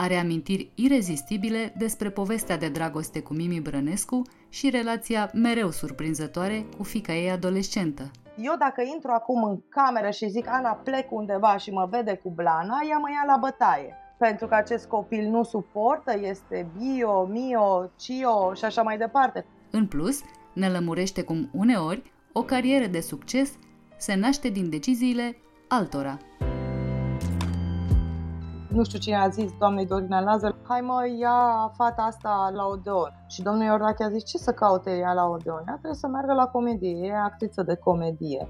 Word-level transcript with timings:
are 0.00 0.14
amintiri 0.14 0.70
irezistibile 0.74 1.72
despre 1.76 2.10
povestea 2.10 2.56
de 2.56 2.68
dragoste 2.68 3.20
cu 3.20 3.34
Mimi 3.34 3.60
Brănescu 3.60 4.22
și 4.48 4.70
relația 4.70 5.30
mereu 5.34 5.70
surprinzătoare 5.70 6.66
cu 6.76 6.82
fica 6.82 7.12
ei 7.12 7.30
adolescentă. 7.30 8.10
Eu 8.36 8.54
dacă 8.58 8.82
intru 8.94 9.10
acum 9.10 9.44
în 9.44 9.60
cameră 9.68 10.10
și 10.10 10.28
zic 10.28 10.48
Ana 10.48 10.70
plec 10.70 11.12
undeva 11.12 11.56
și 11.56 11.70
mă 11.70 11.88
vede 11.90 12.20
cu 12.22 12.30
blana, 12.30 12.78
ea 12.88 12.98
mă 12.98 13.08
ia 13.10 13.24
la 13.26 13.36
bătaie. 13.40 13.94
Pentru 14.18 14.46
că 14.46 14.54
acest 14.54 14.86
copil 14.86 15.28
nu 15.28 15.42
suportă, 15.42 16.18
este 16.20 16.66
bio, 16.78 17.24
mio, 17.24 17.90
cio 17.96 18.54
și 18.54 18.64
așa 18.64 18.82
mai 18.82 18.98
departe. 18.98 19.46
În 19.70 19.86
plus, 19.86 20.20
ne 20.52 20.68
lămurește 20.68 21.22
cum 21.22 21.50
uneori 21.52 22.12
o 22.32 22.42
carieră 22.42 22.86
de 22.86 23.00
succes 23.00 23.52
se 23.96 24.14
naște 24.14 24.48
din 24.48 24.70
deciziile 24.70 25.36
altora 25.68 26.18
nu 28.68 28.84
știu 28.84 28.98
cine 28.98 29.16
a 29.16 29.28
zis 29.28 29.52
doamnei 29.58 29.86
Dorina 29.86 30.20
Lazar, 30.20 30.54
hai 30.62 30.80
mă, 30.80 31.06
ia 31.18 31.70
fata 31.76 32.02
asta 32.02 32.50
la 32.54 32.66
Odeon. 32.66 33.24
Și 33.28 33.42
domnul 33.42 33.64
Iordache 33.64 34.04
a 34.04 34.10
zis, 34.10 34.24
ce 34.24 34.38
să 34.38 34.52
caute 34.52 34.90
ea 34.96 35.12
la 35.12 35.24
Odeon? 35.26 35.62
Ea 35.66 35.72
trebuie 35.72 35.94
să 35.94 36.06
meargă 36.06 36.32
la 36.32 36.46
comedie, 36.46 37.06
e 37.06 37.16
actriță 37.16 37.62
de 37.62 37.74
comedie. 37.74 38.48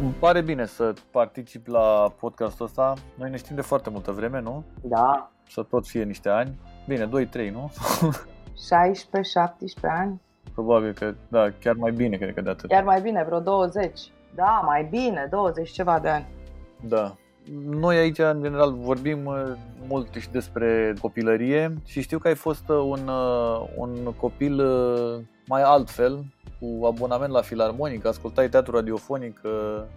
Îmi 0.00 0.12
pare 0.18 0.40
bine 0.40 0.66
să 0.66 0.92
particip 1.10 1.66
la 1.66 2.12
podcastul 2.20 2.64
ăsta. 2.66 2.94
Noi 3.18 3.30
ne 3.30 3.36
știm 3.36 3.56
de 3.56 3.62
foarte 3.62 3.90
multă 3.90 4.10
vreme, 4.12 4.40
nu? 4.40 4.64
Da. 4.82 5.30
Să 5.48 5.62
tot 5.62 5.86
fie 5.86 6.02
niște 6.04 6.28
ani. 6.28 6.58
Bine, 6.86 7.08
2-3, 7.48 7.52
nu? 7.52 7.70
16-17 7.72 7.76
ani. 9.82 10.20
Probabil 10.54 10.92
că, 10.92 11.14
da, 11.28 11.50
chiar 11.60 11.74
mai 11.74 11.92
bine 11.92 12.16
cred 12.16 12.34
că 12.34 12.40
de 12.40 12.50
atât. 12.50 12.68
Chiar 12.68 12.84
mai 12.84 13.00
bine, 13.00 13.24
vreo 13.24 13.40
20. 13.40 14.12
Da, 14.34 14.62
mai 14.64 14.84
bine, 14.84 15.26
20 15.30 15.70
ceva 15.70 15.98
de 15.98 16.08
ani. 16.08 16.26
Da. 16.80 17.14
Noi 17.70 17.96
aici, 17.96 18.18
în 18.18 18.42
general, 18.42 18.72
vorbim 18.72 19.26
uh, 19.26 19.52
mult 19.88 20.14
și 20.14 20.30
despre 20.30 20.94
copilărie 21.00 21.74
și 21.84 22.02
știu 22.02 22.18
că 22.18 22.28
ai 22.28 22.34
fost 22.34 22.68
uh, 22.68 22.76
un, 22.76 23.08
uh, 23.08 23.68
un 23.76 24.12
copil 24.16 24.62
mai 25.46 25.62
altfel, 25.62 26.24
cu 26.60 26.86
abonament 26.86 27.32
la 27.32 27.40
filarmonic, 27.40 28.06
ascultai 28.06 28.48
teatru 28.48 28.74
radiofonic. 28.74 29.40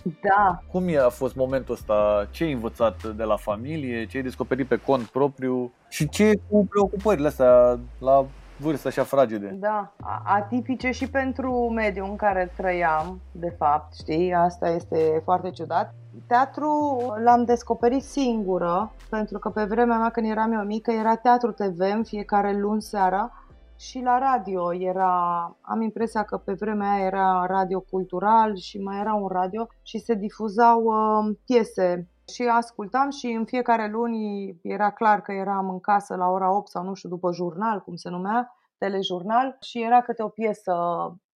Da. 0.04 0.62
Cum 0.72 0.84
a 1.06 1.10
fost 1.10 1.36
momentul 1.36 1.74
ăsta? 1.74 2.28
Ce 2.32 2.44
ai 2.44 2.52
învățat 2.52 3.04
de 3.08 3.24
la 3.24 3.36
familie? 3.36 4.06
Ce 4.06 4.18
ai 4.18 4.24
descoperit 4.24 4.68
pe 4.68 4.76
cont 4.76 5.04
propriu? 5.04 5.74
Și 5.90 6.10
ce 6.10 6.34
cu 6.50 6.66
preocupările 6.70 7.28
astea 7.28 7.80
la 8.00 8.26
vârste 8.60 8.88
așa 8.88 9.04
fragede. 9.04 9.56
Da, 9.60 9.94
atipice 10.24 10.92
și 10.92 11.10
pentru 11.10 11.70
mediul 11.70 12.08
în 12.10 12.16
care 12.16 12.52
trăiam, 12.58 13.22
de 13.32 13.54
fapt, 13.58 13.94
știi, 13.94 14.34
asta 14.34 14.70
este 14.70 15.22
foarte 15.24 15.50
ciudat. 15.50 15.94
Teatru 16.28 16.98
l-am 17.24 17.44
descoperit 17.44 18.04
singură, 18.04 18.92
pentru 19.10 19.40
că 19.40 19.50
pe 19.50 19.64
vremea 19.64 19.98
mea 19.98 20.10
când 20.10 20.30
eram 20.30 20.52
eu 20.52 20.62
mică 20.62 20.92
era 20.92 21.16
Teatru 21.16 21.52
TV 21.52 21.80
în 21.80 22.04
fiecare 22.04 22.60
luni 22.60 22.82
seara 22.82 23.32
și 23.80 24.00
la 24.00 24.18
radio 24.18 24.74
era, 24.74 25.56
am 25.62 25.82
impresia 25.82 26.24
că 26.24 26.38
pe 26.38 26.54
vremea 26.54 26.92
aia 26.92 27.06
era 27.06 27.46
radio 27.46 27.80
cultural 27.80 28.56
și 28.56 28.78
mai 28.78 29.00
era 29.00 29.14
un 29.14 29.28
radio 29.28 29.68
și 29.82 30.00
se 30.00 30.14
difuzau 30.14 30.84
uh, 30.84 31.36
piese 31.46 32.08
și 32.34 32.44
ascultam 32.44 33.10
și 33.10 33.28
în 33.28 33.46
fiecare 33.46 33.90
luni 33.90 34.60
era 34.64 34.92
clar 34.92 35.22
că 35.22 35.32
eram 35.32 35.70
în 35.70 35.80
casă 35.80 36.16
la 36.16 36.28
ora 36.28 36.52
8 36.52 36.70
sau 36.70 36.84
nu 36.84 36.94
știu, 36.94 37.10
după 37.10 37.32
jurnal, 37.32 37.82
cum 37.82 37.96
se 37.96 38.10
numea, 38.10 38.56
telejurnal 38.78 39.58
și 39.62 39.82
era 39.82 40.02
câte 40.02 40.24
o 40.24 40.28
piesă 40.28 40.74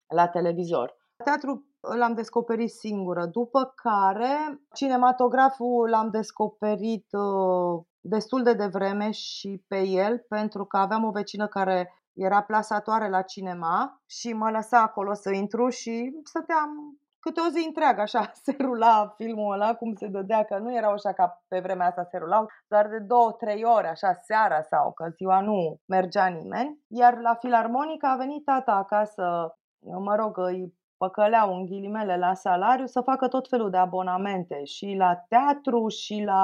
la 0.07 0.27
televizor. 0.27 0.95
Teatru 1.23 1.65
l-am 1.97 2.13
descoperit 2.13 2.69
singură, 2.69 3.25
după 3.25 3.73
care 3.75 4.61
cinematograful 4.73 5.89
l-am 5.89 6.09
descoperit 6.09 7.07
uh, 7.11 7.83
destul 7.99 8.43
de 8.43 8.53
devreme 8.53 9.11
și 9.11 9.63
pe 9.67 9.87
el, 9.87 10.25
pentru 10.29 10.65
că 10.65 10.77
aveam 10.77 11.03
o 11.03 11.11
vecină 11.11 11.47
care 11.47 11.93
era 12.13 12.41
plasatoare 12.41 13.09
la 13.09 13.21
cinema 13.21 14.01
și 14.05 14.33
mă 14.33 14.49
lăsa 14.49 14.81
acolo 14.81 15.13
să 15.13 15.31
intru 15.31 15.69
și 15.69 16.19
stăteam 16.23 16.99
câte 17.21 17.39
o 17.47 17.49
zi 17.49 17.63
întreagă, 17.67 18.01
așa, 18.01 18.31
se 18.43 18.55
rula 18.59 19.13
filmul 19.17 19.53
ăla, 19.53 19.75
cum 19.75 19.93
se 19.93 20.07
dădea, 20.07 20.43
că 20.43 20.57
nu 20.57 20.75
erau 20.75 20.91
așa 20.91 21.13
ca 21.13 21.43
pe 21.47 21.59
vremea 21.59 21.87
asta 21.87 22.03
se 22.03 22.17
rulau, 22.17 22.47
doar 22.67 22.87
de 22.87 22.99
două, 22.99 23.31
trei 23.31 23.63
ore, 23.63 23.87
așa, 23.87 24.13
seara 24.13 24.61
sau 24.61 24.91
că 24.91 25.05
ziua 25.15 25.39
nu 25.41 25.79
mergea 25.85 26.25
nimeni. 26.25 26.79
Iar 26.87 27.17
la 27.17 27.33
filarmonică 27.33 28.05
a 28.05 28.15
venit 28.15 28.43
tata 28.45 28.71
acasă, 28.71 29.55
mă 29.79 30.15
rog, 30.15 30.37
îi 30.37 30.73
păcăleau 31.03 31.55
în 31.55 31.65
ghilimele 31.65 32.17
la 32.17 32.33
salariu 32.33 32.85
să 32.85 33.01
facă 33.01 33.27
tot 33.27 33.47
felul 33.49 33.69
de 33.69 33.77
abonamente 33.77 34.63
și 34.63 34.95
la 34.97 35.15
teatru 35.27 35.87
și 35.87 36.23
la 36.25 36.43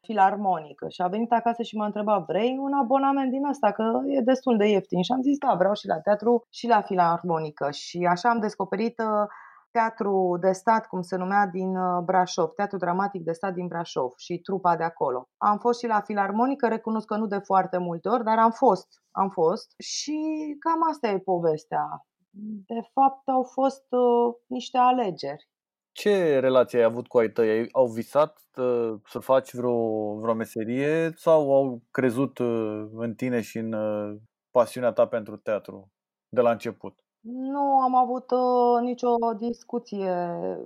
filarmonică. 0.00 0.88
Și 0.88 1.02
a 1.02 1.08
venit 1.08 1.32
acasă 1.32 1.62
și 1.62 1.76
m-a 1.76 1.84
întrebat, 1.84 2.24
vrei 2.26 2.56
un 2.58 2.72
abonament 2.72 3.30
din 3.30 3.44
asta? 3.44 3.72
Că 3.72 3.84
e 4.06 4.20
destul 4.20 4.56
de 4.56 4.66
ieftin. 4.68 5.02
Și 5.02 5.12
am 5.12 5.22
zis, 5.22 5.38
da, 5.38 5.54
vreau 5.54 5.74
și 5.74 5.86
la 5.86 6.00
teatru 6.00 6.46
și 6.50 6.66
la 6.66 6.80
filarmonică. 6.80 7.70
Și 7.70 8.06
așa 8.10 8.28
am 8.28 8.40
descoperit 8.40 8.98
uh, 8.98 9.26
teatru 9.70 10.38
de 10.40 10.52
stat, 10.52 10.86
cum 10.86 11.02
se 11.02 11.16
numea, 11.16 11.46
din 11.46 11.76
uh, 11.76 12.02
Brașov, 12.04 12.48
teatru 12.50 12.76
dramatic 12.76 13.22
de 13.22 13.32
stat 13.32 13.54
din 13.54 13.66
Brașov 13.66 14.12
și 14.16 14.38
trupa 14.38 14.76
de 14.76 14.84
acolo. 14.84 15.28
Am 15.36 15.58
fost 15.58 15.78
și 15.80 15.86
la 15.86 16.00
filarmonică, 16.00 16.68
recunosc 16.68 17.06
că 17.06 17.16
nu 17.16 17.26
de 17.26 17.38
foarte 17.38 17.78
multe 17.78 18.08
ori, 18.08 18.24
dar 18.24 18.38
am 18.38 18.50
fost, 18.50 18.88
am 19.10 19.28
fost 19.28 19.74
și 19.78 20.18
cam 20.58 20.88
asta 20.90 21.08
e 21.08 21.18
povestea. 21.18 21.84
De 22.66 22.80
fapt, 22.92 23.28
au 23.28 23.42
fost 23.42 23.84
uh, 23.90 24.34
niște 24.46 24.78
alegeri. 24.78 25.48
Ce 25.92 26.38
relație 26.38 26.78
ai 26.78 26.84
avut 26.84 27.06
cu 27.06 27.18
ai 27.18 27.28
tăi? 27.28 27.68
Au 27.72 27.86
visat 27.86 28.40
uh, 28.56 28.94
să 29.06 29.18
faci 29.18 29.54
vreo, 29.54 29.74
vreo 30.18 30.34
meserie 30.34 31.12
sau 31.16 31.54
au 31.54 31.82
crezut 31.90 32.38
uh, 32.38 32.88
în 32.92 33.14
tine 33.14 33.40
și 33.40 33.58
în 33.58 33.72
uh, 33.72 34.16
pasiunea 34.50 34.92
ta 34.92 35.06
pentru 35.06 35.36
teatru 35.36 35.92
de 36.28 36.40
la 36.40 36.50
început? 36.50 37.04
Nu 37.22 37.80
am 37.80 37.94
avut, 37.94 38.30
uh, 38.30 38.80
nicio 38.80 39.16
discuție, 39.38 40.12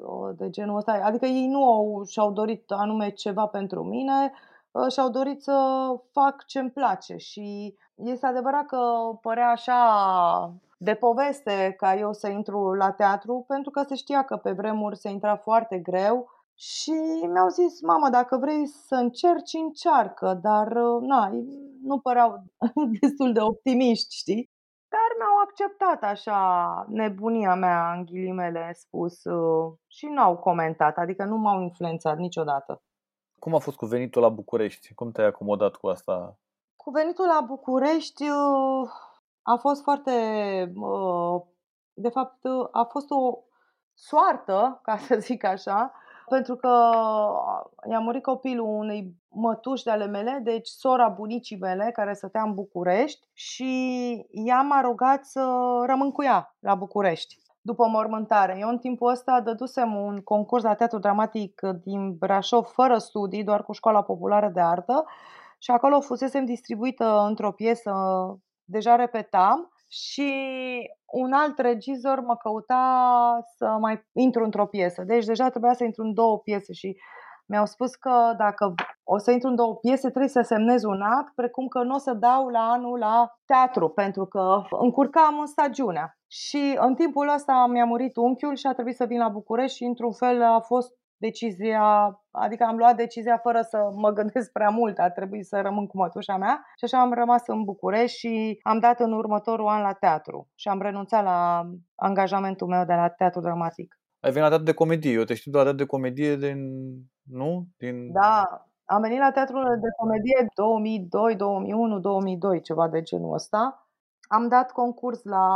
uh, 0.06 0.30
de 0.36 0.50
genul 0.50 0.76
ăsta. 0.76 1.00
Adică 1.02 1.26
ei 1.26 1.46
nu 1.46 1.64
au 1.72 2.04
și-au 2.08 2.32
dorit 2.32 2.70
anume 2.70 3.10
ceva 3.10 3.46
pentru 3.46 3.82
mine, 3.84 4.32
uh, 4.70 4.92
și-au 4.92 5.08
dorit 5.10 5.42
să 5.42 5.86
fac 6.12 6.44
ce-mi 6.46 6.70
place 6.70 7.16
și 7.16 7.74
este 7.94 8.26
adevărat 8.26 8.66
că 8.66 8.78
părea 9.20 9.50
așa 9.50 10.54
de 10.78 10.94
poveste 10.94 11.74
ca 11.76 11.94
eu 11.96 12.12
să 12.12 12.28
intru 12.28 12.72
la 12.74 12.90
teatru, 12.92 13.44
pentru 13.48 13.70
că 13.70 13.82
se 13.88 13.94
știa 13.94 14.22
că 14.24 14.36
pe 14.36 14.52
vremuri 14.52 14.96
se 14.96 15.08
intra 15.10 15.36
foarte 15.36 15.78
greu 15.78 16.28
și 16.54 16.92
mi-au 17.32 17.48
zis: 17.48 17.80
"Mamă, 17.82 18.08
dacă 18.10 18.36
vrei 18.36 18.66
să 18.66 18.94
încerci, 18.94 19.52
încearcă", 19.54 20.38
dar, 20.42 20.72
na, 21.00 21.30
nu 21.82 21.98
păreau 21.98 22.42
destul 23.00 23.32
de 23.32 23.40
optimiști, 23.40 24.16
știi? 24.16 24.50
Dar 25.14 25.26
mi-au 25.26 25.42
acceptat 25.42 26.02
așa 26.02 26.84
nebunia 26.88 27.54
mea, 27.54 27.92
în 27.92 28.04
ghilimele 28.04 28.72
spus, 28.72 29.24
uh, 29.24 29.72
și 29.86 30.06
n-au 30.06 30.36
comentat, 30.36 30.96
adică 30.96 31.24
nu 31.24 31.36
m-au 31.36 31.60
influențat 31.60 32.16
niciodată. 32.16 32.82
Cum 33.38 33.54
a 33.54 33.58
fost 33.58 33.76
cu 33.76 33.86
venitul 33.86 34.22
la 34.22 34.28
București? 34.28 34.94
Cum 34.94 35.10
te-ai 35.10 35.26
acomodat 35.26 35.76
cu 35.76 35.86
asta? 35.86 36.38
Cu 36.76 36.90
venitul 36.90 37.26
la 37.26 37.40
București 37.46 38.22
uh, 38.22 38.90
a 39.42 39.56
fost 39.56 39.82
foarte, 39.82 40.10
uh, 40.76 41.42
de 41.92 42.08
fapt, 42.08 42.44
a 42.70 42.84
fost 42.84 43.10
o 43.10 43.38
soartă, 43.92 44.80
ca 44.82 44.96
să 44.96 45.16
zic 45.16 45.44
așa, 45.44 45.92
pentru 46.28 46.56
că 46.56 46.68
i-a 47.90 47.98
murit 47.98 48.22
copilul 48.22 48.66
unei 48.66 49.14
mătuși 49.28 49.84
de 49.84 49.90
ale 49.90 50.06
mele, 50.06 50.40
deci 50.42 50.68
sora 50.68 51.08
bunicii 51.08 51.58
mele, 51.58 51.90
care 51.92 52.12
stătea 52.12 52.42
în 52.42 52.54
București 52.54 53.28
și 53.32 54.26
ea 54.30 54.60
m-a 54.62 54.80
rugat 54.80 55.24
să 55.24 55.44
rămân 55.86 56.12
cu 56.12 56.22
ea 56.22 56.56
la 56.58 56.74
București 56.74 57.42
după 57.60 57.86
mormântare. 57.86 58.56
Eu 58.58 58.68
în 58.68 58.78
timpul 58.78 59.10
ăsta 59.10 59.40
dădusem 59.40 59.94
un 59.94 60.20
concurs 60.20 60.62
la 60.62 60.74
teatru 60.74 60.98
dramatic 60.98 61.60
din 61.84 62.16
Brașov 62.16 62.66
fără 62.66 62.98
studii, 62.98 63.44
doar 63.44 63.62
cu 63.62 63.72
școala 63.72 64.02
populară 64.02 64.48
de 64.48 64.60
artă 64.60 65.04
și 65.58 65.70
acolo 65.70 66.00
fusesem 66.00 66.44
distribuită 66.44 67.24
într-o 67.28 67.52
piesă, 67.52 67.92
deja 68.64 68.94
repetam 68.94 69.72
și 69.88 70.32
un 71.14 71.32
alt 71.32 71.58
regizor 71.58 72.20
mă 72.20 72.36
căuta 72.36 72.84
să 73.56 73.76
mai 73.80 74.04
intru 74.12 74.44
într-o 74.44 74.66
piesă. 74.66 75.02
Deci 75.02 75.24
deja 75.24 75.48
trebuia 75.48 75.72
să 75.72 75.84
intru 75.84 76.02
în 76.02 76.14
două 76.14 76.38
piese 76.38 76.72
și 76.72 76.96
mi-au 77.46 77.66
spus 77.66 77.94
că 77.94 78.34
dacă 78.36 78.74
o 79.04 79.18
să 79.18 79.30
intru 79.30 79.48
în 79.48 79.54
două 79.54 79.74
piese, 79.74 80.08
trebuie 80.08 80.28
să 80.28 80.40
semnez 80.40 80.84
un 80.84 81.00
act, 81.00 81.34
precum 81.34 81.68
că 81.68 81.82
nu 81.82 81.94
o 81.94 81.98
să 81.98 82.12
dau 82.12 82.48
la 82.48 82.70
anul 82.70 82.98
la 82.98 83.30
teatru, 83.44 83.88
pentru 83.88 84.24
că 84.24 84.62
încurcam 84.80 85.38
în 85.38 85.46
stagiunea. 85.46 86.16
Și 86.26 86.76
în 86.80 86.94
timpul 86.94 87.28
ăsta 87.34 87.66
mi-a 87.66 87.84
murit 87.84 88.16
unchiul 88.16 88.56
și 88.56 88.66
a 88.66 88.72
trebuit 88.72 88.96
să 88.96 89.04
vin 89.04 89.18
la 89.18 89.28
București 89.28 89.76
și 89.76 89.84
într-un 89.84 90.12
fel 90.12 90.42
a 90.42 90.60
fost 90.60 90.92
decizia, 91.26 91.84
adică 92.30 92.64
am 92.64 92.76
luat 92.76 92.96
decizia 92.96 93.38
fără 93.46 93.60
să 93.70 93.78
mă 93.94 94.10
gândesc 94.10 94.52
prea 94.52 94.68
mult, 94.68 94.98
a 94.98 95.10
trebuit 95.10 95.46
să 95.46 95.60
rămân 95.60 95.86
cu 95.86 95.96
mătușa 95.96 96.36
mea 96.36 96.64
și 96.78 96.84
așa 96.84 97.00
am 97.00 97.12
rămas 97.12 97.42
în 97.46 97.64
București 97.64 98.18
și 98.18 98.58
am 98.62 98.78
dat 98.78 99.00
în 99.00 99.12
următorul 99.12 99.66
an 99.66 99.82
la 99.82 99.92
teatru 99.92 100.48
și 100.54 100.68
am 100.68 100.80
renunțat 100.80 101.24
la 101.24 101.38
angajamentul 101.94 102.66
meu 102.66 102.84
de 102.84 102.94
la 102.94 103.08
teatru 103.08 103.40
dramatic. 103.40 103.98
Ai 104.20 104.30
venit 104.30 104.42
la 104.42 104.48
teatru 104.48 104.64
de 104.64 104.78
comedie, 104.82 105.12
eu 105.12 105.24
te 105.24 105.34
știu 105.34 105.50
doar 105.50 105.72
de 105.72 105.84
comedie 105.84 106.36
din, 106.36 106.58
nu? 107.22 107.66
Din... 107.76 108.12
Da, 108.12 108.42
am 108.84 109.00
venit 109.00 109.18
la 109.18 109.30
teatrul 109.30 109.62
de 109.80 109.88
comedie 109.96 110.46
2002, 110.54 111.36
2001, 111.36 111.98
2002, 111.98 112.60
ceva 112.60 112.88
de 112.88 113.02
genul 113.02 113.34
ăsta 113.34 113.83
am 114.34 114.48
dat 114.48 114.72
concurs 114.72 115.22
la 115.22 115.46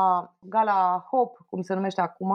Gala 0.41 1.07
Hop, 1.11 1.37
cum 1.51 1.63
se 1.63 1.75
numește 1.75 2.01
acum, 2.01 2.35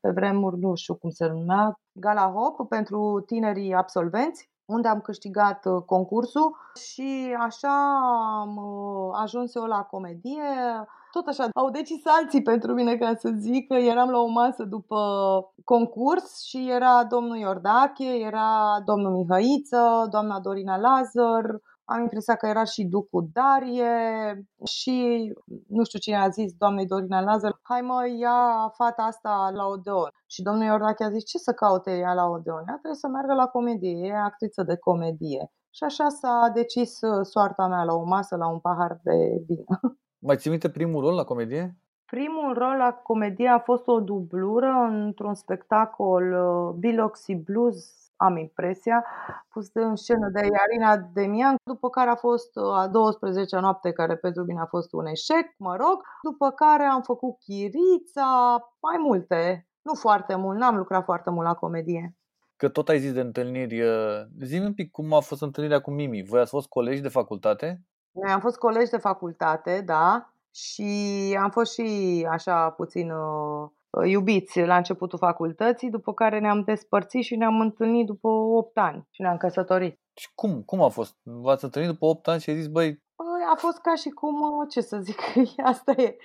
pe 0.00 0.10
vremuri 0.10 0.58
nu 0.58 0.74
știu 0.74 0.94
cum 0.94 1.10
se 1.10 1.26
numea, 1.26 1.78
Gala 1.92 2.32
Hop 2.34 2.68
pentru 2.68 3.22
tinerii 3.26 3.74
absolvenți, 3.74 4.50
unde 4.64 4.88
am 4.88 5.00
câștigat 5.00 5.64
uh, 5.66 5.82
concursul 5.86 6.56
și 6.74 7.36
așa 7.40 7.98
am 8.40 8.56
uh, 8.56 9.18
ajuns 9.22 9.54
eu 9.54 9.64
la 9.64 9.82
comedie. 9.82 10.42
Tot 11.10 11.26
așa, 11.26 11.48
au 11.54 11.70
decis 11.70 12.06
alții 12.06 12.42
pentru 12.42 12.72
mine, 12.74 12.96
ca 12.96 13.14
să 13.18 13.30
zic, 13.36 13.66
că 13.66 13.74
eram 13.74 14.10
la 14.10 14.18
o 14.18 14.26
masă 14.26 14.64
după 14.64 14.98
concurs 15.64 16.42
și 16.44 16.70
era 16.70 17.04
domnul 17.04 17.36
Iordache, 17.36 18.14
era 18.26 18.80
domnul 18.84 19.12
Mihăiță, 19.12 20.06
doamna 20.10 20.40
Dorina 20.40 20.76
Lazar, 20.76 21.60
am 21.90 22.00
impresia 22.00 22.34
că 22.36 22.46
era 22.46 22.64
și 22.64 22.84
Ducu 22.84 23.30
Darie 23.32 23.92
și 24.64 24.96
nu 25.68 25.84
știu 25.84 25.98
cine 25.98 26.16
a 26.16 26.28
zis 26.28 26.52
doamnei 26.52 26.86
Dorina 26.86 27.20
Lazar, 27.20 27.58
hai 27.62 27.80
mă, 27.80 28.06
ia 28.18 28.68
fata 28.76 29.02
asta 29.02 29.50
la 29.54 29.66
Odeon. 29.66 30.10
Și 30.26 30.42
domnul 30.42 30.64
Iordache 30.64 31.04
a 31.04 31.10
zis, 31.10 31.24
ce 31.24 31.38
să 31.38 31.52
caute 31.52 31.96
ea 31.96 32.12
la 32.12 32.24
Odeon? 32.24 32.64
Ea 32.68 32.78
trebuie 32.80 32.94
să 32.94 33.08
meargă 33.08 33.34
la 33.34 33.46
comedie, 33.46 34.06
e 34.06 34.16
actriță 34.16 34.62
de 34.62 34.76
comedie. 34.76 35.52
Și 35.70 35.84
așa 35.84 36.08
s-a 36.08 36.50
decis 36.54 37.00
uh, 37.00 37.20
soarta 37.22 37.66
mea 37.66 37.82
la 37.82 37.94
o 37.94 38.04
masă, 38.04 38.36
la 38.36 38.48
un 38.48 38.58
pahar 38.58 39.00
de 39.02 39.42
vin. 39.46 39.64
Mai 40.26 40.36
ții 40.36 40.50
minte 40.50 40.70
primul 40.70 41.00
rol 41.00 41.14
la 41.14 41.24
comedie? 41.24 41.76
Primul 42.04 42.54
rol 42.54 42.76
la 42.76 42.92
comedie 42.92 43.48
a 43.48 43.58
fost 43.58 43.86
o 43.86 44.00
dublură 44.00 44.88
într-un 44.90 45.34
spectacol 45.34 46.32
uh, 46.32 46.74
Biloxi 46.78 47.34
Blues 47.34 47.97
am 48.18 48.36
impresia, 48.36 49.04
pus 49.48 49.70
în 49.72 49.96
scenă 49.96 50.28
de 50.28 50.40
Iarina 50.40 50.96
Demian, 51.12 51.56
după 51.64 51.88
care 51.90 52.10
a 52.10 52.14
fost 52.14 52.56
uh, 52.56 52.62
a 52.64 52.88
12-a 52.88 53.60
noapte, 53.60 53.92
care 53.92 54.16
pentru 54.16 54.44
mine 54.44 54.60
a 54.60 54.66
fost 54.66 54.92
un 54.92 55.06
eșec, 55.06 55.46
mă 55.56 55.76
rog, 55.76 56.02
după 56.22 56.50
care 56.50 56.84
am 56.84 57.02
făcut 57.02 57.38
Chirița, 57.38 58.58
mai 58.80 58.96
multe, 58.98 59.68
nu 59.82 59.94
foarte 59.94 60.34
mult, 60.34 60.58
n-am 60.58 60.76
lucrat 60.76 61.04
foarte 61.04 61.30
mult 61.30 61.46
la 61.46 61.54
comedie. 61.54 62.16
Că 62.56 62.68
tot 62.68 62.88
ai 62.88 62.98
zis 62.98 63.12
de 63.12 63.20
întâlniri, 63.20 63.80
uh, 63.80 64.26
zi 64.42 64.58
un 64.58 64.74
pic 64.74 64.90
cum 64.90 65.12
a 65.12 65.20
fost 65.20 65.42
întâlnirea 65.42 65.80
cu 65.80 65.90
Mimi. 65.90 66.24
Voi 66.24 66.40
ați 66.40 66.50
fost 66.50 66.68
colegi 66.68 67.00
de 67.00 67.08
facultate? 67.08 67.82
Noi 68.10 68.30
am 68.30 68.40
fost 68.40 68.58
colegi 68.58 68.90
de 68.90 68.96
facultate, 68.96 69.82
da, 69.86 70.32
și 70.50 70.84
am 71.40 71.50
fost 71.50 71.72
și 71.72 72.26
așa 72.30 72.70
puțin 72.70 73.10
uh, 73.10 73.18
Uh, 73.18 73.77
iubiți 74.06 74.60
la 74.60 74.76
începutul 74.76 75.18
facultății, 75.18 75.90
după 75.90 76.12
care 76.12 76.38
ne-am 76.38 76.62
despărțit 76.62 77.22
și 77.22 77.36
ne-am 77.36 77.60
întâlnit 77.60 78.06
după 78.06 78.28
8 78.28 78.78
ani 78.78 79.06
și 79.10 79.22
ne-am 79.22 79.36
căsătorit. 79.36 80.00
Și 80.14 80.28
cum? 80.34 80.62
Cum 80.62 80.82
a 80.82 80.88
fost? 80.88 81.16
V-ați 81.22 81.64
întâlnit 81.64 81.90
după 81.90 82.06
8 82.06 82.28
ani 82.28 82.40
și 82.40 82.50
ai 82.50 82.56
zis, 82.56 82.66
băi... 82.66 83.06
Păi, 83.16 83.42
a 83.52 83.56
fost 83.56 83.78
ca 83.80 83.94
și 83.94 84.08
cum, 84.08 84.40
uh, 84.40 84.66
ce 84.70 84.80
să 84.80 84.98
zic, 84.98 85.20
asta 85.72 85.92
e, 85.96 86.16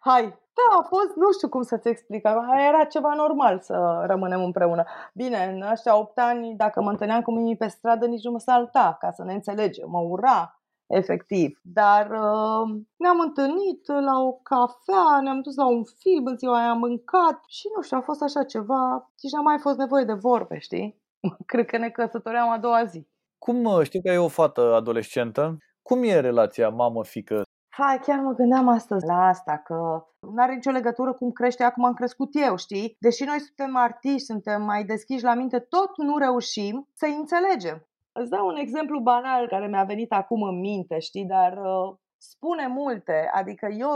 hai, 0.00 0.22
da, 0.58 0.76
a 0.78 0.82
fost, 0.82 1.16
nu 1.16 1.32
știu 1.32 1.48
cum 1.48 1.62
să-ți 1.62 1.88
explic, 1.88 2.24
era 2.68 2.84
ceva 2.84 3.14
normal 3.14 3.60
să 3.60 4.04
rămânem 4.06 4.42
împreună. 4.42 4.84
Bine, 5.14 5.52
în 5.52 5.62
ăștia 5.70 5.96
8 5.98 6.18
ani, 6.18 6.54
dacă 6.56 6.82
mă 6.82 6.90
întâlneam 6.90 7.22
cu 7.22 7.32
mine 7.32 7.54
pe 7.54 7.66
stradă, 7.66 8.06
nici 8.06 8.22
nu 8.22 8.30
mă 8.30 8.38
salta, 8.38 8.96
ca 9.00 9.10
să 9.10 9.24
ne 9.24 9.32
înțelegem, 9.32 9.90
mă 9.90 9.98
ura, 9.98 10.60
efectiv. 10.86 11.60
Dar 11.62 12.10
uh, 12.10 12.80
ne-am 12.96 13.20
întâlnit 13.20 13.86
la 13.86 14.20
o 14.22 14.32
cafea, 14.32 15.20
ne-am 15.22 15.40
dus 15.40 15.56
la 15.56 15.66
un 15.66 15.84
film 15.84 16.26
în 16.26 16.36
ziua 16.36 16.58
aia, 16.58 16.70
am 16.70 16.78
mâncat 16.78 17.40
și 17.46 17.66
nu 17.76 17.82
știu, 17.82 17.96
a 17.96 18.00
fost 18.00 18.22
așa 18.22 18.42
ceva, 18.44 19.12
și 19.18 19.34
n-a 19.34 19.40
mai 19.40 19.58
fost 19.58 19.78
nevoie 19.78 20.04
de 20.04 20.12
vorbe, 20.12 20.58
știi? 20.58 21.02
Cred 21.50 21.66
că 21.66 21.78
ne 21.78 21.90
căsătoream 21.90 22.48
a 22.50 22.58
doua 22.58 22.84
zi. 22.84 23.06
Cum 23.38 23.64
uh, 23.64 23.82
știu 23.82 24.00
că 24.00 24.08
e 24.08 24.18
o 24.18 24.28
fată 24.28 24.74
adolescentă? 24.74 25.58
Cum 25.82 26.02
e 26.02 26.20
relația 26.20 26.68
mamă-fică? 26.68 27.42
Hai, 27.68 27.98
chiar 27.98 28.18
mă 28.18 28.32
gândeam 28.32 28.68
astăzi 28.68 29.06
la 29.06 29.26
asta, 29.26 29.62
că 29.64 30.06
nu 30.20 30.42
are 30.42 30.54
nicio 30.54 30.70
legătură 30.70 31.12
cum 31.12 31.30
crește 31.30 31.62
acum 31.62 31.84
am 31.84 31.94
crescut 31.94 32.30
eu, 32.32 32.56
știi? 32.56 32.96
Deși 32.98 33.24
noi 33.24 33.38
suntem 33.38 33.76
artiști, 33.76 34.26
suntem 34.26 34.62
mai 34.62 34.84
deschiși 34.84 35.24
la 35.24 35.34
minte, 35.34 35.58
tot 35.58 35.96
nu 35.96 36.18
reușim 36.18 36.88
să 36.94 37.06
înțelegem. 37.06 37.86
Îți 38.18 38.30
dau 38.30 38.46
un 38.46 38.56
exemplu 38.56 38.98
banal 38.98 39.48
care 39.48 39.66
mi-a 39.66 39.84
venit 39.84 40.12
acum 40.12 40.42
în 40.42 40.58
minte, 40.58 40.98
știi, 40.98 41.24
dar 41.24 41.52
uh, 41.52 41.96
spune 42.16 42.66
multe. 42.66 43.30
Adică 43.32 43.66
eu, 43.66 43.94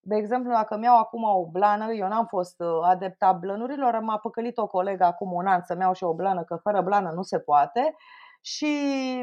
de 0.00 0.16
exemplu, 0.16 0.50
dacă 0.52 0.76
mi-au 0.76 0.98
acum 0.98 1.22
o 1.22 1.50
blană, 1.50 1.92
eu 1.92 2.08
n-am 2.08 2.26
fost 2.26 2.60
uh, 2.60 2.68
adepta 2.82 3.32
blănurilor, 3.32 3.98
m-a 3.98 4.18
păcălit 4.18 4.58
o 4.58 4.66
colegă 4.66 5.04
acum 5.04 5.32
un 5.32 5.46
an 5.46 5.60
să-mi 5.62 5.80
iau 5.80 5.92
și 5.92 6.04
o 6.04 6.14
blană, 6.14 6.42
că 6.44 6.56
fără 6.62 6.80
blană 6.80 7.10
nu 7.14 7.22
se 7.22 7.38
poate. 7.38 7.94
Și 8.40 8.72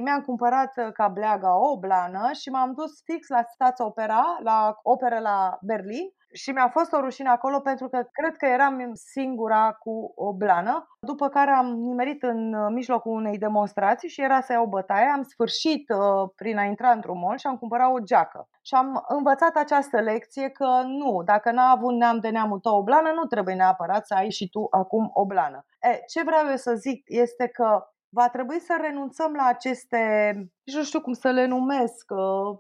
mi-am 0.04 0.22
cumpărat 0.22 0.72
uh, 0.78 0.92
ca 0.94 1.08
bleaga 1.08 1.58
o 1.58 1.80
blană 1.80 2.30
și 2.32 2.50
m-am 2.50 2.74
dus 2.74 2.92
fix 3.04 3.28
la 3.28 3.42
Stați 3.54 3.82
Opera, 3.82 4.38
la 4.44 4.76
operă 4.84 5.20
la 5.20 5.58
Berlin 5.62 6.10
și 6.34 6.52
mi-a 6.52 6.70
fost 6.70 6.92
o 6.94 7.00
rușine 7.00 7.30
acolo 7.30 7.60
pentru 7.60 7.88
că 7.90 8.08
cred 8.12 8.38
că 8.38 8.46
eram 8.46 8.92
singura 8.94 9.72
cu 9.72 10.12
o 10.16 10.34
blană. 10.34 10.88
După 11.00 11.30
care 11.30 11.52
am 11.52 11.66
nimerit 11.66 12.24
în 12.24 12.54
uh, 12.54 12.68
mijlocul 12.72 13.12
unei 13.12 13.38
demonstrații 13.38 14.10
și 14.10 14.22
era 14.22 14.42
să 14.42 14.52
iau 14.52 14.66
bătaie. 14.66 15.12
Am 15.14 15.24
sfârșit 15.24 15.90
uh, 15.90 16.30
prin 16.36 16.58
a 16.58 16.64
intra 16.64 16.92
într-un 16.92 17.20
mall 17.20 17.38
și 17.38 17.48
am 17.48 17.58
cumpărat 17.58 17.92
o 17.92 18.00
geacă. 18.00 18.48
Și 18.62 18.76
am 18.76 19.04
învățat 19.08 19.56
această 19.56 20.00
lecție 20.00 20.50
că 20.50 20.82
nu, 20.86 21.22
dacă 21.26 21.52
n-a 21.52 21.70
avut 21.70 21.94
neam 21.94 22.20
de 22.20 22.30
neamul 22.30 22.60
tău 22.60 22.78
o 22.78 22.84
blană, 22.84 23.12
nu 23.16 23.26
trebuie 23.26 23.56
neapărat 23.56 24.06
să 24.06 24.14
ai 24.14 24.32
și 24.32 24.50
tu 24.50 24.68
acum 24.70 25.10
o 25.14 25.26
blană. 25.26 25.66
E, 25.82 26.00
ce 26.08 26.24
vreau 26.24 26.50
eu 26.50 26.56
să 26.56 26.74
zic 26.74 27.04
este 27.06 27.48
că 27.48 27.86
va 28.10 28.30
trebui 28.30 28.60
să 28.60 28.78
renunțăm 28.82 29.34
la 29.34 29.46
aceste, 29.46 30.34
nu 30.76 30.84
știu 30.84 31.02
cum 31.02 31.14
să 31.14 31.30
le 31.30 31.46
numesc, 31.46 32.06
uh, 32.10 32.60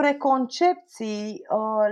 preconcepții 0.00 1.42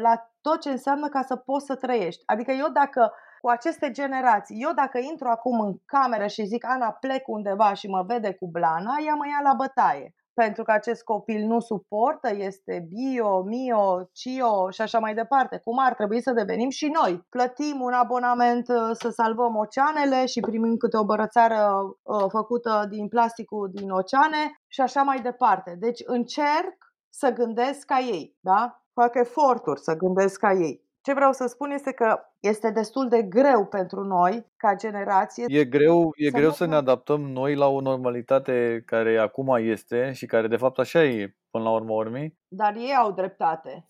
la 0.03 0.15
tot 0.41 0.61
ce 0.61 0.71
înseamnă 0.71 1.09
ca 1.09 1.23
să 1.23 1.37
poți 1.37 1.67
să 1.67 1.75
trăiești. 1.75 2.23
Adică 2.27 2.53
eu 2.53 2.69
dacă 2.69 3.13
cu 3.41 3.49
aceste 3.49 3.91
generații, 3.91 4.63
eu 4.63 4.73
dacă 4.73 4.99
intru 4.99 5.29
acum 5.29 5.61
în 5.61 5.75
cameră 5.85 6.27
și 6.27 6.45
zic 6.45 6.65
Ana 6.67 6.91
plec 6.91 7.29
undeva 7.29 7.73
și 7.75 7.87
mă 7.87 8.03
vede 8.07 8.35
cu 8.35 8.49
blana, 8.51 8.95
ea 9.07 9.15
mă 9.15 9.27
ia 9.27 9.41
la 9.43 9.55
bătaie. 9.57 10.15
Pentru 10.35 10.63
că 10.63 10.73
acest 10.73 11.03
copil 11.03 11.47
nu 11.47 11.61
suportă, 11.61 12.35
este 12.37 12.87
bio, 12.89 13.43
mio, 13.43 14.09
cio 14.13 14.71
și 14.71 14.81
așa 14.81 14.99
mai 14.99 15.15
departe. 15.15 15.61
Cum 15.65 15.79
ar 15.79 15.95
trebui 15.95 16.23
să 16.23 16.33
devenim 16.33 16.71
și 16.71 16.93
noi. 17.03 17.27
Plătim 17.29 17.81
un 17.81 17.93
abonament 17.93 18.69
uh, 18.69 18.91
să 18.93 19.09
salvăm 19.11 19.57
oceanele 19.57 20.27
și 20.27 20.41
primim 20.41 20.77
câte 20.77 20.97
o 20.97 21.05
bărățară 21.05 21.59
uh, 22.03 22.25
făcută 22.29 22.87
din 22.91 23.09
plasticul 23.09 23.71
din 23.73 23.91
oceane 23.91 24.43
și 24.69 24.81
așa 24.81 25.03
mai 25.03 25.21
departe. 25.21 25.77
Deci 25.79 26.01
încerc 26.05 26.84
să 27.17 27.31
gândesc 27.31 27.87
ca 27.87 27.99
ei, 27.99 28.37
da? 28.41 28.85
fac 28.93 29.15
eforturi 29.15 29.81
să 29.81 29.95
gândesc 29.95 30.39
ca 30.39 30.53
ei. 30.53 30.83
Ce 31.01 31.13
vreau 31.13 31.33
să 31.33 31.47
spun 31.47 31.71
este 31.71 31.93
că 31.93 32.19
este 32.41 32.71
destul 32.71 33.09
de 33.09 33.23
greu 33.23 33.67
pentru 33.67 34.05
noi, 34.05 34.47
ca 34.57 34.75
generație. 34.75 35.45
E 35.49 35.65
greu, 35.65 36.11
e 36.17 36.31
să, 36.31 36.37
greu 36.37 36.51
să 36.51 36.65
ne 36.65 36.75
adaptăm 36.75 37.21
noi 37.21 37.55
la 37.55 37.67
o 37.67 37.81
normalitate 37.81 38.83
care 38.87 39.19
acum 39.19 39.57
este 39.61 40.13
și 40.13 40.27
care 40.27 40.49
de 40.49 40.57
fapt 40.57 40.79
așa 40.79 41.05
e 41.05 41.37
până 41.51 41.65
la 41.65 41.71
urmă 41.71 41.93
urmei. 41.93 42.39
Dar 42.49 42.75
ei 42.77 42.95
au 43.03 43.13
dreptate. 43.13 43.85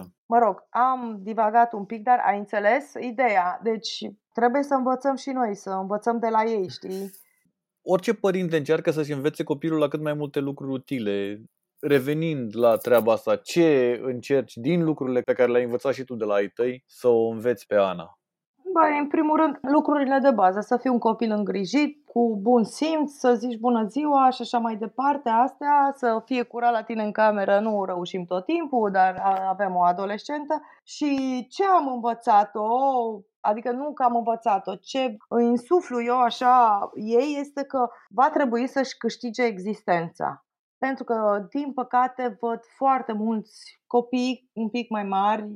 100%. 0.00 0.04
Mă 0.26 0.38
rog, 0.38 0.66
am 0.70 1.18
divagat 1.22 1.72
un 1.72 1.84
pic, 1.84 2.02
dar 2.02 2.22
ai 2.26 2.38
înțeles 2.38 2.92
ideea. 3.00 3.60
Deci 3.62 3.98
trebuie 4.32 4.62
să 4.62 4.74
învățăm 4.74 5.16
și 5.16 5.30
noi, 5.30 5.54
să 5.54 5.70
învățăm 5.70 6.18
de 6.18 6.28
la 6.28 6.42
ei, 6.44 6.68
știi? 6.68 7.10
orice 7.82 8.14
părinte 8.14 8.56
încearcă 8.56 8.90
să-și 8.90 9.12
învețe 9.12 9.42
copilul 9.42 9.78
la 9.78 9.88
cât 9.88 10.00
mai 10.00 10.14
multe 10.14 10.40
lucruri 10.40 10.72
utile. 10.72 11.42
Revenind 11.80 12.56
la 12.56 12.76
treaba 12.76 13.12
asta, 13.12 13.36
ce 13.36 14.00
încerci 14.02 14.54
din 14.56 14.84
lucrurile 14.84 15.20
pe 15.20 15.32
care 15.32 15.50
le-ai 15.50 15.64
învățat 15.64 15.92
și 15.94 16.04
tu 16.04 16.14
de 16.14 16.24
la 16.24 16.34
ai 16.34 16.48
tăi 16.48 16.84
să 16.86 17.08
o 17.08 17.28
înveți 17.28 17.66
pe 17.66 17.74
Ana? 17.74 18.18
Bă, 18.72 18.80
în 19.00 19.08
primul 19.08 19.36
rând, 19.36 19.58
lucrurile 19.62 20.18
de 20.22 20.30
bază, 20.30 20.60
să 20.60 20.76
fii 20.76 20.90
un 20.90 20.98
copil 20.98 21.30
îngrijit, 21.30 22.04
cu 22.06 22.38
bun 22.40 22.64
simț, 22.64 23.12
să 23.12 23.34
zici 23.34 23.58
bună 23.58 23.84
ziua 23.84 24.30
și 24.30 24.42
așa 24.42 24.58
mai 24.58 24.76
departe, 24.76 25.28
astea, 25.28 25.92
să 25.94 26.22
fie 26.24 26.42
curat 26.42 26.72
la 26.72 26.82
tine 26.82 27.02
în 27.02 27.12
cameră, 27.12 27.60
nu 27.60 27.84
reușim 27.84 28.24
tot 28.24 28.44
timpul, 28.44 28.90
dar 28.90 29.22
avem 29.48 29.74
o 29.76 29.82
adolescentă. 29.82 30.62
Și 30.84 31.46
ce 31.50 31.64
am 31.64 31.92
învățat-o, 31.92 32.68
adică 33.40 33.70
nu 33.70 33.92
că 33.92 34.02
am 34.02 34.16
învățat-o, 34.16 34.74
ce 34.74 35.16
îi 35.28 35.44
insuflu 35.44 36.02
eu 36.02 36.18
așa 36.20 36.78
ei 36.94 37.36
este 37.40 37.64
că 37.64 37.88
va 38.08 38.30
trebui 38.30 38.66
să-și 38.66 38.96
câștige 38.96 39.42
existența. 39.42 40.44
Pentru 40.80 41.04
că, 41.04 41.46
din 41.50 41.72
păcate, 41.72 42.36
văd 42.40 42.60
foarte 42.76 43.12
mulți 43.12 43.80
copii 43.86 44.50
un 44.52 44.68
pic 44.68 44.90
mai 44.90 45.02
mari, 45.02 45.48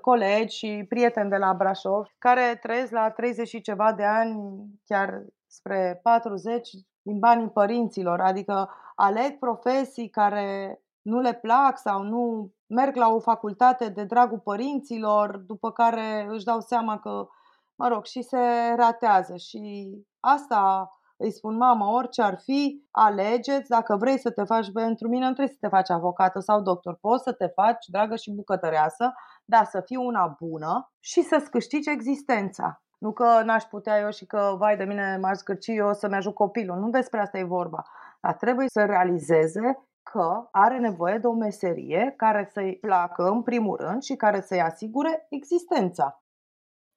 colegi 0.00 0.56
și 0.56 0.84
prieteni 0.88 1.30
de 1.30 1.36
la 1.36 1.54
Brașov 1.54 2.06
care 2.18 2.58
trăiesc 2.62 2.92
la 2.92 3.10
30 3.10 3.48
și 3.48 3.60
ceva 3.60 3.92
de 3.92 4.04
ani, 4.04 4.64
chiar 4.84 5.24
spre 5.46 6.00
40, 6.02 6.68
din 7.02 7.18
banii 7.18 7.48
părinților, 7.48 8.20
adică 8.20 8.70
aleg 8.94 9.38
profesii 9.38 10.08
care 10.08 10.80
nu 11.02 11.20
le 11.20 11.34
plac 11.34 11.78
sau 11.78 12.02
nu 12.02 12.52
merg 12.66 12.96
la 12.96 13.08
o 13.08 13.20
facultate 13.20 13.88
de 13.88 14.04
dragul 14.04 14.38
părinților, 14.38 15.36
după 15.36 15.72
care 15.72 16.26
își 16.28 16.44
dau 16.44 16.60
seama 16.60 16.98
că, 16.98 17.28
mă 17.74 17.88
rog, 17.88 18.04
și 18.04 18.22
se 18.22 18.38
ratează. 18.76 19.36
Și 19.36 19.92
asta 20.20 20.90
îi 21.22 21.32
spun, 21.32 21.56
mama, 21.56 21.94
orice 21.94 22.22
ar 22.22 22.38
fi, 22.42 22.84
alegeți, 22.90 23.68
dacă 23.68 23.96
vrei 23.96 24.18
să 24.18 24.30
te 24.30 24.44
faci, 24.44 24.72
pentru 24.72 25.08
mine 25.08 25.26
nu 25.26 25.32
trebuie 25.32 25.54
să 25.54 25.60
te 25.60 25.68
faci 25.76 25.90
avocată 25.90 26.38
sau 26.40 26.60
doctor, 26.62 26.98
poți 27.00 27.22
să 27.22 27.32
te 27.32 27.46
faci 27.46 27.86
dragă 27.86 28.16
și 28.16 28.34
bucătăreasă, 28.34 29.12
dar 29.44 29.64
să 29.64 29.80
fii 29.80 29.96
una 29.96 30.36
bună 30.38 30.92
și 31.00 31.22
să-ți 31.22 31.50
câștigi 31.50 31.90
existența. 31.90 32.82
Nu 32.98 33.12
că 33.12 33.42
n-aș 33.44 33.62
putea 33.62 33.98
eu 33.98 34.10
și 34.10 34.26
că, 34.26 34.54
vai 34.58 34.76
de 34.76 34.84
mine, 34.84 35.18
m-aș 35.20 35.36
zgârci 35.36 35.66
eu 35.66 35.92
să-mi 35.92 36.14
ajut 36.14 36.34
copilul. 36.34 36.78
Nu 36.78 36.90
despre 36.90 37.20
asta 37.20 37.38
e 37.38 37.44
vorba. 37.44 37.82
Dar 38.20 38.34
trebuie 38.34 38.66
să 38.68 38.84
realizeze 38.84 39.78
că 40.02 40.48
are 40.50 40.78
nevoie 40.78 41.18
de 41.18 41.26
o 41.26 41.32
meserie 41.32 42.14
care 42.16 42.48
să-i 42.52 42.78
placă 42.80 43.28
în 43.28 43.42
primul 43.42 43.76
rând 43.76 44.02
și 44.02 44.16
care 44.16 44.40
să-i 44.40 44.60
asigure 44.60 45.26
existența 45.28 46.22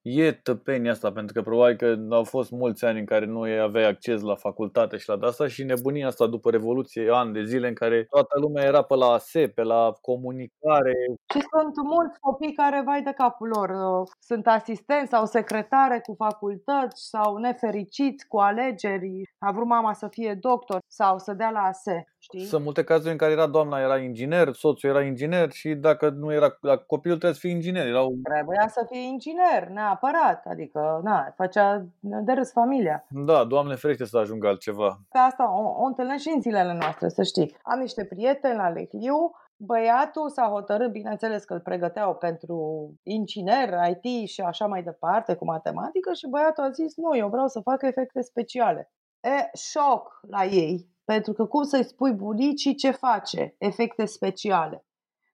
e 0.04 0.32
tăpenia 0.32 0.92
asta, 0.92 1.12
pentru 1.12 1.34
că 1.34 1.42
probabil 1.42 1.76
că 1.76 2.16
au 2.16 2.24
fost 2.24 2.52
mulți 2.52 2.86
ani 2.86 3.00
în 3.00 3.06
care 3.06 3.26
nu 3.26 3.42
aveai 3.42 3.90
acces 3.90 4.22
la 4.22 4.36
facultate 4.36 4.98
și 4.98 5.10
la 5.10 5.18
asta 5.22 5.48
și 5.48 5.64
nebunia 5.64 6.08
asta 6.08 6.28
după 6.28 6.50
Revoluție, 6.50 7.10
ani 7.12 7.34
de 7.34 7.44
zile 7.44 7.68
în 7.68 7.74
care 7.74 8.06
toată 8.10 8.40
lumea 8.40 8.64
era 8.64 8.82
pe 8.82 8.96
la 8.96 9.06
ASE, 9.06 9.48
pe 9.48 9.64
la 9.64 9.94
comunicare. 10.02 10.94
Și 11.34 11.40
sunt 11.52 11.88
mulți 11.88 12.20
copii 12.20 12.54
care, 12.54 12.82
vai 12.86 13.02
de 13.02 13.12
capul 13.12 13.48
lor, 13.48 13.70
uh, 13.70 14.08
sunt 14.20 14.48
asistenți 14.48 15.10
sau 15.10 15.26
secretare 15.26 16.00
cu 16.06 16.14
facultăți 16.18 17.10
sau 17.10 17.38
nefericiți 17.38 18.28
cu 18.28 18.38
alegeri. 18.38 19.22
A 19.40 19.52
vrut 19.52 19.68
mama 19.68 19.94
să 19.94 20.08
fie 20.08 20.38
doctor 20.40 20.80
sau 20.88 21.18
să 21.20 21.34
dea 21.34 21.50
la 21.50 21.60
ASE. 21.60 22.13
Știi? 22.24 22.46
Sunt 22.46 22.64
multe 22.64 22.84
cazuri 22.84 23.12
în 23.12 23.18
care 23.18 23.32
era 23.32 23.48
doamna 23.48 23.80
era 23.80 23.98
inginer, 23.98 24.54
soțul 24.54 24.90
era 24.90 25.02
inginer 25.02 25.52
și 25.52 25.74
dacă 25.74 26.10
nu 26.10 26.34
era 26.34 26.50
copilul 26.88 27.18
trebuie 27.18 27.34
să 27.34 27.40
fie 27.40 27.50
inginer. 27.50 27.88
Erau... 27.88 28.14
Trebuia 28.24 28.68
să 28.68 28.86
fie 28.90 29.00
inginer, 29.00 29.68
neapărat, 29.68 30.46
adică 30.46 31.02
na, 31.04 31.34
făcea 31.36 31.86
de 32.00 32.32
râs 32.32 32.52
familia. 32.52 33.06
Da, 33.10 33.44
doamne 33.44 33.76
ferește 33.76 34.06
să 34.06 34.18
ajungă 34.18 34.48
altceva. 34.48 35.00
Pe 35.12 35.18
asta 35.18 35.60
o, 35.60 35.84
o 35.84 35.86
întâlnesc 35.86 36.22
și 36.22 36.32
în 36.36 36.42
zilele 36.42 36.74
noastre, 36.74 37.10
să 37.10 37.24
știi. 37.24 37.58
Am 37.64 37.80
niște 37.80 38.06
prieteni 38.06 38.58
la 38.58 38.70
Lehliu, 38.70 39.32
Băiatul 39.58 40.30
s-a 40.30 40.48
hotărât, 40.48 40.92
bineînțeles 40.92 41.44
că 41.44 41.54
îl 41.54 41.60
pregăteau 41.60 42.16
pentru 42.16 42.90
inginer, 43.04 43.70
IT 43.90 44.30
și 44.30 44.42
așa 44.42 44.66
mai 44.66 44.84
departe, 44.84 45.36
cu 45.36 45.46
matematică 45.46 46.14
și 46.14 46.30
băiatul 46.30 46.64
a 46.64 46.70
zis, 46.70 46.96
nu, 46.96 47.18
eu 47.18 47.30
vreau 47.30 47.48
să 47.48 47.60
fac 47.60 47.82
efecte 47.82 48.22
speciale. 48.22 48.92
E, 49.20 49.58
șoc 49.58 50.20
la 50.28 50.44
ei, 50.44 50.93
pentru 51.04 51.34
că 51.34 51.46
cum 51.46 51.64
să-i 51.64 51.84
spui 51.84 52.14
bunicii 52.14 52.76
ce 52.76 52.92
face? 52.92 53.56
Efecte 53.58 54.06
speciale. 54.06 54.86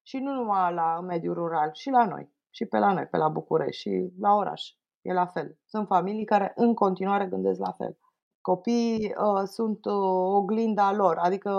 Și 0.03 0.17
nu 0.17 0.33
numai 0.33 0.73
la 0.73 0.99
mediul 0.99 1.33
rural, 1.33 1.69
și 1.73 1.89
la 1.89 2.05
noi. 2.05 2.33
Și 2.49 2.65
pe 2.65 2.77
la 2.77 2.93
noi, 2.93 3.05
pe 3.05 3.17
la 3.17 3.27
București 3.27 3.81
și 3.81 4.13
la 4.19 4.33
oraș. 4.33 4.69
E 5.01 5.13
la 5.13 5.25
fel. 5.25 5.57
Sunt 5.65 5.87
familii 5.87 6.25
care 6.25 6.51
în 6.55 6.73
continuare 6.73 7.25
gândesc 7.25 7.59
la 7.59 7.71
fel. 7.71 7.97
Copiii 8.41 9.15
uh, 9.17 9.43
sunt 9.43 9.85
uh, 9.85 9.93
oglinda 10.35 10.91
lor, 10.91 11.17
adică 11.17 11.51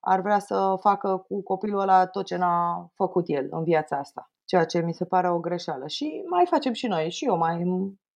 ar 0.00 0.20
vrea 0.20 0.38
să 0.38 0.76
facă 0.80 1.16
cu 1.16 1.42
copilul 1.42 1.80
ăla 1.80 2.06
tot 2.06 2.24
ce 2.24 2.36
n-a 2.36 2.90
făcut 2.94 3.24
el 3.26 3.46
în 3.50 3.62
viața 3.62 3.96
asta. 3.96 4.32
Ceea 4.44 4.64
ce 4.64 4.80
mi 4.80 4.94
se 4.94 5.04
pare 5.04 5.30
o 5.30 5.38
greșeală. 5.38 5.86
Și 5.86 6.24
mai 6.30 6.46
facem 6.46 6.72
și 6.72 6.86
noi. 6.86 7.10
Și 7.10 7.24
eu 7.24 7.36
mai 7.36 7.64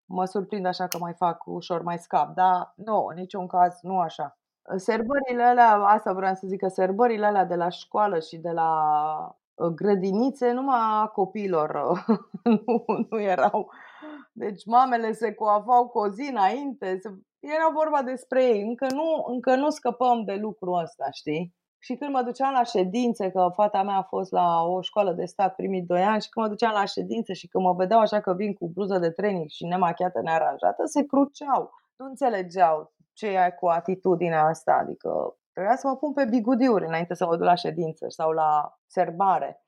mă 0.04 0.24
surprind 0.24 0.66
așa 0.66 0.86
că 0.86 0.98
mai 0.98 1.12
fac 1.12 1.46
ușor, 1.46 1.82
mai 1.82 1.98
scap. 1.98 2.34
Dar 2.34 2.72
nu, 2.76 3.06
în 3.10 3.16
niciun 3.16 3.46
caz 3.46 3.78
nu 3.82 3.98
așa. 3.98 4.38
Sărbările 4.76 5.42
alea, 5.42 5.74
asta 5.74 6.12
vreau 6.12 6.34
să 6.34 6.46
zic, 6.46 6.58
că 6.58 6.68
sărbările 6.68 7.26
alea 7.26 7.44
de 7.44 7.54
la 7.54 7.68
școală 7.68 8.18
și 8.18 8.36
de 8.36 8.50
la 8.50 8.70
uh, 9.54 9.66
grădinițe, 9.66 10.52
numai 10.52 10.78
a 10.80 11.06
copiilor 11.06 12.04
nu, 12.66 12.84
nu 13.10 13.20
erau. 13.20 13.70
Deci 14.32 14.64
mamele 14.66 15.12
se 15.12 15.34
coafau 15.34 15.88
cu 15.88 15.98
o 15.98 16.08
zi 16.08 16.28
înainte, 16.30 17.00
era 17.40 17.70
vorba 17.74 18.02
despre 18.02 18.44
ei. 18.44 18.62
Încă 18.62 18.86
nu, 18.90 19.24
încă 19.26 19.54
nu 19.54 19.70
scăpăm 19.70 20.24
de 20.24 20.34
lucrul 20.34 20.80
ăsta, 20.82 21.10
știi? 21.10 21.54
Și 21.78 21.94
când 21.94 22.10
mă 22.12 22.22
duceam 22.22 22.52
la 22.52 22.62
ședințe, 22.62 23.30
că 23.30 23.50
fata 23.54 23.82
mea 23.82 23.96
a 23.96 24.02
fost 24.02 24.32
la 24.32 24.62
o 24.62 24.80
școală 24.80 25.12
de 25.12 25.24
stat 25.24 25.54
primii 25.54 25.82
doi 25.82 26.02
ani 26.02 26.20
și 26.22 26.28
când 26.28 26.46
mă 26.46 26.52
duceam 26.52 26.72
la 26.72 26.84
ședințe 26.84 27.32
și 27.32 27.48
când 27.48 27.64
mă 27.64 27.72
vedeau 27.72 28.00
așa 28.00 28.20
că 28.20 28.34
vin 28.34 28.54
cu 28.54 28.68
bluză 28.68 28.98
de 28.98 29.10
training 29.10 29.48
și 29.48 29.66
nemachiată 29.66 30.20
nearanjată, 30.22 30.82
se 30.84 31.02
cruceau. 31.02 31.70
Nu 31.96 32.06
înțelegeau 32.06 32.93
ce 33.14 33.26
e 33.26 33.50
cu 33.50 33.66
atitudinea 33.66 34.44
asta, 34.44 34.72
adică 34.72 35.38
trebuia 35.52 35.76
să 35.76 35.86
mă 35.86 35.96
pun 35.96 36.12
pe 36.12 36.24
bigudiuri 36.24 36.86
înainte 36.86 37.14
să 37.14 37.26
mă 37.26 37.36
duc 37.36 37.44
la 37.44 37.54
ședință 37.54 38.06
sau 38.08 38.30
la 38.30 38.78
serbare. 38.86 39.58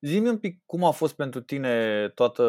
Zi-mi 0.00 0.28
un 0.28 0.38
pic 0.38 0.62
cum 0.66 0.84
a 0.84 0.90
fost 0.90 1.16
pentru 1.16 1.40
tine 1.40 2.08
toată, 2.08 2.44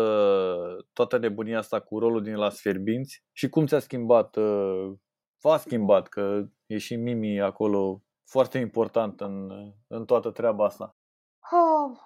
toată 0.94 1.18
nebunia 1.18 1.58
asta 1.58 1.80
cu 1.80 2.00
rolul 2.00 2.24
din 2.24 2.36
Las 2.36 2.60
Fierbinți 2.60 3.24
și 3.32 3.50
cum 3.50 3.66
ți-a 3.66 3.80
schimbat, 3.80 4.36
uh, 4.36 4.94
v-a 5.42 5.58
schimbat, 5.58 6.08
că 6.08 6.44
e 6.66 6.78
și 6.78 6.96
Mimi 6.96 7.42
acolo 7.42 8.02
foarte 8.30 8.58
important 8.58 9.22
în, 9.22 9.52
în 9.88 10.06
toată 10.06 10.32
treaba 10.32 10.66
asta. 10.66 10.96
Oh, 11.52 11.98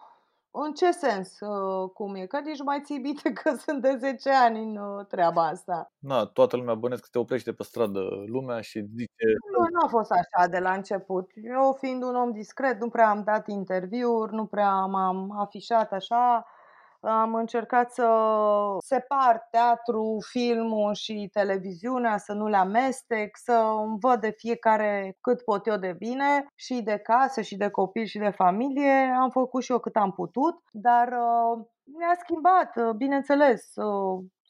în 0.63 0.73
ce 0.73 0.91
sens? 0.91 1.39
Uh, 1.39 1.89
cum 1.93 2.15
e? 2.15 2.25
Că 2.25 2.39
nici 2.39 2.63
mai 2.63 2.81
ții 2.83 2.99
bine 2.99 3.33
că 3.33 3.55
sunt 3.65 3.81
de 3.81 3.95
10 3.99 4.29
ani 4.29 4.59
în 4.59 4.77
uh, 4.77 5.05
treaba 5.05 5.47
asta. 5.47 5.91
Na, 5.99 6.25
toată 6.25 6.57
lumea 6.57 6.75
bănesc 6.75 7.01
că 7.01 7.07
te 7.11 7.19
oprește 7.19 7.53
pe 7.53 7.63
stradă 7.63 7.99
lumea 8.25 8.61
și 8.61 8.79
zice... 8.95 9.25
Nu, 9.57 9.59
nu 9.59 9.79
a 9.85 9.87
fost 9.87 10.11
așa 10.11 10.47
de 10.47 10.59
la 10.59 10.73
început. 10.73 11.31
Eu 11.35 11.77
fiind 11.79 12.03
un 12.03 12.15
om 12.15 12.31
discret, 12.31 12.79
nu 12.79 12.89
prea 12.89 13.09
am 13.09 13.23
dat 13.23 13.47
interviuri, 13.47 14.33
nu 14.33 14.45
prea 14.45 14.85
m-am 14.85 15.39
afișat 15.39 15.91
așa 15.91 16.45
am 17.05 17.33
încercat 17.33 17.91
să 17.91 18.07
separ 18.79 19.47
teatru, 19.51 20.17
filmul 20.29 20.93
și 20.93 21.29
televiziunea, 21.33 22.17
să 22.17 22.33
nu 22.33 22.47
le 22.47 22.57
amestec, 22.57 23.37
să 23.37 23.73
văd 23.99 24.19
de 24.19 24.33
fiecare 24.37 25.17
cât 25.21 25.43
pot 25.43 25.67
eu 25.67 25.77
de 25.77 25.95
bine 25.97 26.45
și 26.55 26.81
de 26.81 26.97
casă 26.97 27.41
și 27.41 27.57
de 27.57 27.69
copii 27.69 28.07
și 28.07 28.17
de 28.17 28.29
familie. 28.29 29.13
Am 29.19 29.29
făcut 29.29 29.63
și 29.63 29.71
eu 29.71 29.79
cât 29.79 29.95
am 29.95 30.11
putut, 30.11 30.55
dar 30.71 31.07
uh, 31.07 31.65
mi-a 31.97 32.15
schimbat, 32.19 32.75
uh, 32.75 32.95
bineînțeles. 32.95 33.71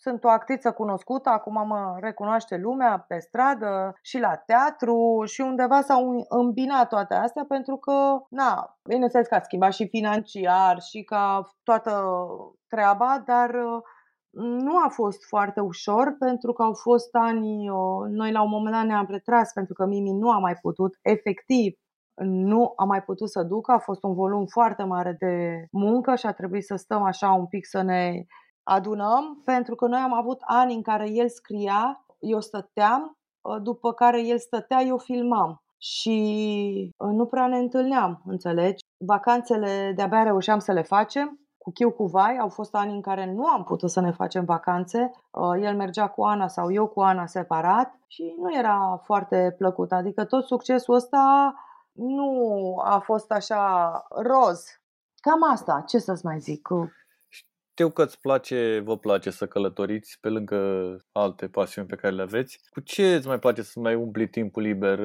Uh, 0.06 0.12
sunt 0.12 0.24
o 0.24 0.30
actriță 0.30 0.72
cunoscută, 0.72 1.30
acum 1.30 1.68
mă 1.68 1.98
recunoaște 2.00 2.58
lumea 2.58 3.06
pe 3.08 3.20
stradă 3.20 3.96
și 4.02 4.20
la 4.20 4.36
teatru 4.36 5.24
și 5.26 5.42
undeva 5.42 5.82
s-au 5.82 6.26
îmbinat 6.30 6.90
toate 6.90 7.14
astea 7.14 7.46
pentru 7.48 7.76
că, 7.78 8.22
na, 8.30 8.78
bineînțeles 8.90 9.28
că 9.28 9.36
a 9.36 9.42
schimbat 9.42 9.74
și 9.74 9.88
financiar 9.88 10.82
și 10.82 11.04
ca 11.04 11.44
toată 11.64 11.92
treaba, 12.68 13.24
dar 13.26 13.50
uh, 13.50 13.82
nu 14.40 14.78
a 14.78 14.90
fost 14.90 15.26
foarte 15.28 15.60
ușor 15.60 16.16
pentru 16.20 16.54
că 16.54 16.64
au 16.64 16.74
fost 16.74 17.16
ani, 17.16 17.70
uh, 17.70 18.08
noi 18.10 18.32
la 18.32 18.42
un 18.42 18.50
moment 18.50 18.76
dat 18.76 18.86
ne-am 18.86 19.08
retras 19.10 19.52
pentru 19.54 19.74
că 19.74 19.86
Mimi 19.86 20.12
nu 20.12 20.32
a 20.32 20.40
mai 20.40 20.54
putut 20.62 21.00
efectiv 21.02 21.80
nu 22.24 22.74
a 22.76 22.84
mai 22.84 23.04
putut 23.04 23.30
să 23.30 23.44
ducă, 23.44 23.72
a 23.72 23.80
fost 23.80 24.04
un 24.04 24.14
volum 24.14 24.46
foarte 24.46 24.84
mare 24.84 25.16
de 25.20 25.66
muncă 25.72 26.16
și 26.16 26.26
a 26.26 26.32
trebuit 26.32 26.64
să 26.64 26.76
stăm 26.76 27.02
așa 27.02 27.32
un 27.32 27.46
pic 27.46 27.66
să 27.66 27.82
ne 27.82 28.26
adunăm, 28.66 29.42
pentru 29.46 29.76
că 29.76 29.88
noi 29.88 30.00
am 30.00 30.14
avut 30.14 30.42
ani 30.42 30.74
în 30.74 30.82
care 30.82 31.10
el 31.10 31.30
scria, 31.30 32.06
eu 32.20 32.40
stăteam, 32.42 33.18
ă, 33.46 33.60
după 33.60 33.94
care 33.94 34.26
el 34.26 34.38
stătea, 34.38 34.82
eu 34.82 34.98
filmam 34.98 35.64
și 35.78 36.94
ă, 37.00 37.06
nu 37.06 37.26
prea 37.26 37.48
ne 37.48 37.58
întâlneam, 37.58 38.22
înțelegi? 38.26 38.84
Vacanțele 38.98 39.94
de-abia 39.96 40.24
reușeam 40.24 40.60
să 40.60 40.72
le 40.72 40.82
facem 40.82 41.40
cu 41.66 41.72
chiu 41.72 41.92
cu 41.92 42.06
vai. 42.06 42.38
Au 42.38 42.50
fost 42.50 42.76
ani 42.76 42.94
în 42.94 43.02
care 43.02 43.34
nu 43.34 43.46
am 43.46 43.64
putut 43.64 43.90
să 43.92 44.00
ne 44.00 44.12
facem 44.12 44.46
vacanțe. 44.46 45.12
Uh, 45.32 45.62
el 45.62 45.76
mergea 45.76 46.08
cu 46.08 46.24
Ana 46.24 46.48
sau 46.48 46.72
eu 46.72 46.88
cu 46.88 47.02
Ana 47.02 47.26
separat 47.26 48.00
și 48.08 48.36
nu 48.38 48.56
era 48.58 49.02
foarte 49.04 49.56
plăcut. 49.58 49.92
Adică 49.92 50.26
tot 50.26 50.46
succesul 50.46 50.94
ăsta 50.94 51.54
nu 51.92 52.32
a 52.84 53.00
fost 53.00 53.32
așa 53.32 53.92
roz. 54.10 54.66
Cam 55.16 55.52
asta, 55.52 55.84
ce 55.88 55.98
să-ți 55.98 56.26
mai 56.26 56.40
zic? 56.40 56.68
Știu 57.78 57.90
că 57.90 58.04
îți 58.04 58.20
place, 58.22 58.82
vă 58.86 58.98
place 58.98 59.30
să 59.30 59.46
călătoriți 59.48 60.18
pe 60.22 60.30
lângă 60.30 60.58
alte 61.12 61.48
pasiuni 61.48 61.88
pe 61.88 61.96
care 61.96 62.14
le 62.14 62.22
aveți. 62.22 62.60
Cu 62.70 62.80
ce 62.80 63.16
îți 63.16 63.28
mai 63.28 63.40
place 63.40 63.62
să 63.62 63.80
mai 63.80 63.96
umpli 63.96 64.30
timpul 64.30 64.62
liber? 64.62 65.00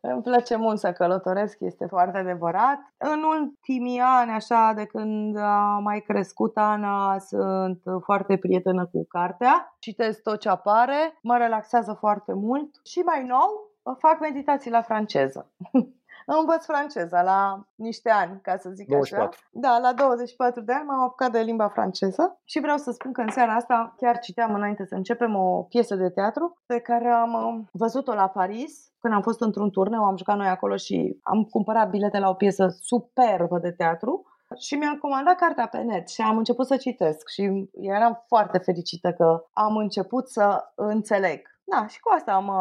Îmi 0.00 0.22
place 0.22 0.56
mult 0.56 0.78
să 0.78 0.92
călătoresc, 0.92 1.56
este 1.60 1.86
foarte 1.88 2.18
adevărat. 2.18 2.78
În 2.96 3.22
ultimii 3.22 4.00
ani, 4.00 4.30
așa, 4.30 4.72
de 4.76 4.84
când 4.84 5.36
a 5.36 5.78
mai 5.82 6.00
crescut 6.00 6.56
Ana, 6.56 7.18
sunt 7.18 7.82
foarte 8.04 8.36
prietenă 8.36 8.86
cu 8.92 9.06
cartea. 9.08 9.76
Citesc 9.78 10.22
tot 10.22 10.40
ce 10.40 10.48
apare, 10.48 11.18
mă 11.22 11.36
relaxează 11.36 11.96
foarte 11.98 12.32
mult 12.32 12.70
și 12.84 12.98
mai 12.98 13.24
nou 13.24 13.76
fac 13.98 14.20
meditații 14.20 14.70
la 14.70 14.82
franceză. 14.82 15.50
Învăț 16.26 16.64
franceza 16.64 17.22
la 17.22 17.66
niște 17.74 18.10
ani, 18.10 18.40
ca 18.42 18.56
să 18.56 18.70
zic 18.70 18.88
24. 18.88 19.28
așa. 19.28 19.48
Da, 19.50 19.78
la 19.78 19.92
24 19.92 20.60
de 20.60 20.72
ani 20.72 20.86
m-am 20.86 21.00
apucat 21.00 21.30
de 21.30 21.38
limba 21.40 21.68
franceză 21.68 22.40
și 22.44 22.60
vreau 22.60 22.76
să 22.76 22.90
spun 22.90 23.12
că 23.12 23.20
în 23.20 23.30
seara 23.30 23.54
asta 23.54 23.94
chiar 23.96 24.18
citeam 24.18 24.54
înainte 24.54 24.84
să 24.84 24.94
începem 24.94 25.34
o 25.34 25.62
piesă 25.62 25.94
de 25.94 26.10
teatru 26.10 26.62
pe 26.66 26.78
care 26.78 27.08
am 27.08 27.32
uh, 27.32 27.64
văzut-o 27.72 28.14
la 28.14 28.28
Paris 28.28 28.90
când 29.06 29.14
am 29.14 29.22
fost 29.22 29.40
într-un 29.40 29.70
turneu, 29.70 30.04
am 30.04 30.16
jucat 30.16 30.36
noi 30.36 30.46
acolo 30.46 30.76
și 30.76 31.18
am 31.22 31.44
cumpărat 31.44 31.90
bilete 31.90 32.18
la 32.18 32.28
o 32.28 32.34
piesă 32.34 32.66
superbă 32.80 33.58
de 33.58 33.70
teatru 33.70 34.26
și 34.58 34.74
mi-am 34.74 34.96
comandat 34.96 35.36
cartea 35.36 35.66
pe 35.66 35.78
net 35.78 36.08
și 36.08 36.20
am 36.20 36.36
început 36.36 36.66
să 36.66 36.76
citesc 36.76 37.28
și 37.28 37.70
eram 37.72 38.24
foarte 38.26 38.58
fericită 38.58 39.12
că 39.12 39.44
am 39.52 39.76
început 39.76 40.28
să 40.28 40.72
înțeleg. 40.74 41.40
Da, 41.64 41.86
și 41.86 42.00
cu 42.00 42.12
asta 42.16 42.38
mă, 42.38 42.60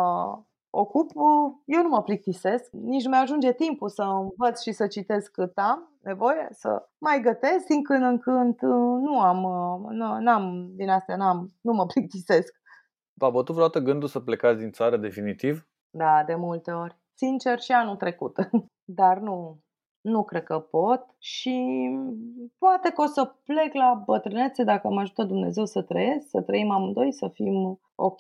ocup, 0.75 1.12
eu 1.65 1.82
nu 1.82 1.89
mă 1.89 2.01
plictisesc, 2.01 2.72
nici 2.72 3.03
nu 3.03 3.10
mi-ajunge 3.10 3.53
timpul 3.53 3.89
să 3.89 4.01
învăț 4.01 4.62
și 4.62 4.72
să 4.72 4.88
citesc 4.88 5.32
cât 5.32 5.58
am 5.58 5.98
nevoie, 6.01 6.48
să 6.51 6.89
mai 6.98 7.22
gătesc 7.22 7.65
din 7.65 7.84
când 7.84 8.03
în 8.03 8.17
când, 8.20 8.60
nu 9.01 9.20
am, 9.20 9.41
nu, 9.91 10.20
n-am 10.20 10.72
din 10.75 10.89
astea, 10.89 11.15
n-am, 11.15 11.53
nu 11.62 11.74
mă 11.74 11.86
plictisesc. 11.94 12.53
V-a 13.13 13.29
bătut 13.29 13.55
vreodată 13.55 13.79
gândul 13.79 14.08
să 14.08 14.20
plecați 14.20 14.60
din 14.60 14.72
țară 14.72 14.98
definitiv? 14.98 15.67
Da, 15.89 16.24
de 16.25 16.36
multe 16.36 16.72
ori. 16.72 16.98
Sincer 17.13 17.60
și 17.60 17.72
anul 17.72 17.96
trecut. 17.96 18.36
Dar 19.00 19.17
nu, 19.17 19.60
nu 20.01 20.24
cred 20.24 20.44
că 20.44 20.60
pot 20.60 21.05
și 21.17 21.89
poate 22.58 22.89
că 22.89 23.01
o 23.01 23.05
să 23.05 23.36
plec 23.46 23.74
la 23.74 24.03
bătrânețe 24.05 24.63
dacă 24.63 24.89
mă 24.89 25.00
ajută 25.00 25.24
Dumnezeu 25.24 25.65
să 25.65 25.82
trăiesc, 25.82 26.29
să 26.29 26.41
trăim 26.41 26.72
amândoi, 26.72 27.13
să 27.13 27.27
fim 27.34 27.79
ok, 27.96 28.20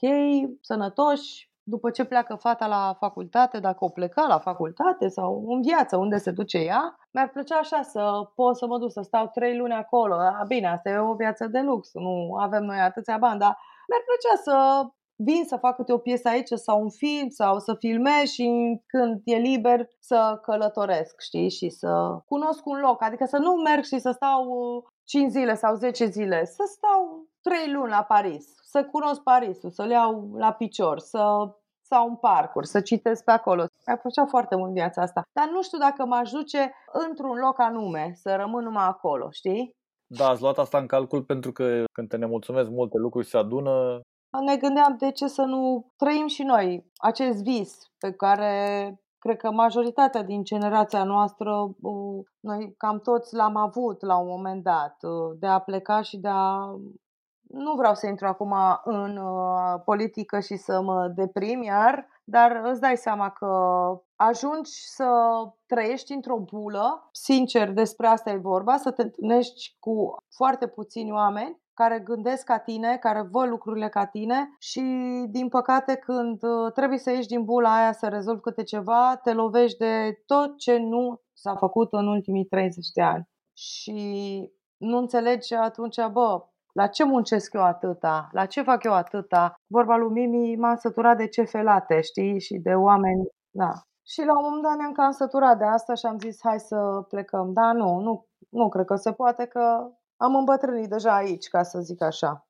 sănătoși, 0.61 1.49
după 1.67 1.89
ce 1.89 2.03
pleacă 2.03 2.35
fata 2.35 2.67
la 2.67 2.95
facultate, 2.99 3.59
dacă 3.59 3.83
o 3.83 3.89
pleca 3.89 4.25
la 4.27 4.39
facultate 4.39 5.07
sau 5.07 5.45
în 5.47 5.61
viață, 5.61 5.97
unde 5.97 6.17
se 6.17 6.31
duce 6.31 6.57
ea, 6.57 6.95
mi-ar 7.11 7.29
plăcea 7.29 7.57
așa 7.57 7.81
să 7.81 8.29
pot 8.35 8.57
să 8.57 8.65
mă 8.65 8.77
duc 8.77 8.91
să 8.91 9.01
stau 9.01 9.27
trei 9.33 9.57
luni 9.57 9.73
acolo. 9.73 10.13
A, 10.13 10.43
bine, 10.47 10.67
asta 10.67 10.89
e 10.89 10.97
o 10.97 11.13
viață 11.13 11.47
de 11.47 11.59
lux, 11.59 11.89
nu 11.93 12.35
avem 12.39 12.63
noi 12.63 12.79
atâția 12.79 13.17
bani, 13.17 13.39
dar 13.39 13.57
mi-ar 13.87 14.03
plăcea 14.05 14.41
să 14.43 14.55
vin 15.17 15.43
să 15.45 15.57
fac 15.57 15.75
câte 15.75 15.93
o 15.93 15.97
piesă 15.97 16.27
aici 16.27 16.51
sau 16.53 16.81
un 16.81 16.89
film 16.89 17.29
sau 17.29 17.59
să 17.59 17.75
filmez 17.79 18.23
și 18.23 18.47
când 18.85 19.21
e 19.23 19.35
liber 19.35 19.87
să 19.99 20.39
călătoresc, 20.41 21.21
știi, 21.21 21.49
și 21.49 21.69
să 21.69 22.19
cunosc 22.25 22.65
un 22.65 22.79
loc. 22.79 23.03
Adică 23.03 23.25
să 23.25 23.37
nu 23.37 23.51
merg 23.51 23.83
și 23.83 23.99
să 23.99 24.11
stau 24.11 24.43
5 25.03 25.31
zile 25.31 25.55
sau 25.55 25.75
10 25.75 26.05
zile, 26.05 26.45
să 26.45 26.63
stau 26.67 27.27
3 27.41 27.71
luni 27.71 27.89
la 27.89 28.03
Paris, 28.03 28.45
să 28.75 28.83
cunosc 28.91 29.21
Parisul, 29.21 29.71
să-l 29.71 29.89
iau 29.89 30.29
la 30.33 30.51
picior, 30.51 30.99
să 30.99 31.19
sau 31.87 32.07
în 32.07 32.15
parcuri, 32.15 32.67
să 32.67 32.81
citesc 32.81 33.23
pe 33.23 33.31
acolo. 33.31 33.65
Mi-a 33.87 33.97
plăcea 33.97 34.25
foarte 34.25 34.55
mult 34.55 34.73
viața 34.73 35.01
asta. 35.01 35.21
Dar 35.33 35.49
nu 35.51 35.61
știu 35.61 35.77
dacă 35.77 36.05
m-aș 36.05 36.29
duce 36.31 36.73
într-un 37.07 37.37
loc 37.37 37.59
anume, 37.59 38.11
să 38.15 38.35
rămân 38.35 38.63
numai 38.63 38.85
acolo, 38.85 39.27
știi? 39.31 39.75
Da, 40.07 40.27
ați 40.27 40.41
luat 40.41 40.57
asta 40.57 40.77
în 40.77 40.87
calcul 40.87 41.23
pentru 41.23 41.51
că 41.51 41.83
când 41.91 42.09
te 42.09 42.17
nemulțumesc 42.17 42.69
multe 42.69 42.97
lucruri 42.97 43.25
se 43.25 43.37
adună. 43.37 43.99
Ne 44.45 44.57
gândeam 44.57 44.95
de 44.99 45.11
ce 45.11 45.27
să 45.27 45.41
nu 45.41 45.91
trăim 45.95 46.27
și 46.27 46.43
noi 46.43 46.91
acest 46.95 47.43
vis 47.43 47.91
pe 47.99 48.11
care 48.11 48.53
cred 49.17 49.37
că 49.37 49.51
majoritatea 49.51 50.23
din 50.23 50.43
generația 50.43 51.03
noastră, 51.03 51.75
noi 52.39 52.73
cam 52.77 52.99
toți 52.99 53.35
l-am 53.35 53.55
avut 53.55 54.01
la 54.01 54.17
un 54.17 54.27
moment 54.27 54.63
dat, 54.63 54.97
de 55.39 55.47
a 55.47 55.59
pleca 55.59 56.01
și 56.01 56.17
de 56.17 56.27
a 56.27 56.75
nu 57.55 57.73
vreau 57.75 57.93
să 57.93 58.07
intru 58.07 58.27
acum 58.27 58.53
în 58.83 59.17
uh, 59.17 59.81
politică 59.85 60.39
și 60.39 60.55
să 60.55 60.81
mă 60.81 61.07
deprim 61.15 61.61
iar, 61.61 62.07
dar 62.23 62.61
îți 62.63 62.79
dai 62.79 62.97
seama 62.97 63.29
că 63.29 63.47
ajungi 64.15 64.71
să 64.71 65.07
trăiești 65.65 66.13
într-o 66.13 66.39
bulă, 66.39 67.09
sincer 67.11 67.71
despre 67.71 68.07
asta 68.07 68.29
e 68.29 68.37
vorba, 68.37 68.77
să 68.77 68.91
te 68.91 69.01
întâlnești 69.01 69.75
cu 69.79 70.15
foarte 70.35 70.67
puțini 70.67 71.11
oameni 71.11 71.63
care 71.73 71.99
gândesc 71.99 72.43
ca 72.43 72.57
tine, 72.59 72.97
care 72.97 73.27
văd 73.31 73.47
lucrurile 73.47 73.89
ca 73.89 74.05
tine 74.05 74.55
și, 74.59 74.81
din 75.29 75.49
păcate, 75.49 75.95
când 75.95 76.43
uh, 76.43 76.71
trebuie 76.73 76.97
să 76.97 77.11
ieși 77.11 77.27
din 77.27 77.43
bula 77.43 77.75
aia 77.75 77.91
să 77.91 78.07
rezolvi 78.07 78.41
câte 78.41 78.63
ceva, 78.63 79.19
te 79.23 79.33
lovești 79.33 79.77
de 79.77 80.21
tot 80.25 80.57
ce 80.57 80.77
nu 80.77 81.21
s-a 81.33 81.55
făcut 81.55 81.93
în 81.93 82.07
ultimii 82.07 82.45
30 82.45 82.87
de 82.93 83.01
ani. 83.01 83.29
Și 83.53 83.93
nu 84.77 84.97
înțelegi 84.97 85.53
atunci, 85.53 86.07
bă, 86.11 86.45
la 86.79 86.87
ce 86.87 87.03
muncesc 87.03 87.53
eu 87.53 87.63
atâta? 87.63 88.29
La 88.31 88.45
ce 88.45 88.61
fac 88.61 88.83
eu 88.83 88.93
atâta? 88.93 89.55
Vorba 89.67 89.95
lui 89.95 90.09
Mimi 90.09 90.55
m-am 90.55 90.75
săturat 90.75 91.17
de 91.17 91.27
cefelate, 91.27 92.01
știi? 92.01 92.39
Și 92.39 92.53
de 92.57 92.73
oameni, 92.73 93.27
da. 93.49 93.71
Și 94.07 94.19
la 94.25 94.37
un 94.37 94.43
moment 94.43 94.63
dat 94.63 94.77
ne-am 94.77 94.91
cam 94.91 95.11
săturat 95.11 95.57
de 95.57 95.63
asta 95.63 95.93
și 95.93 96.05
am 96.05 96.19
zis 96.19 96.37
hai 96.43 96.59
să 96.59 97.05
plecăm. 97.09 97.53
Da, 97.53 97.71
nu, 97.71 97.99
nu, 97.99 98.25
nu 98.49 98.69
cred 98.69 98.85
că 98.85 98.95
se 98.95 99.11
poate 99.13 99.45
că 99.45 99.89
am 100.17 100.35
îmbătrânit 100.35 100.89
deja 100.89 101.15
aici, 101.15 101.47
ca 101.47 101.63
să 101.63 101.79
zic 101.79 102.01
așa. 102.01 102.47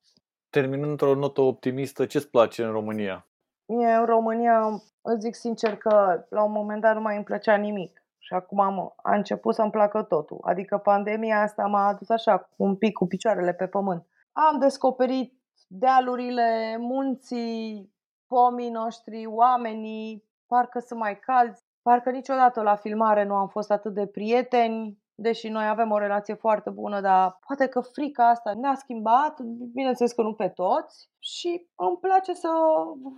Terminând 0.50 0.92
într-o 0.92 1.16
notă 1.16 1.42
optimistă, 1.42 2.06
ce-ți 2.06 2.30
place 2.30 2.64
în 2.64 2.72
România? 2.72 3.28
Mie 3.66 3.94
în 3.94 4.06
România 4.06 4.70
îți 5.02 5.20
zic 5.20 5.36
sincer 5.36 5.78
că 5.78 6.26
la 6.30 6.44
un 6.44 6.52
moment 6.52 6.82
dat 6.82 6.96
nu 6.96 7.02
mai 7.02 7.16
îmi 7.16 7.26
plăcea 7.26 7.56
nimic. 7.56 8.04
Și 8.18 8.34
acum 8.34 8.60
am, 8.60 8.94
a 8.96 9.16
început 9.16 9.56
să-mi 9.56 9.72
placă 9.72 10.02
totul. 10.02 10.40
Adică 10.42 10.78
pandemia 10.78 11.42
asta 11.42 11.66
m-a 11.66 11.88
adus 11.88 12.10
așa, 12.10 12.50
un 12.56 12.76
pic 12.76 12.94
cu 12.94 13.08
picioarele 13.08 13.54
pe 13.54 13.68
pământ. 13.68 14.06
Am 14.38 14.60
descoperit 14.60 15.34
dealurile, 15.68 16.78
munții, 16.80 17.94
pomii 18.28 18.70
noștri, 18.70 19.26
oamenii, 19.26 20.24
parcă 20.48 20.80
sunt 20.80 21.00
mai 21.00 21.20
calzi. 21.20 21.64
Parcă 21.82 22.10
niciodată 22.10 22.62
la 22.62 22.76
filmare 22.76 23.24
nu 23.24 23.36
am 23.36 23.48
fost 23.48 23.72
atât 23.72 23.94
de 23.94 24.08
prieteni, 24.08 24.98
deși 25.16 25.48
noi 25.48 25.68
avem 25.68 25.92
o 25.92 25.98
relație 25.98 26.34
foarte 26.34 26.70
bună, 26.70 27.02
dar 27.02 27.40
poate 27.48 27.68
că 27.68 27.80
frica 27.80 28.30
asta 28.30 28.54
ne-a 28.54 28.76
schimbat, 28.76 29.42
bineînțeles 29.74 30.12
că 30.12 30.22
nu 30.22 30.34
pe 30.34 30.48
toți, 30.48 31.10
și 31.20 31.68
îmi 31.76 31.98
place 32.02 32.34
să 32.34 32.50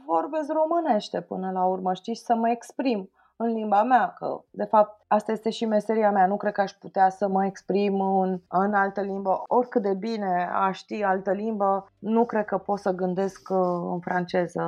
vorbesc 0.06 0.52
românește 0.52 1.22
până 1.22 1.52
la 1.52 1.66
urmă, 1.66 1.94
știi, 1.94 2.16
să 2.16 2.36
mă 2.36 2.50
exprim 2.50 3.12
în 3.38 3.54
limba 3.54 3.84
mea, 3.84 4.13
că 4.17 4.41
de 4.50 4.63
fapt 4.63 5.04
asta 5.08 5.32
este 5.32 5.50
și 5.50 5.65
meseria 5.65 6.12
mea. 6.12 6.28
Nu 6.28 6.38
cred 6.38 6.54
că 6.54 6.62
aș 6.62 6.71
putea 6.71 7.10
să 7.10 7.28
mă 7.28 7.45
exprim 7.45 8.02
în, 8.02 8.41
în 8.47 8.73
altă 8.73 9.02
limbă. 9.02 9.41
Oricât 9.47 9.82
de 9.82 9.93
bine 9.93 10.50
aș 10.54 10.78
ști 10.78 11.04
altă 11.04 11.32
limbă, 11.32 11.91
nu 12.00 12.26
cred 12.26 12.45
că 12.45 12.58
pot 12.58 12.80
să 12.80 12.91
gândesc 12.91 13.50
uh, 13.50 13.58
în 13.91 14.00
franceză 14.00 14.63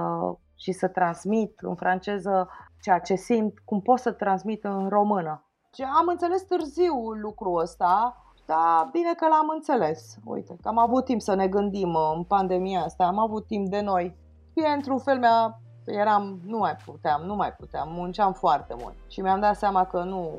și 0.56 0.72
să 0.72 0.88
transmit 0.88 1.60
în 1.62 1.76
franceză 1.76 2.50
ceea 2.82 3.00
ce 3.00 3.16
simt, 3.16 3.60
cum 3.66 3.82
pot 3.82 4.00
să 4.00 4.12
transmit 4.12 4.64
în 4.64 4.90
română. 4.90 5.44
Și 5.74 5.82
am 5.82 6.08
înțeles 6.08 6.42
târziu 6.42 7.12
lucrul 7.22 7.60
ăsta, 7.60 8.24
dar 8.46 8.90
bine 8.92 9.14
că 9.14 9.28
l-am 9.28 9.50
înțeles. 9.54 10.16
Uite, 10.26 10.56
că 10.62 10.68
am 10.68 10.78
avut 10.78 11.06
timp 11.06 11.22
să 11.22 11.36
ne 11.36 11.48
gândim 11.48 11.94
uh, 11.94 12.14
în 12.16 12.24
pandemia 12.24 12.82
asta, 12.82 13.04
am 13.04 13.20
avut 13.20 13.46
timp 13.46 13.68
de 13.70 13.82
noi. 13.82 14.18
Fie 14.54 14.68
într-un 14.68 15.00
fel 15.00 15.20
mi-a 15.20 15.60
eram, 15.92 16.40
nu 16.46 16.58
mai 16.58 16.76
puteam, 16.86 17.22
nu 17.22 17.36
mai 17.36 17.54
puteam, 17.54 17.90
munceam 17.92 18.34
foarte 18.34 18.76
mult 18.78 18.94
și 19.08 19.22
mi-am 19.22 19.40
dat 19.40 19.56
seama 19.56 19.86
că 19.86 20.04
nu, 20.04 20.32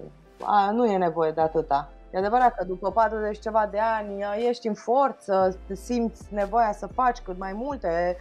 a, 0.42 0.70
nu 0.70 0.86
e 0.86 0.96
nevoie 0.96 1.30
de 1.30 1.40
atâta. 1.40 1.88
E 2.12 2.18
adevărat 2.18 2.54
că 2.54 2.64
după 2.64 2.90
40 2.90 3.38
ceva 3.38 3.68
de 3.70 3.78
ani 3.78 4.24
ești 4.48 4.66
în 4.66 4.74
forță, 4.74 5.58
te 5.66 5.74
simți 5.74 6.34
nevoia 6.34 6.72
să 6.72 6.86
faci 6.86 7.18
cât 7.18 7.38
mai 7.38 7.52
multe, 7.52 8.16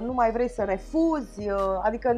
nu 0.00 0.12
mai 0.12 0.30
vrei 0.30 0.48
să 0.48 0.64
refuzi, 0.64 1.48
adică 1.82 2.12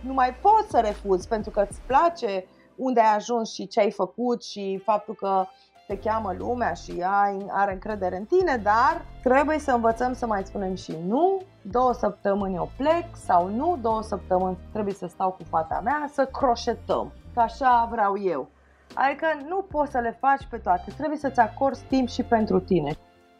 nu 0.00 0.12
mai 0.12 0.34
poți 0.34 0.70
să 0.70 0.80
refuzi 0.80 1.28
pentru 1.28 1.50
că 1.50 1.66
îți 1.68 1.80
place 1.86 2.44
unde 2.76 3.00
ai 3.00 3.14
ajuns 3.14 3.52
și 3.52 3.66
ce 3.66 3.80
ai 3.80 3.90
făcut 3.90 4.44
și 4.44 4.80
faptul 4.84 5.14
că 5.14 5.44
te 5.90 5.98
cheamă 5.98 6.34
lumea 6.38 6.72
și 6.72 7.04
ai, 7.22 7.46
are 7.50 7.72
încredere 7.72 8.16
în 8.16 8.24
tine, 8.24 8.56
dar 8.56 9.04
trebuie 9.22 9.58
să 9.58 9.72
învățăm 9.72 10.12
să 10.12 10.26
mai 10.26 10.42
spunem 10.44 10.74
și 10.74 10.96
nu, 11.06 11.40
două 11.62 11.92
săptămâni 11.92 12.54
eu 12.54 12.70
plec 12.76 13.04
sau 13.16 13.48
nu, 13.48 13.78
două 13.80 14.02
săptămâni 14.02 14.58
trebuie 14.72 14.94
să 14.94 15.06
stau 15.06 15.30
cu 15.30 15.42
fata 15.48 15.80
mea, 15.84 16.08
să 16.12 16.26
croșetăm, 16.26 17.12
că 17.34 17.40
așa 17.40 17.88
vreau 17.90 18.18
eu. 18.18 18.48
Adică 18.94 19.26
nu 19.48 19.62
poți 19.70 19.90
să 19.90 19.98
le 19.98 20.16
faci 20.20 20.46
pe 20.50 20.56
toate, 20.56 20.92
trebuie 20.96 21.18
să-ți 21.18 21.40
acorzi 21.40 21.84
timp 21.84 22.08
și 22.08 22.22
pentru 22.22 22.60
tine. 22.60 22.96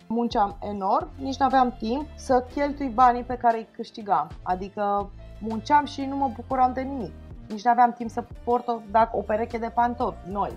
Munceam 0.07 0.57
enorm, 0.63 1.09
nici 1.19 1.39
nu 1.39 1.47
aveam 1.47 1.75
timp 1.79 2.07
să 2.15 2.47
cheltui 2.55 2.89
banii 2.89 3.25
pe 3.25 3.37
care 3.37 3.57
îi 3.57 3.69
câștigam. 3.73 4.29
Adică 4.43 5.11
munceam 5.41 5.85
și 5.85 6.05
nu 6.05 6.17
mă 6.17 6.31
bucuram 6.35 6.73
de 6.73 6.81
nimic. 6.81 7.13
Nici 7.51 7.65
nu 7.65 7.71
aveam 7.71 7.93
timp 7.93 8.11
să 8.11 8.25
port 8.45 8.69
o, 8.69 8.79
dacă, 8.91 9.17
o 9.17 9.21
pereche 9.21 9.59
de 9.59 9.71
pantofi 9.75 10.19
noi. 10.27 10.53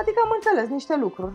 Adică 0.00 0.20
am 0.24 0.30
înțeles 0.34 0.68
niște 0.70 0.96
lucruri. 0.96 1.32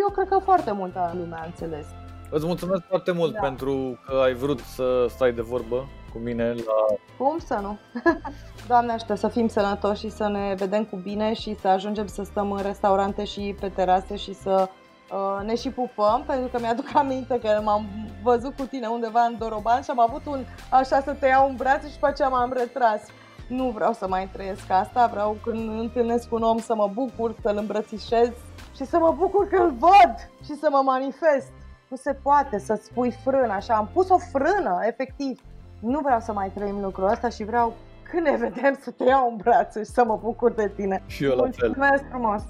Eu 0.00 0.08
cred 0.08 0.28
că 0.28 0.38
foarte 0.38 0.72
multă 0.72 1.12
lume 1.14 1.36
a 1.40 1.44
înțeles. 1.44 1.86
Îți 2.30 2.46
mulțumesc 2.46 2.82
foarte 2.88 3.12
mult 3.12 3.32
da. 3.32 3.40
pentru 3.40 3.98
că 4.06 4.20
ai 4.24 4.34
vrut 4.34 4.60
să 4.60 5.06
stai 5.08 5.32
de 5.32 5.42
vorbă 5.42 5.88
cu 6.12 6.18
mine 6.18 6.52
la... 6.52 6.96
Cum 7.18 7.38
să 7.38 7.58
nu? 7.62 7.78
Doamne 8.68 8.92
ajută 8.92 9.14
să 9.14 9.28
fim 9.28 9.48
sănătoși 9.48 10.00
și 10.00 10.10
să 10.10 10.28
ne 10.28 10.54
vedem 10.56 10.84
cu 10.84 10.96
bine 10.96 11.32
și 11.32 11.56
să 11.60 11.68
ajungem 11.68 12.06
să 12.06 12.22
stăm 12.22 12.52
în 12.52 12.62
restaurante 12.62 13.24
și 13.24 13.56
pe 13.60 13.68
terase 13.68 14.16
și 14.16 14.34
să 14.34 14.68
uh, 15.10 15.44
ne 15.44 15.54
și 15.54 15.70
pupăm, 15.70 16.24
pentru 16.26 16.48
că 16.48 16.58
mi-aduc 16.60 16.90
aminte 17.02 17.38
că 17.38 17.60
m-am 17.64 17.86
văzut 18.22 18.56
cu 18.56 18.62
tine 18.62 18.86
undeva 18.86 19.20
în 19.20 19.36
Doroban 19.38 19.82
și 19.82 19.90
am 19.90 20.00
avut 20.00 20.26
un 20.26 20.44
așa 20.70 21.00
să 21.00 21.16
te 21.20 21.26
iau 21.26 21.48
în 21.48 21.56
brațe 21.56 21.86
și 21.86 21.94
după 21.94 22.06
aceea 22.06 22.28
m-am 22.28 22.52
retras. 22.52 23.00
Nu 23.48 23.70
vreau 23.70 23.92
să 23.92 24.08
mai 24.08 24.28
trăiesc 24.32 24.70
asta, 24.70 25.06
vreau 25.06 25.36
când 25.42 25.80
întâlnesc 25.80 26.32
un 26.32 26.42
om 26.42 26.58
să 26.58 26.74
mă 26.74 26.90
bucur, 26.94 27.34
să-l 27.42 27.56
îmbrățișez 27.56 28.30
și 28.76 28.84
să 28.84 28.98
mă 28.98 29.14
bucur 29.18 29.48
că 29.48 29.62
îl 29.62 29.70
văd 29.78 30.30
și 30.44 30.54
să 30.60 30.68
mă 30.70 30.80
manifest. 30.84 31.52
Nu 31.88 31.96
se 31.96 32.12
poate 32.12 32.58
să 32.58 32.80
spui 32.82 33.10
frână 33.24 33.52
așa, 33.52 33.74
am 33.74 33.90
pus 33.92 34.08
o 34.08 34.18
frână, 34.18 34.78
efectiv. 34.86 35.40
Nu 35.80 36.00
vreau 36.00 36.20
să 36.20 36.32
mai 36.32 36.50
trăim 36.54 36.80
lucrul 36.80 37.08
ăsta 37.08 37.28
și 37.28 37.44
vreau 37.44 37.74
când 38.10 38.26
ne 38.26 38.36
vedem 38.36 38.78
să 38.80 38.90
te 38.90 39.04
iau 39.04 39.30
în 39.30 39.36
brațe 39.36 39.84
și 39.84 39.90
să 39.90 40.04
mă 40.04 40.18
bucur 40.22 40.52
de 40.52 40.72
tine. 40.76 41.02
Și 41.06 41.24
eu 41.24 41.36
la 41.36 41.42
fel. 41.42 41.52
Mulțumesc 41.66 42.04
frumos! 42.08 42.42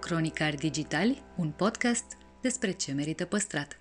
Cronicari 0.00 0.56
Digitali, 0.56 1.22
un 1.36 1.52
podcast 1.56 2.16
despre 2.40 2.70
ce 2.70 2.92
merită 2.92 3.24
păstrat. 3.24 3.78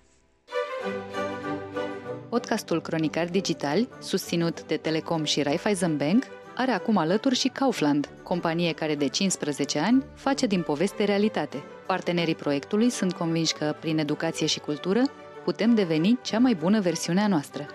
Podcastul 2.29 2.81
Cronicari 2.81 3.31
Digitali, 3.31 3.89
susținut 3.99 4.63
de 4.63 4.77
Telecom 4.77 5.23
și 5.23 5.41
Raiffeisen 5.41 5.97
Bank, 5.97 6.23
are 6.55 6.71
acum 6.71 6.97
alături 6.97 7.35
și 7.35 7.47
Kaufland, 7.47 8.09
companie 8.23 8.73
care 8.73 8.95
de 8.95 9.07
15 9.07 9.79
ani 9.79 10.05
face 10.13 10.45
din 10.45 10.61
poveste 10.61 11.03
realitate. 11.03 11.63
Partenerii 11.87 12.35
proiectului 12.35 12.89
sunt 12.89 13.13
convinși 13.13 13.53
că, 13.53 13.75
prin 13.79 13.97
educație 13.97 14.45
și 14.45 14.59
cultură, 14.59 15.01
putem 15.43 15.75
deveni 15.75 16.19
cea 16.21 16.39
mai 16.39 16.53
bună 16.55 16.79
versiune 16.79 17.21
a 17.21 17.27
noastră. 17.27 17.65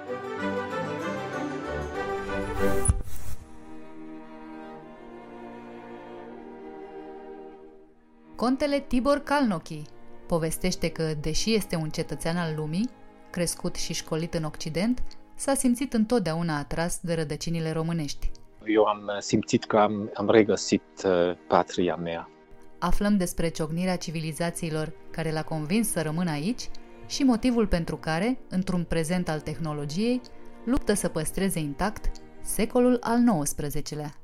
Contele 8.36 8.78
Tibor 8.78 9.18
Kalnoki 9.18 9.82
povestește 10.26 10.88
că, 10.88 11.14
deși 11.20 11.54
este 11.54 11.76
un 11.76 11.88
cetățean 11.88 12.36
al 12.36 12.54
lumii, 12.56 12.90
crescut 13.35 13.75
și 13.75 13.92
școlit 13.92 14.35
în 14.35 14.44
Occident, 14.44 15.03
s-a 15.35 15.55
simțit 15.55 15.92
întotdeauna 15.92 16.59
atras 16.59 17.01
de 17.03 17.14
rădăcinile 17.14 17.73
românești. 17.73 18.31
Eu 18.66 18.85
am 18.85 19.11
simțit 19.18 19.64
că 19.64 19.79
am, 19.79 20.11
am 20.14 20.31
regăsit 20.31 20.83
uh, 21.05 21.37
patria 21.49 21.97
mea. 21.97 22.29
Aflăm 22.79 23.16
despre 23.16 23.49
ciocnirea 23.49 23.97
civilizațiilor 23.97 24.92
care 25.11 25.33
l-a 25.33 25.42
convins 25.42 25.90
să 25.90 26.03
rămână 26.03 26.31
aici 26.31 26.68
și 27.07 27.23
motivul 27.23 27.66
pentru 27.66 27.97
care, 27.97 28.38
într-un 28.49 28.85
prezent 28.85 29.29
al 29.29 29.40
tehnologiei, 29.40 30.20
luptă 30.64 30.92
să 30.92 31.09
păstreze 31.09 31.59
intact 31.59 32.11
secolul 32.42 32.99
al 33.01 33.42
XIX-lea. 33.42 34.14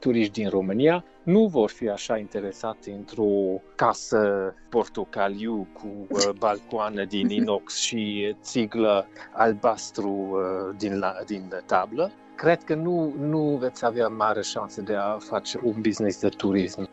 Turiști 0.00 0.32
din 0.32 0.48
România 0.48 1.04
nu 1.22 1.46
vor 1.46 1.70
fi 1.70 1.88
așa 1.88 2.18
interesați 2.18 2.88
într-o 2.88 3.60
casă 3.74 4.54
portocaliu 4.68 5.66
cu 5.72 6.06
uh, 6.08 6.30
balcoane 6.38 7.04
din 7.04 7.28
inox 7.28 7.76
și 7.76 8.34
țiglă 8.42 9.06
albastru 9.32 10.10
uh, 10.10 10.76
din, 10.76 10.98
la, 10.98 11.14
din 11.26 11.62
tablă. 11.66 12.12
Cred 12.34 12.64
că 12.64 12.74
nu, 12.74 13.14
nu 13.18 13.56
veți 13.60 13.84
avea 13.84 14.08
mare 14.08 14.42
șanse 14.42 14.80
de 14.80 14.94
a 14.94 15.18
face 15.18 15.60
un 15.62 15.80
business 15.80 16.20
de 16.20 16.28
turism. 16.28 16.88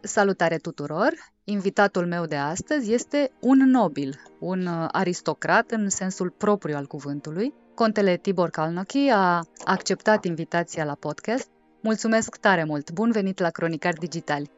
Salutare 0.00 0.56
tuturor! 0.56 1.12
Invitatul 1.44 2.06
meu 2.06 2.26
de 2.26 2.36
astăzi 2.36 2.92
este 2.92 3.30
un 3.40 3.58
nobil, 3.58 4.20
un 4.38 4.66
uh, 4.66 4.88
aristocrat 4.92 5.70
în 5.70 5.88
sensul 5.88 6.30
propriu 6.30 6.76
al 6.76 6.86
cuvântului. 6.86 7.54
Contele 7.76 8.16
Tibor 8.16 8.50
Kalnoki 8.50 9.10
a 9.12 9.46
acceptat 9.64 10.24
invitația 10.24 10.84
la 10.84 10.94
podcast. 10.94 11.48
Mulțumesc 11.80 12.36
tare 12.36 12.64
mult! 12.64 12.92
Bun 12.92 13.10
venit 13.10 13.38
la 13.38 13.50
Cronicari 13.50 13.98
Digitali! 13.98 14.50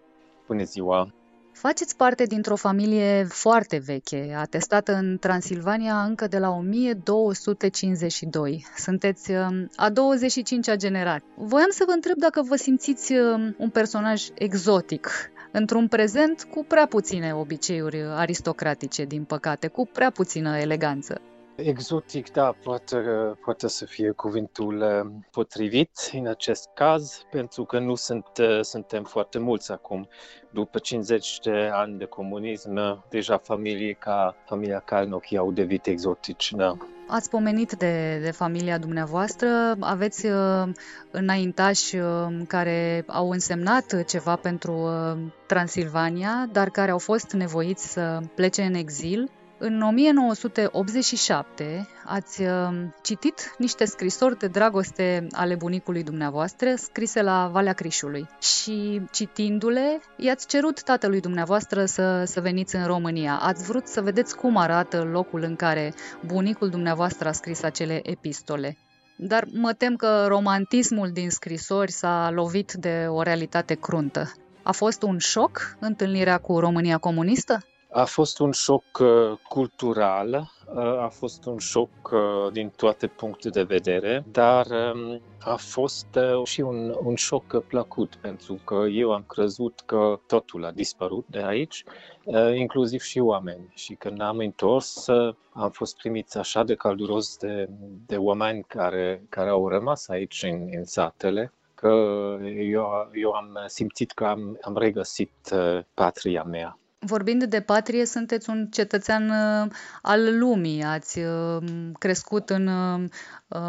Bună 0.47 0.63
ziua! 0.63 1.13
Faceți 1.53 1.97
parte 1.97 2.25
dintr-o 2.25 2.57
familie 2.57 3.25
foarte 3.25 3.83
veche, 3.85 4.35
atestată 4.37 4.95
în 4.95 5.17
Transilvania 5.21 6.03
încă 6.03 6.27
de 6.27 6.39
la 6.39 6.51
1252. 6.51 8.67
Sunteți 8.77 9.31
um, 9.31 9.71
a 9.77 9.91
25-a 9.91 10.77
generație. 10.77 11.27
Voiam 11.37 11.71
să 11.71 11.85
vă 11.87 11.93
întreb 11.93 12.17
dacă 12.17 12.43
vă 12.43 12.57
simțiți 12.57 13.13
um, 13.13 13.55
un 13.59 13.71
personaj 13.71 14.27
exotic 14.35 15.11
într-un 15.53 15.89
prezent 15.89 16.47
cu 16.51 16.65
prea 16.65 16.87
puține 16.87 17.35
obiceiuri 17.35 18.03
aristocratice, 18.03 19.05
din 19.05 19.25
păcate, 19.25 19.67
cu 19.67 19.89
prea 19.93 20.11
puțină 20.11 20.59
eleganță. 20.59 21.21
Exotic, 21.61 22.33
da, 22.33 22.53
poate, 22.63 22.97
poate 23.45 23.69
să 23.69 23.85
fie 23.85 24.11
cuvântul 24.11 24.81
uh, 24.81 25.23
potrivit 25.31 25.91
în 26.13 26.27
acest 26.27 26.69
caz, 26.75 27.23
pentru 27.31 27.65
că 27.65 27.79
nu 27.79 27.95
sunt, 27.95 28.27
uh, 28.41 28.59
suntem 28.61 29.05
foarte 29.05 29.39
mulți 29.39 29.73
acum. 29.73 30.09
După 30.51 30.79
50 30.79 31.39
de 31.39 31.71
ani 31.73 31.99
de 31.99 32.05
comunism, 32.05 33.05
deja 33.09 33.39
familii 33.39 33.95
ca 33.95 34.37
familia 34.47 34.79
Kalnoki 34.79 35.37
au 35.37 35.53
devenit 35.53 35.87
exotici. 35.87 36.53
Da. 36.57 36.77
Ați 37.09 37.31
pomenit 37.31 37.73
de, 37.73 38.21
de 38.23 38.31
familia 38.31 38.79
dumneavoastră, 38.79 39.77
aveți 39.81 40.27
uh, 40.27 40.69
înaintași 41.11 41.97
uh, 41.97 42.27
care 42.47 43.05
au 43.07 43.31
însemnat 43.31 44.05
ceva 44.05 44.37
pentru 44.37 44.73
uh, 44.73 45.19
Transilvania, 45.47 46.49
dar 46.53 46.71
care 46.71 46.91
au 46.91 46.99
fost 46.99 47.33
nevoiți 47.33 47.93
să 47.93 48.21
plece 48.35 48.63
în 48.63 48.75
exil. 48.75 49.31
În 49.61 49.83
1987 49.83 51.89
ați 52.05 52.43
uh, 52.43 52.69
citit 53.03 53.55
niște 53.59 53.85
scrisori 53.85 54.39
de 54.39 54.47
dragoste 54.47 55.27
ale 55.33 55.55
bunicului 55.55 56.03
dumneavoastră 56.03 56.75
scrise 56.77 57.23
la 57.23 57.49
Valea 57.53 57.73
Crișului 57.73 58.29
și 58.41 59.03
citindu-le 59.11 60.01
i-ați 60.17 60.47
cerut 60.47 60.83
tatălui 60.83 61.21
dumneavoastră 61.21 61.85
să, 61.85 62.25
să 62.25 62.41
veniți 62.41 62.77
în 62.77 62.87
România. 62.87 63.39
Ați 63.43 63.65
vrut 63.65 63.87
să 63.87 64.03
vedeți 64.03 64.37
cum 64.37 64.57
arată 64.57 65.03
locul 65.03 65.43
în 65.43 65.57
care 65.57 65.95
bunicul 66.27 66.69
dumneavoastră 66.69 67.29
a 67.29 67.33
scris 67.33 67.63
acele 67.63 68.01
epistole. 68.11 68.77
Dar 69.17 69.45
mă 69.53 69.73
tem 69.73 69.97
că 69.97 70.25
romantismul 70.29 71.11
din 71.11 71.31
scrisori 71.31 71.93
s-a 71.93 72.31
lovit 72.35 72.73
de 72.73 73.07
o 73.09 73.23
realitate 73.23 73.75
cruntă. 73.75 74.33
A 74.63 74.73
fost 74.73 75.03
un 75.03 75.19
șoc 75.19 75.77
întâlnirea 75.79 76.39
cu 76.39 76.59
România 76.59 76.99
comunistă? 76.99 77.65
A 77.91 78.05
fost 78.05 78.39
un 78.39 78.53
șoc 78.53 78.85
uh, 79.01 79.39
cultural, 79.49 80.51
uh, 80.75 80.79
a 80.79 81.09
fost 81.09 81.47
un 81.47 81.59
șoc 81.59 81.89
uh, 82.13 82.53
din 82.53 82.69
toate 82.77 83.07
puncte 83.07 83.49
de 83.49 83.63
vedere, 83.63 84.25
dar 84.33 84.67
um, 84.67 85.23
a 85.41 85.57
fost 85.57 86.19
și 86.45 86.61
un, 86.61 86.95
un 87.03 87.15
șoc 87.15 87.65
plăcut, 87.67 88.15
pentru 88.15 88.61
că 88.65 88.75
eu 88.75 89.13
am 89.13 89.25
crezut 89.29 89.83
că 89.87 90.21
totul 90.27 90.65
a 90.65 90.71
dispărut 90.71 91.27
de 91.29 91.43
aici, 91.43 91.85
inclusiv 92.55 93.01
și 93.01 93.19
oameni. 93.19 93.73
Și 93.75 93.95
când 93.95 94.21
am 94.21 94.39
întors, 94.39 95.09
am 95.53 95.71
fost 95.71 95.97
primiți 95.97 96.39
așa 96.39 96.65
de 96.65 96.75
calduros 96.75 97.37
de, 97.37 97.69
de 98.07 98.17
oameni 98.17 98.65
care, 98.67 99.27
care 99.29 99.49
au 99.49 99.69
rămas 99.69 100.09
aici 100.09 100.43
în, 100.43 100.69
în 100.71 100.85
satele, 100.85 101.53
că 101.75 101.89
eu, 102.57 103.11
eu 103.13 103.31
am 103.31 103.59
simțit 103.67 104.13
că 104.13 104.25
am, 104.25 104.59
am 104.63 104.77
regăsit 104.77 105.55
patria 105.95 106.43
mea. 106.43 106.79
Vorbind 107.01 107.45
de 107.45 107.61
patrie, 107.61 108.05
sunteți 108.05 108.51
un 108.51 108.67
cetățean 108.67 109.31
uh, 109.31 109.71
al 110.03 110.39
lumii, 110.39 110.83
ați 110.83 111.19
uh, 111.19 111.63
crescut 111.99 112.51
în 112.51 112.67
uh, 112.67 113.09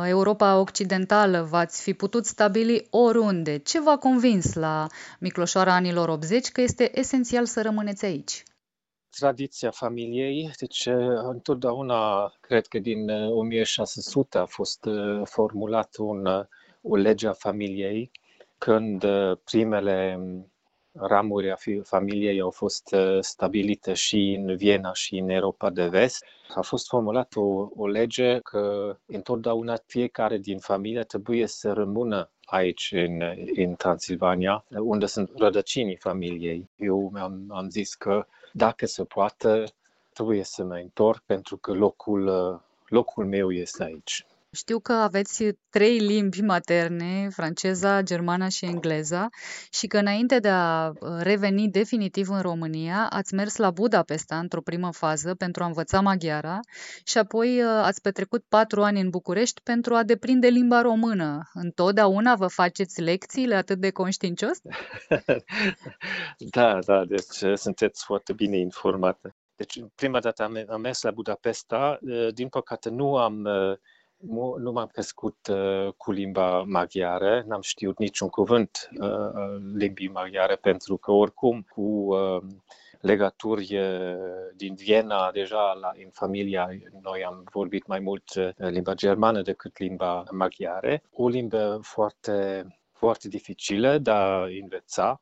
Europa 0.05 0.59
Occidentală, 0.59 1.41
v-ați 1.41 1.81
fi 1.81 1.93
putut 1.93 2.25
stabili 2.25 2.87
oriunde. 2.89 3.57
Ce 3.57 3.81
v-a 3.81 3.97
convins 3.97 4.53
la 4.53 4.87
Micloșoara 5.19 5.73
anilor 5.73 6.09
80 6.09 6.49
că 6.51 6.61
este 6.61 6.99
esențial 6.99 7.45
să 7.45 7.61
rămâneți 7.61 8.05
aici? 8.05 8.43
Tradiția 9.09 9.71
familiei, 9.71 10.51
deci 10.59 10.87
întotdeauna, 11.23 12.33
cred 12.41 12.65
că 12.67 12.79
din 12.79 13.09
1600 13.09 14.37
a 14.37 14.45
fost 14.45 14.87
formulat 15.23 15.95
un, 15.97 16.27
o 16.81 16.95
lege 16.95 17.27
a 17.27 17.33
familiei, 17.33 18.11
când 18.57 19.05
primele 19.43 20.19
ramuri 20.93 21.51
a 21.51 21.55
familiei 21.83 22.39
au 22.39 22.49
fost 22.49 22.95
stabilite 23.19 23.93
și 23.93 24.37
în 24.39 24.55
Viena 24.55 24.93
și 24.93 25.17
în 25.17 25.29
Europa 25.29 25.69
de 25.69 25.87
Vest. 25.87 26.25
A 26.55 26.61
fost 26.61 26.87
formulată 26.87 27.39
o, 27.39 27.69
o 27.75 27.87
lege 27.87 28.39
că 28.39 28.95
întotdeauna 29.05 29.77
fiecare 29.85 30.37
din 30.37 30.59
familie 30.59 31.03
trebuie 31.03 31.47
să 31.47 31.71
rămână 31.73 32.29
aici 32.45 32.91
în, 32.91 33.21
în 33.55 33.75
Transilvania, 33.75 34.65
unde 34.69 35.05
sunt 35.05 35.31
rădăcinii 35.35 35.95
familiei. 35.95 36.69
Eu 36.75 37.11
am, 37.15 37.45
am 37.49 37.69
zis 37.69 37.95
că 37.95 38.25
dacă 38.53 38.85
se 38.85 39.03
poate, 39.03 39.63
trebuie 40.13 40.43
să 40.43 40.63
mă 40.63 40.75
întorc 40.75 41.23
pentru 41.25 41.57
că 41.57 41.73
locul, 41.73 42.25
locul 42.87 43.25
meu 43.25 43.51
este 43.51 43.83
aici. 43.83 44.25
Știu 44.51 44.79
că 44.79 44.93
aveți 44.93 45.43
trei 45.69 45.97
limbi 45.97 46.41
materne, 46.41 47.29
franceza, 47.29 48.01
germana 48.01 48.47
și 48.47 48.65
engleza, 48.65 49.27
și 49.71 49.87
că 49.87 49.97
înainte 49.97 50.39
de 50.39 50.49
a 50.49 50.87
uh, 50.87 50.93
reveni 51.19 51.69
definitiv 51.69 52.29
în 52.29 52.41
România, 52.41 53.07
ați 53.09 53.33
mers 53.33 53.55
la 53.55 53.71
Budapesta 53.71 54.39
într-o 54.39 54.61
primă 54.61 54.91
fază 54.91 55.35
pentru 55.35 55.63
a 55.63 55.65
învăța 55.65 56.01
maghiara 56.01 56.59
și 57.03 57.17
apoi 57.17 57.61
uh, 57.61 57.67
ați 57.67 58.01
petrecut 58.01 58.43
patru 58.47 58.83
ani 58.83 58.99
în 58.99 59.09
București 59.09 59.61
pentru 59.61 59.95
a 59.95 60.03
deprinde 60.03 60.47
limba 60.47 60.81
română. 60.81 61.49
Întotdeauna 61.53 62.35
vă 62.35 62.47
faceți 62.47 63.01
lecțiile 63.01 63.55
atât 63.55 63.79
de 63.79 63.91
conștiincios? 63.91 64.57
da, 66.55 66.79
da, 66.85 67.05
deci 67.05 67.41
uh, 67.41 67.57
sunteți 67.57 68.03
foarte 68.05 68.33
bine 68.33 68.57
informată. 68.57 69.35
Deci, 69.55 69.83
prima 69.95 70.19
dată 70.19 70.43
am, 70.43 70.65
am 70.67 70.81
mers 70.81 71.01
la 71.01 71.11
Budapesta, 71.11 71.99
din 72.33 72.47
păcate 72.47 72.89
nu 72.89 73.17
am 73.17 73.47
nu 74.57 74.71
m-am 74.71 74.87
crescut 74.87 75.47
uh, 75.51 75.93
cu 75.97 76.11
limba 76.11 76.63
maghiară, 76.63 77.43
n-am 77.47 77.61
știut 77.61 77.97
niciun 77.97 78.27
cuvânt 78.29 78.89
uh, 78.99 79.09
uh, 79.09 79.61
limbii 79.75 80.09
maghiare, 80.09 80.55
pentru 80.55 80.97
că 80.97 81.11
oricum 81.11 81.61
cu 81.61 81.81
uh, 81.81 82.41
legaturi 82.99 83.77
uh, 83.77 84.15
din 84.55 84.75
Viena, 84.75 85.31
deja 85.31 85.77
la, 85.81 85.91
în 86.03 86.09
familia 86.11 86.69
noi 87.01 87.23
am 87.23 87.43
vorbit 87.51 87.87
mai 87.87 87.99
mult 87.99 88.33
uh, 88.35 88.49
limba 88.55 88.93
germană 88.93 89.41
decât 89.41 89.77
limba 89.77 90.23
maghiară. 90.31 91.01
O 91.11 91.27
limbă 91.27 91.79
foarte, 91.81 92.67
foarte 92.91 93.27
dificilă 93.27 93.97
de 93.97 94.11
a 94.11 94.43
învăța 94.61 95.21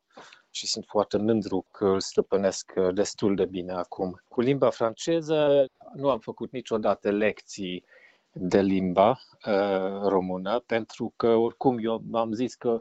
și 0.50 0.66
sunt 0.66 0.84
foarte 0.88 1.18
mândru 1.18 1.66
că 1.70 1.86
îl 1.86 2.00
stăpânesc 2.00 2.72
uh, 2.76 2.94
destul 2.94 3.34
de 3.34 3.44
bine 3.44 3.72
acum. 3.72 4.22
Cu 4.28 4.40
limba 4.40 4.70
franceză 4.70 5.66
nu 5.94 6.10
am 6.10 6.18
făcut 6.18 6.52
niciodată 6.52 7.10
lecții 7.10 7.84
de 8.32 8.60
limba 8.60 9.10
uh, 9.46 10.00
română, 10.02 10.62
pentru 10.66 11.12
că 11.16 11.26
oricum 11.26 11.78
eu 11.82 12.02
am 12.12 12.32
zis 12.32 12.54
că 12.54 12.80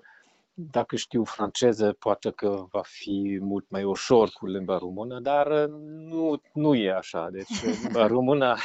dacă 0.60 0.96
știu 0.96 1.24
franceză, 1.24 1.96
poate 2.00 2.32
că 2.32 2.66
va 2.72 2.82
fi 2.84 3.40
mult 3.42 3.70
mai 3.70 3.84
ușor 3.84 4.30
cu 4.30 4.46
limba 4.46 4.78
română, 4.78 5.20
dar 5.20 5.48
uh, 5.48 5.70
nu, 6.10 6.42
nu 6.54 6.76
e 6.76 6.92
așa. 6.92 7.30
Deci 7.32 7.50
uh, 7.50 7.80
limba 7.84 8.08
română 8.16 8.56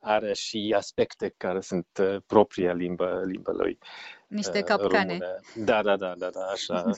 are 0.00 0.32
și 0.32 0.74
aspecte 0.76 1.34
care 1.36 1.60
sunt 1.60 1.86
uh, 2.00 2.16
propria 2.26 2.72
limba, 2.72 3.20
limba 3.20 3.52
lui. 3.52 3.78
Niște 4.26 4.60
capcane. 4.60 5.18
Română. 5.18 5.40
Da, 5.54 5.82
da, 5.82 5.96
da, 5.96 6.14
da, 6.18 6.30
da, 6.30 6.44
așa. 6.44 6.90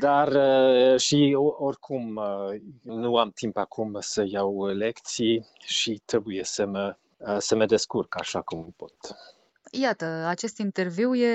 Dar 0.00 0.28
uh, 0.28 1.00
și 1.00 1.36
oricum 1.58 2.20
nu 2.82 3.16
am 3.16 3.30
timp 3.30 3.56
acum 3.56 3.96
să 4.00 4.24
iau 4.26 4.66
lecții 4.66 5.46
și 5.64 6.02
trebuie 6.04 6.44
să 6.44 6.66
mă 6.66 6.96
să 7.38 7.56
mă 7.56 7.66
descurc 7.66 8.20
așa 8.20 8.42
cum 8.42 8.74
pot. 8.76 8.94
Iată, 9.74 10.24
acest 10.26 10.58
interviu 10.58 11.14
e, 11.14 11.26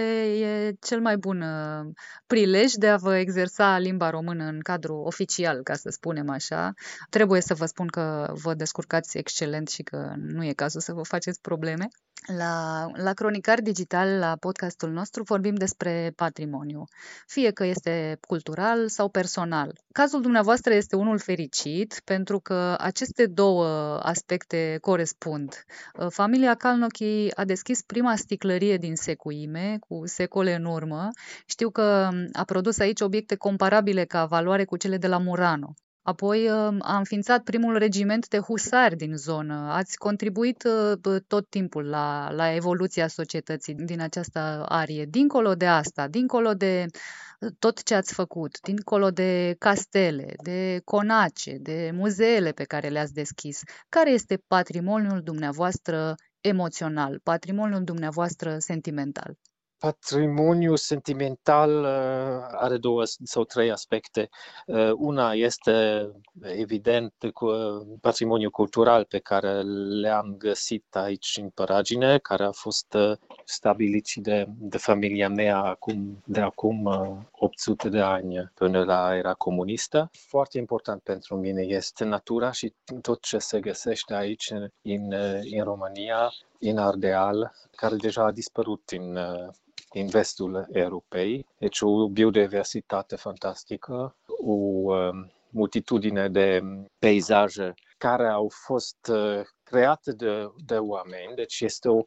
e 0.46 0.76
cel 0.82 1.02
mai 1.02 1.18
bun 1.18 1.42
uh, 1.42 1.94
prilej 2.28 2.74
de 2.74 2.88
a 2.88 2.98
vă 2.98 3.16
exersa 3.16 3.78
limba 3.78 4.10
română 4.10 4.44
în 4.44 4.60
cadru 4.60 4.96
oficial, 4.96 5.64
ca 5.64 5.74
să 5.74 5.90
spunem 5.90 6.30
așa. 6.30 6.74
Trebuie 7.10 7.42
să 7.42 7.54
vă 7.54 7.66
spun 7.66 7.88
că 7.88 8.34
vă 8.34 8.54
descurcați 8.54 9.18
excelent 9.18 9.68
și 9.70 9.84
că 9.84 10.14
nu 10.18 10.46
e 10.46 10.54
cazul 10.54 10.82
să 10.82 10.94
vă 10.94 11.02
faceți 11.04 11.42
probleme. 11.42 11.88
La, 12.26 12.88
la 12.94 13.14
Cronicar 13.14 13.62
Digital, 13.62 14.20
la 14.20 14.36
podcastul 14.40 14.92
nostru, 14.92 15.24
vorbim 15.24 15.56
despre 15.56 16.12
patrimoniu, 16.16 16.84
fie 17.28 17.52
că 17.52 17.66
este 17.66 18.18
cultural 18.28 18.88
sau 18.88 19.10
personal. 19.10 19.74
Cazul 19.92 20.22
dumneavoastră 20.22 20.74
este 20.74 20.96
unul 20.96 21.20
fericit 21.20 22.02
pentru 22.04 22.40
că 22.40 22.76
aceste 22.80 23.26
două 23.26 23.66
aspecte 24.00 24.78
corespund. 24.82 25.66
Familia 26.10 26.56
Calnochi 26.56 27.30
a 27.36 27.46
deschis 27.46 27.82
prima 27.82 28.16
sticlărie 28.28 28.78
din 28.78 28.96
Secuime, 28.96 29.78
cu 29.80 30.02
secole 30.06 30.54
în 30.54 30.66
urmă. 30.66 31.08
Știu 31.46 31.70
că 31.70 32.10
a 32.32 32.44
produs 32.44 32.80
aici 32.80 33.02
obiecte 33.02 33.36
comparabile 33.36 34.06
ca 34.06 34.26
valoare 34.26 34.66
cu 34.66 34.78
cele 34.78 34.98
de 34.98 35.08
la 35.08 35.18
Murano. 35.18 35.74
Apoi 36.02 36.50
um, 36.50 36.78
a 36.82 36.98
înființat 36.98 37.44
primul 37.44 37.78
regiment 37.78 38.28
de 38.28 38.40
husari 38.40 38.96
din 38.96 39.16
zonă. 39.16 39.72
Ați 39.72 39.98
contribuit 39.98 40.64
uh, 40.64 41.22
tot 41.28 41.50
timpul 41.50 41.86
la, 41.86 42.32
la 42.32 42.54
evoluția 42.54 43.08
societății 43.08 43.74
din 43.74 44.02
această 44.02 44.66
arie. 44.68 45.06
Dincolo 45.06 45.56
de 45.56 45.66
asta, 45.66 46.08
dincolo 46.08 46.54
de 46.54 46.86
uh, 47.40 47.50
tot 47.60 47.84
ce 47.84 47.96
ați 47.96 48.14
făcut, 48.14 48.60
dincolo 48.62 49.10
de 49.10 49.56
castele, 49.60 50.34
de 50.44 50.82
conace, 50.84 51.58
de 51.60 51.92
muzeele 51.94 52.52
pe 52.52 52.64
care 52.64 52.88
le-ați 52.88 53.14
deschis, 53.14 53.62
care 53.90 54.12
este 54.12 54.44
patrimoniul 54.48 55.22
dumneavoastră 55.22 56.16
emoțional, 56.42 57.20
patrimoniul 57.20 57.84
dumneavoastră 57.84 58.58
sentimental? 58.60 59.38
Patrimoniul 59.80 60.78
sentimental 60.78 61.84
uh, 61.84 62.48
are 62.52 62.78
două 62.78 63.04
sau 63.06 63.44
trei 63.44 63.72
aspecte. 63.72 64.30
Uh, 64.66 64.92
una 64.96 65.34
este, 65.34 66.08
evident, 66.42 67.14
cu 67.34 67.46
uh, 67.46 67.86
patrimoniul 68.02 68.50
cultural 68.50 69.04
pe 69.06 69.20
care 69.20 69.62
le-am 70.02 70.36
găsit 70.38 70.96
aici 70.96 71.38
în 71.42 71.50
Paragine, 71.50 72.18
care 72.18 72.44
a 72.44 72.52
fost 72.52 72.98
stabilit 73.46 74.06
și 74.06 74.20
de, 74.20 74.46
de 74.48 74.78
familia 74.78 75.30
mea 75.30 75.58
acum, 75.58 76.24
de 76.26 76.40
acum 76.40 76.90
800 77.32 77.90
de 77.90 78.00
ani 78.00 78.52
până 78.54 78.84
la 78.84 79.16
era 79.16 79.34
comunistă. 79.34 80.10
Foarte 80.28 80.58
important 80.58 81.02
pentru 81.02 81.36
mine 81.36 81.62
este 81.62 82.04
natura 82.04 82.52
și 82.52 82.74
tot 83.02 83.22
ce 83.22 83.38
se 83.38 83.60
găsește 83.60 84.14
aici 84.14 84.52
în, 84.82 85.14
în 85.58 85.64
România, 85.64 86.32
în 86.60 86.78
Ardeal, 86.78 87.52
care 87.76 87.96
deja 87.96 88.24
a 88.24 88.32
dispărut 88.32 88.90
în 88.90 89.18
în 89.94 90.08
vestul 90.08 90.68
Europei. 90.72 91.46
Deci 91.58 91.82
o 91.82 92.08
biodiversitate 92.08 93.16
fantastică, 93.16 94.16
o 94.46 94.52
um, 94.54 95.32
multitudine 95.50 96.30
de 96.30 96.62
peisaje 97.00 97.74
care 97.98 98.28
au 98.28 98.50
fost 98.66 99.12
uh, 99.12 99.42
create 99.64 100.12
de, 100.12 100.52
de 100.66 100.78
oameni, 100.78 101.36
deci 101.36 101.62
este 101.62 101.90
o, 101.90 102.02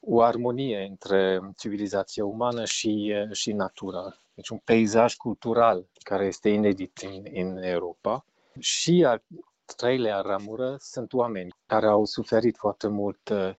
o 0.00 0.22
armonie 0.22 0.86
între 0.90 1.40
civilizația 1.58 2.24
umană 2.24 2.64
și, 2.64 3.14
uh, 3.14 3.36
și 3.36 3.52
natura. 3.52 4.18
Deci 4.34 4.48
un 4.48 4.58
peisaj 4.64 5.14
cultural 5.14 5.86
care 6.02 6.26
este 6.26 6.48
inedit 6.48 6.98
în, 7.02 7.22
în 7.32 7.62
Europa. 7.62 8.24
Și 8.58 9.04
a 9.06 9.22
treilea 9.76 10.20
ramură 10.20 10.76
sunt 10.78 11.12
oameni 11.12 11.54
care 11.66 11.86
au 11.86 12.04
suferit 12.04 12.56
foarte 12.56 12.88
mult 12.88 13.28
uh, 13.28 13.50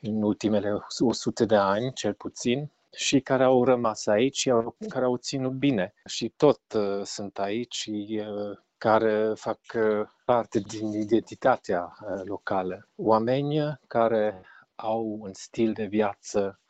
în 0.00 0.22
ultimele 0.22 0.78
100 0.98 1.44
de 1.44 1.56
ani, 1.56 1.92
cel 1.92 2.14
puțin, 2.14 2.70
și 2.94 3.20
care 3.20 3.42
au 3.44 3.64
rămas 3.64 4.06
aici 4.06 4.36
și 4.36 4.52
care 4.88 5.04
au 5.04 5.16
ținut 5.16 5.52
bine 5.52 5.94
și 6.04 6.28
tot 6.36 6.60
uh, 6.74 7.02
sunt 7.04 7.38
aici 7.38 7.74
și 7.74 8.22
uh, 8.28 8.58
care 8.78 9.32
fac 9.34 9.58
uh, 9.74 10.06
parte 10.24 10.58
din 10.58 10.92
identitatea 10.92 11.96
uh, 12.00 12.22
locală. 12.24 12.88
Oameni 12.96 13.78
care 13.86 14.40
au 14.74 15.16
un 15.20 15.32
stil 15.32 15.72
de 15.72 15.84
viață 15.84 16.60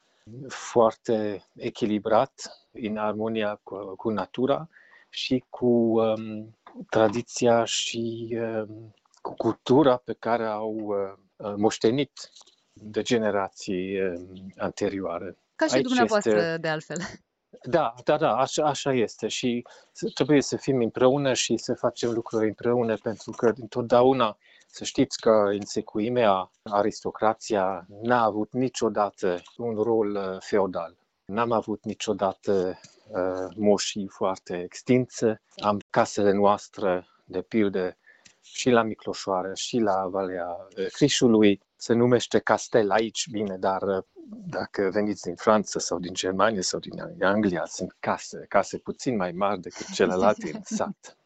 foarte 0.49 1.45
echilibrat, 1.55 2.33
în 2.73 2.97
armonia 2.97 3.61
cu, 3.63 3.95
cu 3.97 4.11
natura 4.11 4.69
și 5.09 5.45
cu 5.49 5.67
um, 6.01 6.57
tradiția 6.91 7.65
și 7.65 8.37
um, 8.41 8.95
cu 9.23 9.35
cultura 9.35 9.97
pe 9.97 10.17
care 10.19 10.47
au 10.47 10.75
uh, 10.75 11.55
moștenit 11.57 12.31
de 12.73 13.03
generații 13.03 14.01
um, 14.01 14.53
anterioare. 14.57 15.37
Ca 15.65 15.71
și 15.71 15.77
Aici 15.77 15.87
dumneavoastră, 15.87 16.37
este... 16.37 16.57
de 16.57 16.69
altfel. 16.69 16.97
Da, 17.63 17.95
da, 18.05 18.17
da, 18.17 18.37
așa, 18.37 18.65
așa 18.65 18.93
este 18.93 19.29
și 19.29 19.67
trebuie 20.15 20.43
să 20.43 20.57
fim 20.57 20.81
împreună 20.81 21.33
și 21.33 21.57
să 21.57 21.75
facem 21.75 22.11
lucruri 22.11 22.47
împreună 22.47 22.97
pentru 22.97 23.31
că 23.31 23.53
întotdeauna 23.57 24.39
să 24.67 24.85
știți 24.85 25.21
că 25.21 25.31
în 25.31 25.65
secuimea 25.65 26.51
aristocrația 26.63 27.87
n-a 28.03 28.23
avut 28.23 28.53
niciodată 28.53 29.43
un 29.57 29.75
rol 29.75 30.15
uh, 30.15 30.37
feudal. 30.41 30.97
N-am 31.25 31.53
avut 31.53 31.85
niciodată 31.85 32.81
uh, 33.09 33.55
moșii 33.57 34.09
foarte 34.09 34.63
extinse. 34.63 35.43
Am 35.57 35.81
casele 35.91 36.33
noastre, 36.33 37.07
de 37.25 37.43
pildă, 37.43 37.97
și 38.41 38.71
la 38.71 38.83
Micloșoară 38.83 39.55
și 39.55 39.79
la 39.79 40.07
Valea 40.07 40.47
uh, 40.49 40.87
Crișului 40.93 41.61
se 41.85 41.93
numește 41.93 42.39
castel 42.39 42.91
aici, 42.91 43.29
bine, 43.31 43.57
dar 43.57 43.83
uh, 43.83 44.03
dacă 44.47 44.91
veniți 44.93 45.23
din 45.23 45.35
Franța 45.35 45.79
sau 45.79 45.99
din 45.99 46.15
Germania 46.15 46.61
sau 46.63 46.81
din 46.81 47.23
Anglia, 47.23 47.65
sunt 47.65 47.97
case, 48.01 48.45
case 48.49 48.79
puțin 48.79 49.17
mai 49.17 49.33
mari 49.33 49.61
decât 49.61 49.91
celelalte 49.93 50.51
în 50.55 50.61
sat. 50.77 51.17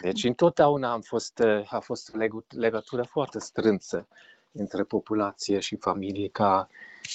Deci 0.00 0.24
întotdeauna 0.24 0.92
am 0.92 1.00
fost, 1.00 1.38
uh, 1.38 1.72
a 1.72 1.78
fost 1.78 2.14
o 2.14 2.18
legătură 2.48 3.02
foarte 3.02 3.38
strânsă 3.38 4.06
între 4.52 4.82
populație 4.82 5.58
și 5.58 5.76
familie 5.76 6.28
ca 6.28 6.68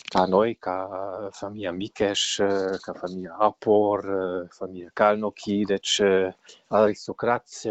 ca 0.09 0.25
noi, 0.25 0.55
ca 0.55 0.89
familia 1.31 1.71
Micheș, 1.71 2.35
ca 2.81 2.93
familia 2.99 3.35
Apor, 3.39 4.05
familia 4.49 4.89
Calnochi, 4.93 5.63
deci 5.65 6.01
aristocrați 6.67 7.67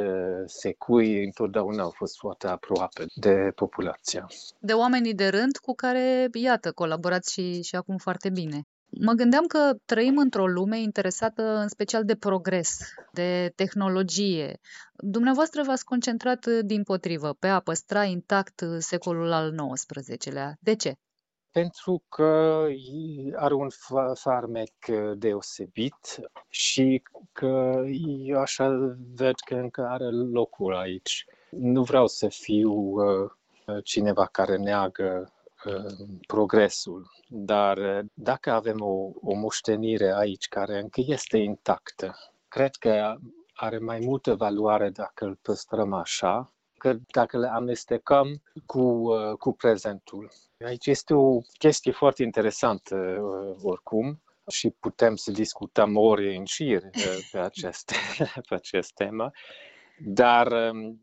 secui 0.46 1.24
întotdeauna 1.24 1.83
au 1.83 1.90
fost 1.90 2.18
foarte 2.18 2.46
aproape 2.46 3.07
de 3.14 3.52
populația. 3.55 4.26
De 4.59 4.72
oamenii 4.72 5.14
de 5.14 5.29
rând 5.29 5.57
cu 5.57 5.74
care, 5.74 6.29
iată, 6.33 6.72
colaborați 6.72 7.33
și, 7.33 7.62
și 7.62 7.76
acum 7.76 7.96
foarte 7.96 8.31
bine. 8.31 8.61
Mă 9.00 9.12
gândeam 9.12 9.46
că 9.46 9.72
trăim 9.85 10.18
într-o 10.18 10.46
lume 10.46 10.81
interesată 10.81 11.42
în 11.42 11.68
special 11.68 12.05
de 12.05 12.14
progres, 12.14 12.79
de 13.12 13.52
tehnologie. 13.55 14.59
Dumneavoastră 14.96 15.62
v-ați 15.62 15.85
concentrat 15.85 16.46
din 16.46 16.83
potrivă 16.83 17.37
pe 17.38 17.46
a 17.46 17.61
păstra 17.61 18.05
intact 18.05 18.62
secolul 18.79 19.33
al 19.33 19.55
XIX-lea. 19.74 20.57
De 20.61 20.74
ce? 20.74 20.94
Pentru 21.57 22.03
că 22.09 22.66
are 23.35 23.55
un 23.55 23.69
farmec 24.14 24.87
deosebit 25.14 26.21
și 26.49 27.03
că 27.33 27.83
eu 28.25 28.38
așa 28.38 28.97
văd 29.14 29.35
că 29.45 29.55
încă 29.55 29.87
are 29.87 30.11
locul 30.11 30.75
aici. 30.75 31.25
Nu 31.51 31.83
vreau 31.83 32.07
să 32.07 32.29
fiu 32.29 32.73
uh, 32.73 33.31
cineva 33.85 34.27
care 34.27 34.57
neagă 34.57 35.33
uh, 35.64 36.07
progresul, 36.27 37.11
dar 37.29 38.05
dacă 38.14 38.53
avem 38.53 38.81
o, 38.81 39.11
o 39.21 39.35
moștenire 39.35 40.14
aici 40.14 40.49
care 40.49 40.79
încă 40.79 41.01
este 41.07 41.38
intactă, 41.38 42.16
cred 42.49 42.75
că 42.75 43.14
are 43.55 43.79
mai 43.79 43.99
multă 44.03 44.35
valoare 44.35 44.90
dacă 44.90 45.25
îl 45.25 45.38
păstrăm 45.42 45.92
așa 45.92 46.53
că 46.79 46.95
dacă 47.07 47.38
le 47.38 47.49
amestecăm 47.49 48.42
cu, 48.66 48.81
uh, 48.81 49.33
cu 49.38 49.53
prezentul. 49.53 50.31
Aici 50.64 50.87
este 50.87 51.14
o 51.14 51.40
chestie 51.59 51.92
foarte 51.92 52.23
interesantă 52.23 52.97
uh, 52.97 53.57
oricum 53.62 54.23
și 54.51 54.71
putem 54.71 55.16
să 55.16 55.31
discutăm 55.31 55.97
ori 55.97 56.37
în 56.37 56.45
șir 56.45 56.83
uh, 56.83 57.29
pe 57.31 57.38
acest, 57.38 57.92
pe 58.49 58.55
acest 58.55 58.92
temă, 58.95 59.31
dar 59.99 60.53
um, 60.53 61.01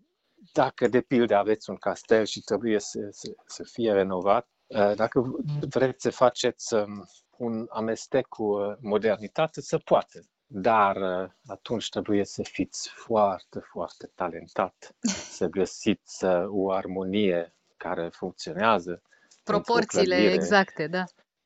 dacă 0.54 0.88
de 0.88 1.02
pildă 1.02 1.36
aveți 1.36 1.70
un 1.70 1.76
castel 1.76 2.26
și 2.26 2.40
trebuie 2.42 2.80
să, 2.80 3.08
să, 3.10 3.34
să 3.46 3.64
fie 3.72 3.92
renovat, 3.92 4.48
dacă 4.96 5.36
vreți 5.70 6.02
să 6.02 6.10
faceți 6.12 6.74
um, 6.74 7.06
un 7.38 7.66
amestec 7.70 8.28
cu 8.28 8.78
modernitate, 8.82 9.62
să 9.62 9.78
poate 9.78 10.20
dar 10.56 10.96
uh, 10.96 11.30
atunci 11.48 11.90
trebuie 11.90 12.26
să 12.26 12.44
fiți 12.44 12.90
foarte, 12.90 13.60
foarte 13.60 14.12
talentat, 14.16 14.96
să 15.32 15.48
găsiți 15.48 16.26
uh, 16.26 16.46
o 16.48 16.72
armonie 16.72 17.56
care 17.78 18.10
funcționează. 18.10 19.02
Proporțiile 19.44 20.16
exacte, 20.16 20.88
da. 20.88 21.04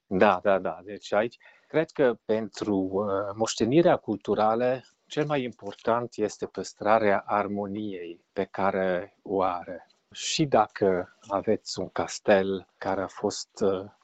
Da, 0.07 0.39
da, 0.43 0.59
da. 0.59 0.79
Deci 0.83 1.13
aici, 1.13 1.37
cred 1.67 1.89
că 1.89 2.17
pentru 2.25 2.75
uh, 2.75 3.35
moștenirea 3.35 3.95
culturală, 3.95 4.81
cel 5.05 5.25
mai 5.25 5.43
important 5.43 6.15
este 6.15 6.45
păstrarea 6.45 7.23
armoniei 7.25 8.25
pe 8.33 8.43
care 8.51 9.17
o 9.21 9.41
are. 9.41 9.87
Și 10.11 10.45
dacă 10.45 11.17
aveți 11.27 11.79
un 11.79 11.89
castel 11.89 12.67
care 12.77 13.01
a 13.01 13.07
fost 13.07 13.49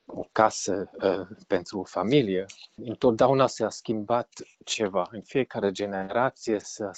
o 0.05 0.23
casă 0.31 0.89
uh, 0.93 1.37
pentru 1.47 1.79
o 1.79 1.83
familie, 1.83 2.45
întotdeauna 2.75 3.47
s-a 3.47 3.69
schimbat 3.69 4.29
ceva. 4.65 5.07
În 5.11 5.21
fiecare 5.21 5.71
generație 5.71 6.59
s-a, 6.59 6.91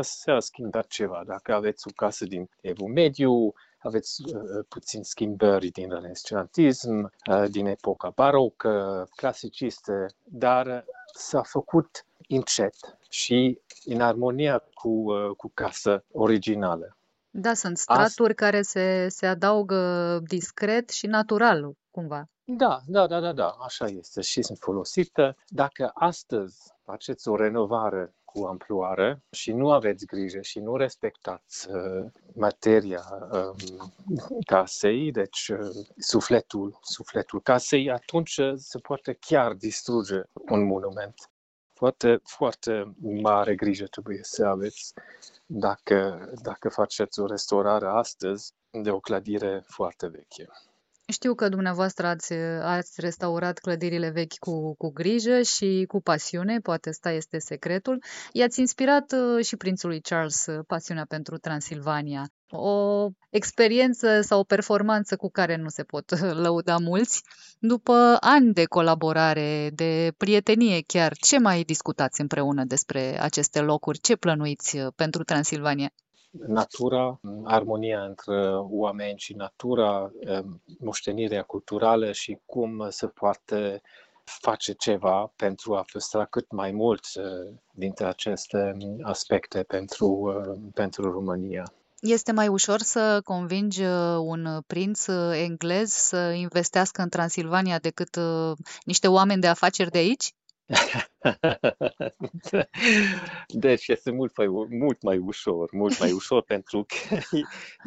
s-a 0.00 0.40
schimbat 0.40 0.86
ceva. 0.86 1.22
Dacă 1.26 1.54
aveți 1.54 1.86
o 1.88 1.90
casă 1.96 2.24
din 2.24 2.50
Evul 2.60 2.88
Mediu, 2.88 3.52
aveți 3.88 4.22
uh, 4.24 4.64
puțin 4.68 5.02
schimbări 5.02 5.68
din 5.68 5.90
renesantism, 5.90 7.12
uh, 7.30 7.44
din 7.50 7.66
epoca 7.66 8.12
barocă, 8.14 9.06
clasicistă, 9.16 10.06
dar 10.24 10.84
s-a 11.14 11.42
făcut 11.42 12.04
încet 12.28 12.74
și 13.08 13.60
în 13.84 14.00
armonia 14.00 14.62
cu, 14.74 14.88
uh, 14.88 15.36
cu 15.36 15.50
casa 15.54 16.04
originală. 16.12 16.96
Da, 17.30 17.54
sunt 17.54 17.78
straturi 17.78 18.30
Asta... 18.30 18.44
care 18.44 18.62
se, 18.62 19.08
se 19.08 19.26
adaugă 19.26 20.20
discret 20.26 20.90
și 20.90 21.06
natural, 21.06 21.72
cumva. 21.90 22.28
Da, 22.44 22.80
da, 22.86 23.06
da, 23.06 23.20
da, 23.20 23.32
da, 23.32 23.48
așa 23.48 23.86
este 23.86 24.20
și 24.20 24.42
sunt 24.42 24.58
folosite. 24.58 25.36
Dacă 25.46 25.90
astăzi 25.94 26.72
faceți 26.84 27.28
o 27.28 27.36
renovare 27.36 28.14
cu 28.32 28.44
amploare 28.44 29.22
și 29.30 29.52
nu 29.52 29.70
aveți 29.70 30.06
grijă 30.06 30.40
și 30.40 30.58
nu 30.58 30.76
respectați 30.76 31.70
uh, 31.70 32.04
materia 32.34 33.02
um, 33.32 33.92
casei, 34.46 35.10
deci 35.10 35.48
uh, 35.48 35.86
sufletul, 35.96 36.78
sufletul 36.82 37.40
casei, 37.40 37.90
atunci 37.90 38.36
uh, 38.36 38.52
se 38.56 38.78
poate 38.78 39.16
chiar 39.20 39.52
distruge 39.52 40.20
un 40.32 40.66
monument. 40.66 41.30
Foarte, 41.72 42.20
foarte 42.24 42.94
mare 42.98 43.54
grijă 43.54 43.86
trebuie 43.86 44.18
să 44.22 44.46
aveți 44.46 44.92
dacă, 45.46 46.30
dacă 46.42 46.68
faceți 46.68 47.20
o 47.20 47.26
restaurare 47.26 47.86
astăzi 47.86 48.52
de 48.70 48.90
o 48.90 49.00
clădire 49.00 49.62
foarte 49.66 50.06
veche. 50.06 50.48
Știu 51.12 51.34
că 51.34 51.48
dumneavoastră 51.48 52.06
ați, 52.06 52.32
ați 52.62 53.00
restaurat 53.00 53.58
clădirile 53.58 54.10
vechi 54.10 54.38
cu, 54.38 54.74
cu 54.74 54.90
grijă 54.92 55.42
și 55.42 55.84
cu 55.88 56.00
pasiune, 56.00 56.58
poate 56.58 56.88
ăsta 56.88 57.10
este 57.10 57.38
secretul. 57.38 58.02
I-ați 58.32 58.60
inspirat 58.60 59.12
uh, 59.12 59.44
și 59.44 59.56
prințului 59.56 60.00
Charles 60.00 60.46
uh, 60.46 60.58
pasiunea 60.66 61.04
pentru 61.08 61.36
Transilvania. 61.36 62.28
O 62.50 63.08
experiență 63.30 64.20
sau 64.20 64.38
o 64.40 64.44
performanță 64.44 65.16
cu 65.16 65.30
care 65.30 65.56
nu 65.56 65.68
se 65.68 65.82
pot 65.82 66.10
uh, 66.10 66.18
lăuda 66.32 66.76
mulți. 66.76 67.22
După 67.58 68.16
ani 68.20 68.52
de 68.52 68.64
colaborare, 68.64 69.70
de 69.72 70.12
prietenie 70.16 70.82
chiar, 70.86 71.12
ce 71.16 71.38
mai 71.38 71.62
discutați 71.62 72.20
împreună 72.20 72.64
despre 72.64 73.20
aceste 73.20 73.60
locuri? 73.60 73.98
Ce 73.98 74.16
plănuiți 74.16 74.78
pentru 74.96 75.22
Transilvania? 75.22 75.90
Natura, 76.30 77.20
armonia 77.44 78.04
între 78.04 78.56
oameni 78.56 79.18
și 79.18 79.34
natura, 79.34 80.10
moștenirea 80.78 81.42
culturală 81.42 82.12
și 82.12 82.38
cum 82.46 82.86
se 82.90 83.06
poate 83.06 83.82
face 84.24 84.72
ceva 84.72 85.32
pentru 85.36 85.74
a 85.74 85.84
păstra 85.92 86.24
cât 86.24 86.52
mai 86.52 86.70
mult 86.70 87.04
dintre 87.72 88.06
aceste 88.06 88.76
aspecte 89.02 89.62
pentru, 89.62 90.34
pentru 90.74 91.10
România. 91.10 91.72
Este 92.00 92.32
mai 92.32 92.48
ușor 92.48 92.80
să 92.80 93.20
convingi 93.24 93.82
un 94.18 94.60
prinț 94.66 95.06
englez 95.32 95.90
să 95.90 96.30
investească 96.30 97.02
în 97.02 97.08
Transilvania 97.08 97.78
decât 97.78 98.18
niște 98.84 99.08
oameni 99.08 99.40
de 99.40 99.46
afaceri 99.46 99.90
de 99.90 99.98
aici? 99.98 100.32
deci 103.48 103.88
este 103.88 104.10
mult 104.10 104.36
mai, 104.36 104.46
mult 104.70 105.02
mai 105.02 105.18
ușor, 105.18 105.68
mult 105.72 105.98
mai 105.98 106.12
ușor 106.12 106.42
pentru 106.54 106.86
că 106.86 107.18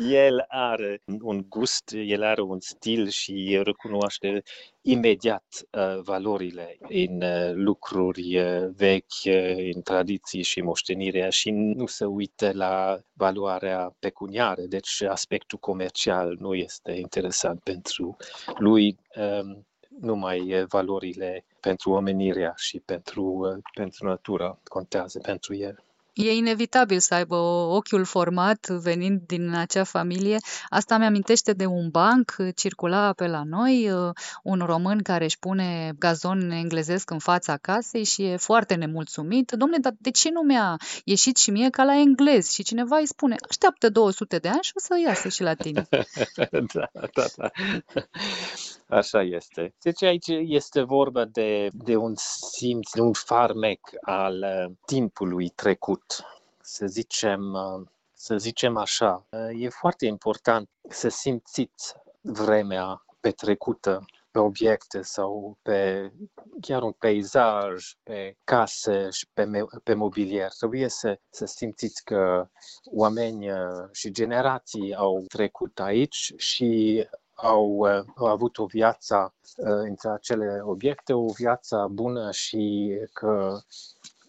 el 0.10 0.46
are 0.48 1.02
un 1.22 1.46
gust, 1.50 1.92
el 1.94 2.24
are 2.24 2.42
un 2.42 2.60
stil 2.60 3.10
și 3.10 3.60
recunoaște 3.64 4.44
imediat 4.82 5.68
uh, 5.72 6.00
valorile 6.04 6.78
în 6.80 7.22
uh, 7.22 7.52
lucruri 7.54 8.40
uh, 8.40 8.70
vechi, 8.76 9.24
uh, 9.26 9.74
în 9.74 9.82
tradiții 9.82 10.42
și 10.42 10.62
moștenirea 10.62 11.30
și 11.30 11.52
nu 11.52 11.86
se 11.86 12.06
uită 12.06 12.52
la 12.54 13.00
valoarea 13.14 13.96
pecuniară, 14.00 14.62
deci 14.62 15.02
aspectul 15.02 15.58
comercial 15.58 16.36
nu 16.40 16.54
este 16.54 16.92
interesant 16.92 17.60
pentru 17.60 18.18
lui. 18.58 18.98
Um, 19.16 19.66
numai 20.00 20.66
valorile 20.68 21.46
pentru 21.62 21.92
omenirea 21.92 22.54
și 22.56 22.80
pentru, 22.80 23.48
pentru 23.74 24.08
natura 24.08 24.60
contează 24.64 25.20
pentru 25.20 25.56
el. 25.56 25.84
E 26.14 26.34
inevitabil 26.34 27.00
să 27.00 27.14
aibă 27.14 27.36
ochiul 27.36 28.06
format 28.06 28.68
venind 28.68 29.22
din 29.26 29.54
acea 29.54 29.84
familie. 29.84 30.38
Asta 30.70 30.98
mi-amintește 30.98 31.54
de 31.54 31.66
un 31.66 31.90
banc, 31.90 32.36
circula 32.56 33.14
pe 33.14 33.28
la 33.28 33.44
noi, 33.46 33.92
uh, 33.92 34.10
un 34.44 34.60
român 34.66 35.02
care 35.02 35.24
își 35.24 35.40
pune 35.40 35.94
gazon 36.00 36.50
englezesc 36.50 37.10
în 37.10 37.20
fața 37.20 37.58
casei 37.58 38.04
și 38.04 38.24
e 38.24 38.38
foarte 38.38 38.76
nemulțumit. 38.76 39.52
Domnule, 39.52 39.82
dar 39.82 39.94
de 39.98 40.12
ce 40.12 40.30
nu 40.30 40.42
mi-a 40.42 40.78
ieșit 41.04 41.38
și 41.38 41.52
mie 41.52 41.70
ca 41.70 41.84
la 41.84 41.96
englez? 41.96 42.50
Și 42.50 42.64
cineva 42.64 42.98
îi 42.98 43.08
spune, 43.08 43.36
așteaptă 43.50 43.90
200 43.90 44.38
de 44.38 44.48
ani 44.48 44.62
și 44.62 44.72
o 44.76 44.80
să 44.80 45.00
iasă 45.06 45.28
și 45.28 45.42
la 45.42 45.54
tine. 45.54 45.88
da, 46.74 46.90
da, 47.14 47.26
da. 47.36 47.52
Așa 48.92 49.22
este. 49.22 49.74
Deci 49.82 50.04
aici 50.04 50.28
este 50.28 50.82
vorba 50.82 51.26
de, 51.26 51.70
de 51.72 51.96
un 51.96 52.14
simț, 52.16 52.92
de 52.92 53.02
un 53.02 53.14
farmec 53.14 53.80
al 54.02 54.44
uh, 54.44 54.76
timpului 54.86 55.50
trecut. 55.50 56.04
Să 56.62 56.86
zicem, 56.86 57.54
uh, 57.54 57.88
să 58.14 58.38
zicem 58.38 58.78
așa, 58.78 59.26
uh, 59.30 59.62
e 59.62 59.70
foarte 59.70 60.06
important 60.06 60.70
să 60.90 61.10
simțiți 61.10 61.96
vremea 62.22 63.06
petrecută 63.20 64.06
pe 64.32 64.40
obiecte 64.40 65.02
sau 65.02 65.58
pe 65.62 66.12
chiar 66.62 66.82
un 66.82 66.92
peisaj, 66.92 67.94
pe 68.04 68.38
case 68.44 69.10
și 69.10 69.28
pe, 69.34 69.48
pe 69.84 69.94
mobilier. 69.94 70.52
Trebuie 70.58 70.88
să, 70.88 71.20
să 71.30 71.46
simțiți 71.46 72.04
că 72.04 72.48
oameni 72.84 73.48
și 73.92 74.12
generații 74.12 74.96
au 74.96 75.26
trecut 75.28 75.80
aici 75.80 76.34
și 76.38 77.04
au, 77.42 77.82
au 78.16 78.26
avut 78.26 78.58
o 78.58 78.66
viață 78.66 79.34
între 79.56 80.10
acele 80.10 80.62
obiecte, 80.64 81.14
o 81.14 81.26
viață 81.26 81.88
bună 81.92 82.32
și 82.32 82.92
că 83.14 83.60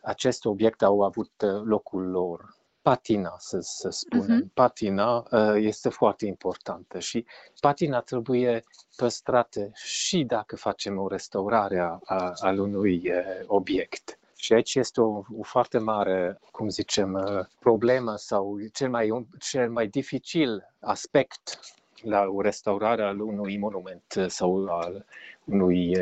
aceste 0.02 0.48
obiecte 0.48 0.84
au 0.84 1.02
avut 1.02 1.32
locul 1.64 2.10
lor 2.10 2.60
patina, 2.82 3.34
să, 3.38 3.58
să 3.60 3.88
spunem. 3.90 4.42
Uh-huh. 4.42 4.54
Patina 4.54 5.16
uh, 5.30 5.54
este 5.56 5.88
foarte 5.88 6.26
importantă 6.26 6.98
și 6.98 7.26
patina 7.60 8.00
trebuie 8.00 8.64
păstrată 8.96 9.70
și 9.74 10.24
dacă 10.24 10.56
facem 10.56 10.98
o 10.98 11.08
restaurare 11.08 11.78
a, 11.78 11.98
a, 12.04 12.32
al 12.40 12.58
unui 12.58 13.10
uh, 13.10 13.44
obiect. 13.46 14.18
Și 14.36 14.52
aici 14.52 14.74
este 14.74 15.00
o, 15.00 15.22
o 15.38 15.42
foarte 15.42 15.78
mare, 15.78 16.40
cum 16.50 16.68
zicem, 16.68 17.12
uh, 17.12 17.44
problemă 17.58 18.16
sau 18.16 18.58
cel 18.72 18.90
mai, 18.90 19.26
cel 19.38 19.70
mai 19.70 19.86
dificil 19.86 20.74
aspect 20.80 21.60
la 22.02 22.26
o 22.28 22.40
restaurare 22.40 23.02
al 23.02 23.20
unui 23.20 23.58
monument 23.58 24.24
sau 24.28 24.66
al 24.66 25.04
unui 25.44 25.96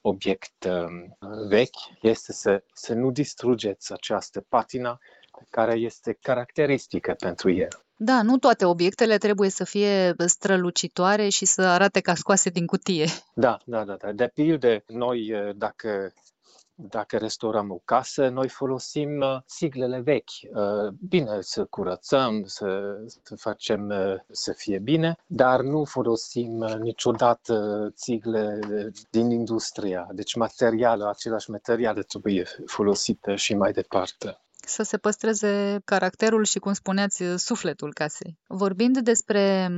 obiect 0.00 0.64
um, 0.64 1.16
vechi 1.48 2.00
este 2.00 2.32
să, 2.32 2.62
să 2.72 2.94
nu 2.94 3.10
distrugeți 3.10 3.92
această 3.92 4.44
patina 4.48 4.98
care 5.50 5.74
este 5.74 6.18
caracteristică 6.22 7.14
pentru 7.18 7.50
el. 7.50 7.68
Da, 7.96 8.22
nu 8.22 8.38
toate 8.38 8.64
obiectele 8.64 9.18
trebuie 9.18 9.50
să 9.50 9.64
fie 9.64 10.14
strălucitoare 10.26 11.28
și 11.28 11.44
să 11.44 11.62
arate 11.62 12.00
ca 12.00 12.14
scoase 12.14 12.50
din 12.50 12.66
cutie. 12.66 13.06
Da, 13.34 13.58
da, 13.64 13.84
da. 13.84 13.96
da. 13.96 14.12
De 14.12 14.30
pildă, 14.34 14.82
noi 14.86 15.32
dacă 15.56 16.12
dacă 16.74 17.16
restaurăm 17.16 17.70
o 17.70 17.80
casă, 17.84 18.28
noi 18.28 18.48
folosim 18.48 19.20
uh, 19.20 19.36
siglele 19.46 20.00
vechi. 20.00 20.30
Uh, 20.54 20.92
bine, 21.08 21.40
să 21.40 21.64
curățăm, 21.64 22.44
să, 22.44 22.96
să 23.24 23.36
facem 23.36 23.88
uh, 23.88 24.14
să 24.30 24.52
fie 24.52 24.78
bine, 24.78 25.16
dar 25.26 25.60
nu 25.60 25.84
folosim 25.84 26.64
niciodată 26.80 27.88
țigle 27.94 28.58
din 29.10 29.30
industria. 29.30 30.08
Deci 30.12 30.34
materialul, 30.34 31.06
același 31.06 31.50
material 31.50 32.02
trebuie 32.02 32.46
folosită 32.66 33.34
și 33.34 33.54
mai 33.54 33.72
departe 33.72 34.38
să 34.68 34.82
se 34.82 34.96
păstreze 34.96 35.80
caracterul 35.84 36.44
și, 36.44 36.58
cum 36.58 36.72
spuneați, 36.72 37.24
sufletul 37.36 37.92
casei. 37.92 38.38
Vorbind 38.46 38.98
despre 38.98 39.68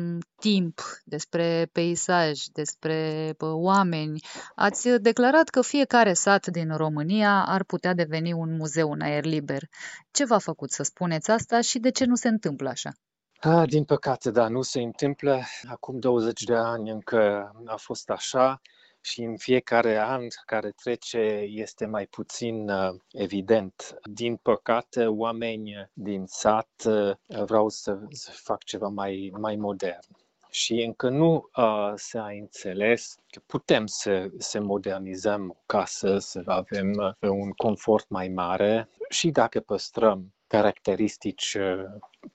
timp, 0.41 0.81
despre 1.05 1.69
peisaj, 1.73 2.41
despre 2.53 3.35
oameni, 3.41 4.21
ați 4.55 4.89
declarat 4.89 5.49
că 5.49 5.63
fiecare 5.63 6.13
sat 6.13 6.47
din 6.47 6.77
România 6.77 7.45
ar 7.47 7.65
putea 7.65 7.95
deveni 7.95 8.33
un 8.33 8.57
muzeu 8.57 8.91
în 8.91 9.01
aer 9.01 9.25
liber. 9.25 9.63
Ce 10.11 10.25
v-a 10.25 10.39
făcut 10.39 10.71
să 10.71 10.83
spuneți 10.83 11.31
asta 11.31 11.61
și 11.61 11.79
de 11.79 11.91
ce 11.91 12.05
nu 12.05 12.15
se 12.15 12.29
întâmplă 12.29 12.69
așa? 12.69 12.93
Ah, 13.41 13.69
din 13.69 13.85
păcate, 13.85 14.31
da, 14.31 14.49
nu 14.49 14.63
se 14.63 14.81
întâmplă. 14.81 15.43
Acum 15.69 15.99
20 15.99 16.43
de 16.43 16.55
ani 16.55 16.91
încă 16.91 17.51
a 17.67 17.77
fost 17.77 18.11
așa 18.11 18.61
și 19.07 19.23
în 19.23 19.37
fiecare 19.37 19.99
an 19.99 20.27
care 20.47 20.71
trece 20.71 21.19
este 21.49 21.87
mai 21.87 22.07
puțin 22.07 22.69
uh, 22.69 22.95
evident. 23.13 23.99
Din 24.03 24.37
păcate, 24.37 25.07
oameni 25.07 25.91
din 25.93 26.25
sat 26.27 26.83
uh, 26.87 27.15
vreau 27.45 27.69
să, 27.69 27.99
să 28.11 28.31
fac 28.31 28.65
ceva 28.65 28.89
mai, 28.89 29.33
mai 29.39 29.57
modern. 29.57 30.07
Și 30.51 30.83
încă 30.83 31.09
nu 31.09 31.49
uh, 31.57 31.93
s-a 31.95 32.27
înțeles 32.41 33.19
că 33.31 33.41
putem 33.47 33.87
să, 33.87 34.31
să 34.39 34.61
modernizăm 34.61 35.51
o 35.51 35.63
casă, 35.67 36.19
să 36.19 36.43
avem 36.47 36.93
uh, 37.21 37.29
un 37.31 37.51
confort 37.51 38.09
mai 38.09 38.29
mare 38.29 38.89
și 39.09 39.31
dacă 39.31 39.61
păstrăm 39.61 40.33
caracteristici 40.47 41.55
uh, 41.55 41.85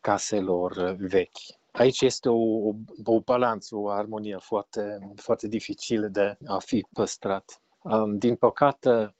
caselor 0.01 0.95
vechi. 0.99 1.60
Aici 1.71 2.01
este 2.01 2.29
o, 2.29 2.67
o, 2.67 2.73
o 3.03 3.19
balanță, 3.19 3.75
o 3.75 3.89
armonie 3.89 4.37
foarte, 4.39 4.97
foarte 5.15 5.47
dificilă 5.47 6.07
de 6.07 6.37
a 6.45 6.59
fi 6.59 6.85
păstrat. 6.93 7.61
Um, 7.81 8.17
din 8.17 8.35
păcate, 8.35 9.15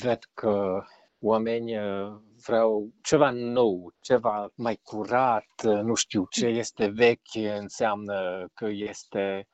ved 0.00 0.18
că 0.34 0.82
oamenii 1.20 1.76
uh, 1.78 2.16
vreau 2.46 2.92
ceva 3.02 3.30
nou, 3.30 3.94
ceva 4.00 4.52
mai 4.54 4.80
curat, 4.82 5.46
uh, 5.64 5.80
nu 5.80 5.94
știu 5.94 6.26
ce 6.30 6.46
este 6.46 6.86
vechi, 6.86 7.58
înseamnă 7.58 8.46
că 8.54 8.66
este, 8.68 9.48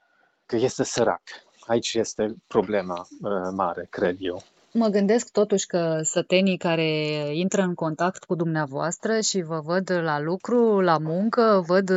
că 0.47 0.57
este 0.57 0.84
sărac. 0.84 1.22
Aici 1.66 1.95
este 1.95 2.34
problema 2.47 2.99
uh, 2.99 3.53
mare, 3.55 3.86
cred 3.90 4.16
eu. 4.18 4.43
Mă 4.75 4.89
gândesc 4.89 5.31
totuși 5.31 5.66
că 5.66 6.01
sătenii 6.03 6.57
care 6.57 6.87
intră 7.37 7.62
în 7.62 7.75
contact 7.75 8.25
cu 8.25 8.35
dumneavoastră 8.35 9.20
și 9.20 9.43
vă 9.43 9.61
văd 9.61 9.91
la 9.91 10.20
lucru, 10.20 10.81
la 10.81 10.99
muncă, 10.99 11.62
văd 11.66 11.91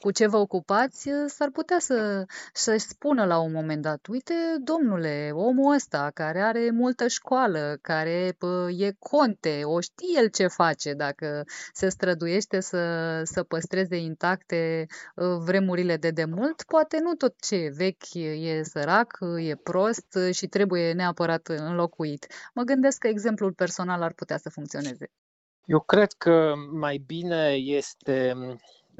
cu 0.00 0.10
ce 0.10 0.26
vă 0.26 0.36
ocupați, 0.36 1.10
s-ar 1.26 1.50
putea 1.50 1.78
să, 1.78 2.24
să 2.52 2.76
spună 2.76 3.24
la 3.24 3.38
un 3.38 3.52
moment 3.52 3.82
dat, 3.82 4.06
uite, 4.06 4.34
domnule, 4.58 5.30
omul 5.34 5.74
ăsta 5.74 6.10
care 6.14 6.40
are 6.40 6.70
multă 6.70 7.08
școală, 7.08 7.78
care 7.80 8.34
pă, 8.38 8.68
e 8.76 8.92
conte, 8.98 9.60
o 9.64 9.80
știe 9.80 10.18
el 10.18 10.28
ce 10.28 10.46
face 10.46 10.92
dacă 10.92 11.44
se 11.72 11.88
străduiește 11.88 12.60
să, 12.60 13.20
să 13.24 13.42
păstreze 13.42 13.96
intacte 13.96 14.86
ă, 15.16 15.36
vremurile 15.44 15.96
de 15.96 16.10
demult, 16.10 16.62
poate 16.62 16.98
nu 17.00 17.14
tot 17.14 17.34
ce 17.40 17.54
e 17.54 17.72
vechi 17.76 18.14
e 18.14 18.62
sărac, 18.62 19.18
e 19.38 19.54
prost 19.54 20.18
și 20.32 20.46
trebuie 20.46 20.92
neapărat 20.92 21.48
înlocuit. 21.48 22.26
Mă 22.54 22.62
gândesc 22.62 22.98
că 22.98 23.08
exemplul 23.08 23.52
personal 23.52 24.02
ar 24.02 24.12
putea 24.12 24.38
să 24.38 24.50
funcționeze. 24.50 25.10
Eu 25.64 25.80
cred 25.80 26.12
că 26.12 26.52
mai 26.70 27.02
bine 27.06 27.52
este 27.52 28.34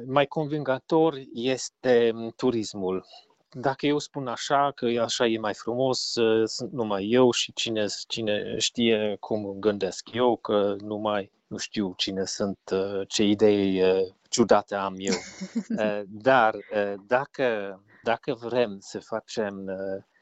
mai 0.05 0.25
convingător 0.25 1.21
este 1.33 2.11
mm, 2.13 2.33
turismul. 2.35 3.05
Dacă 3.49 3.85
eu 3.85 3.97
spun 3.97 4.27
așa, 4.27 4.71
că 4.75 4.85
așa 5.01 5.25
e 5.25 5.39
mai 5.39 5.53
frumos, 5.53 6.15
ă, 6.15 6.45
sunt 6.45 6.71
numai 6.71 7.09
eu 7.09 7.31
și 7.31 7.53
cine, 7.53 7.85
cine 8.07 8.57
știe 8.57 9.17
cum 9.19 9.55
gândesc 9.59 10.09
eu, 10.13 10.37
că 10.37 10.75
numai 10.79 11.31
nu 11.47 11.57
știu 11.57 11.93
cine 11.97 12.25
sunt, 12.25 12.59
ă, 12.71 13.03
ce 13.07 13.23
idei 13.23 13.83
ă, 13.83 14.15
ciudate 14.29 14.75
am 14.75 14.95
eu. 14.97 15.15
Dar 16.27 16.55
dacă, 17.07 17.79
dacă 18.03 18.33
vrem 18.33 18.77
să 18.79 18.99
facem 18.99 19.65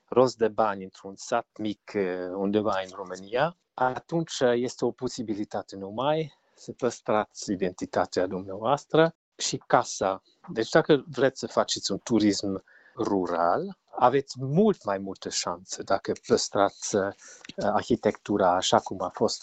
rost 0.06 0.38
de 0.38 0.48
bani 0.48 0.84
într-un 0.84 1.16
sat 1.16 1.48
mic 1.58 1.92
undeva 2.36 2.80
în 2.84 2.92
România, 2.96 3.58
atunci 3.74 4.40
este 4.54 4.86
o 4.86 4.92
posibilitate 4.92 5.76
numai 5.76 6.34
să 6.56 6.72
păstrați 6.72 7.52
identitatea 7.52 8.28
dumneavoastră 8.28 9.16
și 9.38 9.62
casa. 9.68 10.22
Deci 10.48 10.70
dacă 10.70 11.04
vreți 11.08 11.40
să 11.40 11.48
faceți 11.48 11.92
un 11.92 12.00
turism 12.04 12.64
rural, 12.96 13.78
aveți 13.96 14.36
mult 14.40 14.86
mai 14.86 14.98
multe 14.98 15.30
șanse 15.30 15.84
dacă 15.84 16.12
păstrați 16.28 16.96
uh, 16.96 17.02
arhitectura 17.58 18.56
așa 18.56 18.80
cum 18.80 19.02
a 19.02 19.12
fost 19.14 19.42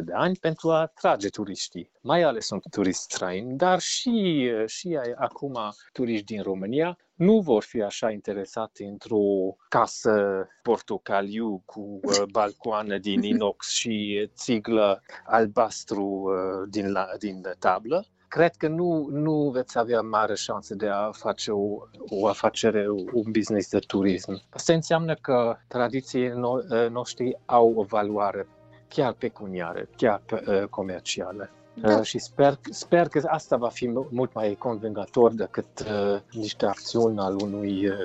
100-200 0.00 0.04
de 0.04 0.12
ani 0.12 0.36
pentru 0.36 0.70
a 0.70 0.80
atrage 0.80 1.28
turiștii. 1.28 1.90
Mai 2.00 2.22
ales 2.22 2.46
sunt 2.46 2.62
turiști 2.70 3.02
străini, 3.02 3.56
dar 3.56 3.80
și, 3.80 4.50
uh, 4.60 4.68
și 4.68 4.98
acum 5.16 5.58
turiști 5.92 6.24
din 6.24 6.42
România 6.42 6.98
nu 7.14 7.40
vor 7.40 7.62
fi 7.62 7.82
așa 7.82 8.10
interesate 8.10 8.84
într-o 8.84 9.56
casă 9.68 10.46
portocaliu 10.62 11.62
cu 11.64 12.00
uh, 12.02 12.22
balcoane 12.30 12.98
din 12.98 13.22
inox 13.22 13.68
și 13.68 14.30
țiglă 14.34 15.02
albastru 15.26 16.04
uh, 16.04 16.68
din, 16.70 16.92
la, 16.92 17.08
din 17.18 17.42
tablă, 17.58 18.06
cred 18.34 18.54
că 18.56 18.68
nu, 18.68 19.08
nu 19.10 19.50
veți 19.52 19.78
avea 19.78 20.00
mare 20.00 20.34
șanse 20.34 20.74
de 20.74 20.88
a 20.88 21.10
face 21.10 21.50
o, 21.50 21.76
o 22.08 22.26
afacere, 22.26 22.90
un 22.90 23.30
business 23.32 23.70
de 23.70 23.78
turism. 23.78 24.42
Asta 24.50 24.72
înseamnă 24.72 25.14
că 25.14 25.56
tradițiile 25.68 26.30
no- 26.30 26.70
ă, 26.70 26.88
noștri 26.88 27.38
au 27.44 27.72
o 27.76 27.82
valoare 27.82 28.46
chiar 28.88 29.12
pecuniară, 29.12 29.88
chiar 29.96 30.22
uh, 30.32 30.62
comercială. 30.70 31.50
Da. 31.74 31.96
Uh, 31.96 32.02
și 32.02 32.18
sper, 32.18 32.58
sper 32.70 33.08
că 33.08 33.22
asta 33.26 33.56
va 33.56 33.68
fi 33.68 33.88
mult 34.10 34.34
mai 34.34 34.54
convingător 34.58 35.32
decât 35.32 35.80
uh, 35.80 36.20
niște 36.30 36.66
acțiuni 36.66 37.18
al 37.18 37.36
unui 37.42 37.88
uh, 37.88 37.96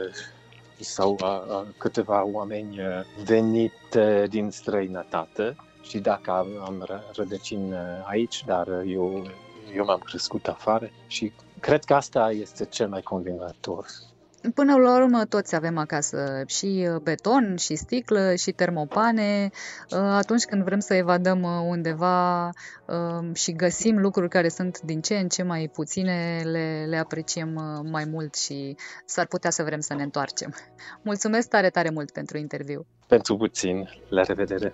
sau 0.80 1.16
a, 1.22 1.28
a 1.28 1.66
câteva 1.78 2.26
oameni 2.26 2.80
venit 3.26 3.96
uh, 3.98 4.24
din 4.28 4.50
străinătate 4.50 5.56
și 5.82 6.00
dacă 6.00 6.32
am, 6.32 6.48
am 6.66 6.86
rădăcini 7.14 7.74
aici, 8.04 8.44
dar 8.46 8.68
eu 8.86 9.24
eu 9.76 9.86
m-am 9.86 10.00
crescut 10.00 10.48
afară 10.48 10.90
și 11.08 11.32
cred 11.60 11.84
că 11.84 11.94
asta 11.94 12.32
este 12.32 12.66
cel 12.66 12.88
mai 12.88 13.02
convingător. 13.02 13.86
Până 14.54 14.76
la 14.76 14.96
urmă 14.96 15.26
toți 15.26 15.56
avem 15.56 15.78
acasă 15.78 16.44
și 16.46 16.88
uh, 16.94 17.02
beton, 17.02 17.56
și 17.56 17.76
sticlă, 17.76 18.36
și 18.36 18.52
termopane. 18.52 19.50
Uh, 19.92 19.98
atunci 20.00 20.44
când 20.44 20.64
vrem 20.64 20.80
să 20.80 20.94
evadăm 20.94 21.44
uh, 21.44 21.66
undeva 21.68 22.50
și 23.34 23.52
găsim 23.52 24.00
lucruri 24.00 24.30
care 24.30 24.50
sunt 24.50 24.82
din 24.82 25.02
ce 25.02 25.16
în 25.16 25.28
ce 25.28 25.44
mai 25.44 25.70
puține, 25.74 26.42
le, 26.44 26.86
le 26.88 26.98
apreciem 26.98 27.82
mai 27.92 28.06
mult 28.06 28.36
și 28.36 28.76
s-ar 29.06 29.26
putea 29.26 29.50
să 29.50 29.64
vrem 29.64 29.80
să 29.80 29.94
ne 29.94 30.04
întoarcem. 30.04 30.54
Mulțumesc 31.02 31.50
tare, 31.50 31.70
tare 31.70 31.90
mult 31.90 32.12
pentru 32.12 32.38
interviu. 32.38 32.86
Pentru 33.08 33.38
puțin. 33.38 33.90
La 34.10 34.22
revedere. 34.22 34.74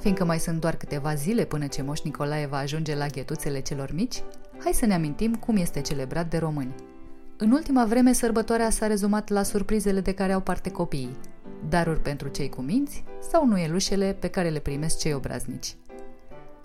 Fiindcă 0.00 0.24
mai 0.24 0.38
sunt 0.38 0.60
doar 0.60 0.76
câteva 0.76 1.14
zile 1.14 1.44
până 1.44 1.66
ce 1.66 1.82
Moș 1.82 2.00
Nicolae 2.00 2.46
va 2.46 2.56
ajunge 2.56 2.94
la 2.94 3.06
ghetuțele 3.06 3.60
celor 3.60 3.92
mici, 3.92 4.22
hai 4.58 4.72
să 4.72 4.86
ne 4.86 4.94
amintim 4.94 5.34
cum 5.34 5.56
este 5.56 5.80
celebrat 5.80 6.30
de 6.30 6.38
români. 6.38 6.74
În 7.36 7.50
ultima 7.50 7.84
vreme, 7.84 8.12
sărbătoarea 8.12 8.70
s-a 8.70 8.86
rezumat 8.86 9.28
la 9.28 9.42
surprizele 9.42 10.00
de 10.00 10.12
care 10.12 10.32
au 10.32 10.40
parte 10.40 10.70
copiii, 10.70 11.16
daruri 11.68 12.00
pentru 12.00 12.28
cei 12.28 12.48
cu 12.48 12.60
minți 12.60 13.04
sau 13.30 13.46
nuielușele 13.46 14.16
pe 14.20 14.28
care 14.28 14.48
le 14.48 14.58
primesc 14.58 14.98
cei 14.98 15.14
obraznici. 15.14 15.76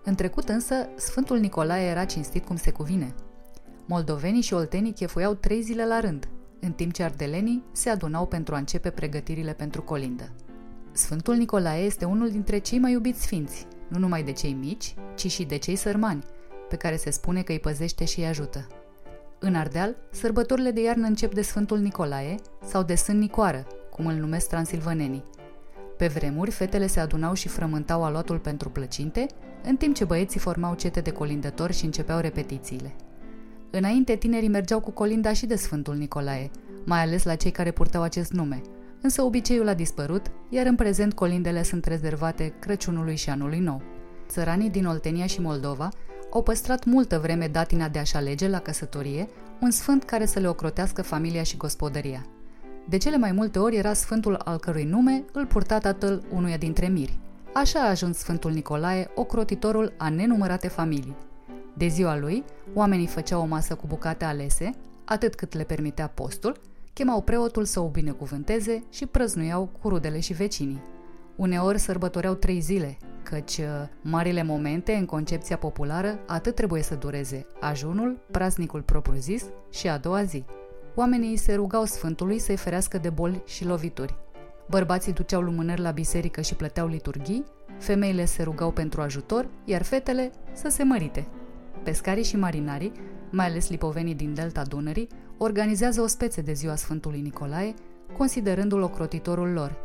În 0.03 0.15
trecut 0.15 0.49
însă, 0.49 0.75
Sfântul 0.95 1.37
Nicolae 1.37 1.89
era 1.89 2.05
cinstit 2.05 2.45
cum 2.45 2.55
se 2.55 2.71
cuvine. 2.71 3.13
Moldovenii 3.85 4.41
și 4.41 4.53
oltenii 4.53 4.93
chefuiau 4.93 5.33
trei 5.33 5.61
zile 5.61 5.85
la 5.85 5.99
rând, 5.99 6.27
în 6.59 6.71
timp 6.71 6.93
ce 6.93 7.03
ardelenii 7.03 7.63
se 7.71 7.89
adunau 7.89 8.25
pentru 8.25 8.55
a 8.55 8.57
începe 8.57 8.89
pregătirile 8.89 9.53
pentru 9.53 9.81
colindă. 9.81 10.29
Sfântul 10.95 11.35
Nicolae 11.35 11.83
este 11.83 12.05
unul 12.05 12.29
dintre 12.29 12.57
cei 12.57 12.79
mai 12.79 12.91
iubiți 12.91 13.21
sfinți, 13.21 13.67
nu 13.87 13.99
numai 13.99 14.23
de 14.23 14.31
cei 14.31 14.53
mici, 14.53 14.95
ci 15.15 15.31
și 15.31 15.43
de 15.43 15.57
cei 15.57 15.75
sărmani, 15.75 16.23
pe 16.69 16.75
care 16.75 16.95
se 16.95 17.09
spune 17.09 17.41
că 17.41 17.51
îi 17.51 17.59
păzește 17.59 18.05
și 18.05 18.19
îi 18.19 18.25
ajută. 18.25 18.67
În 19.39 19.55
Ardeal, 19.55 19.95
sărbătorile 20.11 20.71
de 20.71 20.81
iarnă 20.81 21.07
încep 21.07 21.33
de 21.33 21.41
Sfântul 21.41 21.79
Nicolae 21.79 22.35
sau 22.65 22.83
de 22.83 22.95
Sânt 22.95 23.19
Nicoară, 23.19 23.67
cum 23.91 24.05
îl 24.05 24.13
numesc 24.13 24.47
transilvanenii. 24.47 25.23
Pe 25.97 26.07
vremuri, 26.07 26.51
fetele 26.51 26.87
se 26.87 26.99
adunau 26.99 27.33
și 27.33 27.47
frământau 27.47 28.03
aluatul 28.03 28.39
pentru 28.39 28.69
plăcinte, 28.69 29.27
în 29.63 29.75
timp 29.75 29.95
ce 29.95 30.05
băieții 30.05 30.39
formau 30.39 30.75
cete 30.75 30.99
de 30.99 31.11
colindători 31.11 31.73
și 31.73 31.85
începeau 31.85 32.19
repetițiile. 32.19 32.95
Înainte, 33.71 34.15
tinerii 34.15 34.49
mergeau 34.49 34.79
cu 34.79 34.91
colinda 34.91 35.33
și 35.33 35.45
de 35.45 35.55
Sfântul 35.55 35.95
Nicolae, 35.95 36.51
mai 36.85 37.01
ales 37.01 37.23
la 37.23 37.35
cei 37.35 37.51
care 37.51 37.71
purtau 37.71 38.01
acest 38.01 38.31
nume– 38.31 38.61
însă 39.05 39.21
obiceiul 39.21 39.67
a 39.67 39.73
dispărut, 39.73 40.31
iar 40.49 40.65
în 40.65 40.75
prezent 40.75 41.13
colindele 41.13 41.63
sunt 41.63 41.85
rezervate 41.85 42.53
Crăciunului 42.59 43.15
și 43.15 43.29
Anului 43.29 43.59
Nou. 43.59 43.81
Țăranii 44.27 44.69
din 44.69 44.85
Oltenia 44.85 45.25
și 45.25 45.41
Moldova 45.41 45.89
au 46.31 46.43
păstrat 46.43 46.85
multă 46.85 47.19
vreme 47.19 47.47
datina 47.47 47.87
de 47.87 47.99
a-și 47.99 48.15
alege 48.15 48.47
la 48.47 48.59
căsătorie 48.59 49.27
un 49.59 49.71
sfânt 49.71 50.03
care 50.03 50.25
să 50.25 50.39
le 50.39 50.47
ocrotească 50.47 51.01
familia 51.01 51.43
și 51.43 51.57
gospodăria. 51.57 52.25
De 52.89 52.97
cele 52.97 53.17
mai 53.17 53.31
multe 53.31 53.59
ori 53.59 53.75
era 53.75 53.93
sfântul 53.93 54.35
al 54.35 54.57
cărui 54.57 54.83
nume 54.83 55.23
îl 55.31 55.45
purta 55.45 55.77
tatăl 55.77 56.23
unuia 56.33 56.57
dintre 56.57 56.87
miri. 56.87 57.17
Așa 57.53 57.79
a 57.79 57.89
ajuns 57.89 58.17
Sfântul 58.17 58.51
Nicolae, 58.51 59.09
ocrotitorul 59.15 59.93
a 59.97 60.09
nenumărate 60.09 60.67
familii. 60.67 61.15
De 61.73 61.87
ziua 61.87 62.17
lui, 62.17 62.43
oamenii 62.73 63.07
făceau 63.07 63.41
o 63.41 63.45
masă 63.45 63.75
cu 63.75 63.87
bucate 63.87 64.25
alese, 64.25 64.69
atât 65.03 65.35
cât 65.35 65.53
le 65.53 65.63
permitea 65.63 66.07
postul, 66.07 66.59
chemau 66.95 67.21
preotul 67.21 67.65
să 67.65 67.79
o 67.79 67.87
binecuvânteze 67.87 68.83
și 68.89 69.05
prăznuiau 69.05 69.69
cu 69.81 69.89
rudele 69.89 70.19
și 70.19 70.33
vecinii. 70.33 70.81
Uneori 71.35 71.79
sărbătoreau 71.79 72.33
trei 72.33 72.59
zile, 72.59 72.97
căci 73.23 73.57
uh, 73.57 73.65
marile 74.01 74.43
momente 74.43 74.93
în 74.93 75.05
concepția 75.05 75.57
populară 75.57 76.19
atât 76.27 76.55
trebuie 76.55 76.81
să 76.81 76.95
dureze 76.95 77.45
ajunul, 77.59 78.17
praznicul 78.31 78.81
propriu-zis 78.81 79.45
și 79.71 79.87
a 79.87 79.97
doua 79.97 80.23
zi. 80.23 80.45
Oamenii 80.95 81.37
se 81.37 81.53
rugau 81.55 81.85
Sfântului 81.85 82.39
să-i 82.39 82.57
ferească 82.57 82.97
de 82.97 83.09
boli 83.09 83.41
și 83.45 83.65
lovituri. 83.65 84.15
Bărbații 84.69 85.13
duceau 85.13 85.41
lumânări 85.41 85.81
la 85.81 85.91
biserică 85.91 86.41
și 86.41 86.55
plăteau 86.55 86.87
liturghii, 86.87 87.43
femeile 87.79 88.25
se 88.25 88.43
rugau 88.43 88.71
pentru 88.71 89.01
ajutor, 89.01 89.47
iar 89.65 89.83
fetele 89.83 90.31
să 90.53 90.69
se 90.69 90.83
mărite. 90.83 91.27
Pescarii 91.83 92.23
și 92.23 92.37
marinarii, 92.37 92.91
mai 93.31 93.45
ales 93.45 93.69
lipovenii 93.69 94.15
din 94.15 94.33
delta 94.33 94.61
Dunării, 94.63 95.07
organizează 95.37 96.01
o 96.01 96.07
spețe 96.07 96.41
de 96.41 96.53
ziua 96.53 96.75
Sfântului 96.75 97.21
Nicolae, 97.21 97.73
considerându-l 98.17 98.81
ocrotitorul 98.81 99.49
lor. 99.49 99.75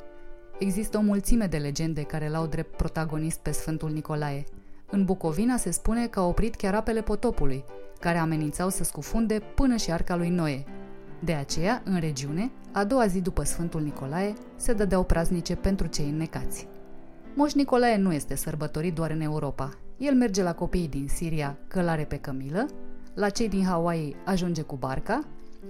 Există 0.58 0.98
o 0.98 1.00
mulțime 1.00 1.46
de 1.46 1.56
legende 1.56 2.02
care 2.02 2.28
l-au 2.28 2.46
drept 2.46 2.76
protagonist 2.76 3.38
pe 3.38 3.50
Sfântul 3.50 3.90
Nicolae. 3.90 4.44
În 4.90 5.04
Bucovina 5.04 5.56
se 5.56 5.70
spune 5.70 6.06
că 6.06 6.20
a 6.20 6.26
oprit 6.26 6.54
chiar 6.54 6.74
apele 6.74 7.02
potopului, 7.02 7.64
care 8.00 8.18
amenințau 8.18 8.68
să 8.68 8.84
scufunde 8.84 9.40
până 9.54 9.76
și 9.76 9.92
arca 9.92 10.16
lui 10.16 10.28
Noe. 10.28 10.64
De 11.24 11.32
aceea, 11.32 11.82
în 11.84 12.00
regiune, 12.00 12.50
a 12.72 12.84
doua 12.84 13.06
zi 13.06 13.20
după 13.20 13.44
Sfântul 13.44 13.80
Nicolae, 13.80 14.34
se 14.56 14.72
dădeau 14.72 15.04
praznice 15.04 15.54
pentru 15.54 15.86
cei 15.86 16.08
înnecați. 16.08 16.68
Moș 17.34 17.52
Nicolae 17.52 17.96
nu 17.96 18.12
este 18.12 18.34
sărbătorit 18.34 18.94
doar 18.94 19.10
în 19.10 19.20
Europa. 19.20 19.70
El 19.96 20.14
merge 20.14 20.42
la 20.42 20.54
copiii 20.54 20.88
din 20.88 21.08
Siria 21.08 21.58
călare 21.68 22.04
pe 22.04 22.16
cămilă, 22.16 22.66
la 23.14 23.28
cei 23.28 23.48
din 23.48 23.64
Hawaii 23.64 24.16
ajunge 24.24 24.62
cu 24.62 24.76
barca 24.76 25.24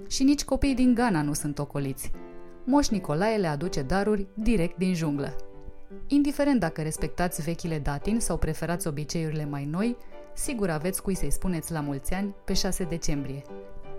și 0.07 0.23
nici 0.23 0.43
copiii 0.43 0.75
din 0.75 0.93
Ghana 0.93 1.21
nu 1.21 1.33
sunt 1.33 1.59
ocoliți. 1.59 2.11
Moș 2.65 2.87
Nicolae 2.87 3.37
le 3.37 3.47
aduce 3.47 3.81
daruri 3.81 4.27
direct 4.33 4.77
din 4.77 4.93
junglă. 4.93 5.35
Indiferent 6.07 6.59
dacă 6.59 6.81
respectați 6.81 7.41
vechile 7.41 7.79
datini 7.79 8.21
sau 8.21 8.37
preferați 8.37 8.87
obiceiurile 8.87 9.45
mai 9.45 9.65
noi, 9.65 9.97
sigur 10.33 10.69
aveți 10.69 11.01
cui 11.01 11.15
să-i 11.15 11.31
spuneți 11.31 11.71
la 11.71 11.79
mulți 11.79 12.13
ani 12.13 12.35
pe 12.45 12.53
6 12.53 12.83
decembrie. 12.83 13.41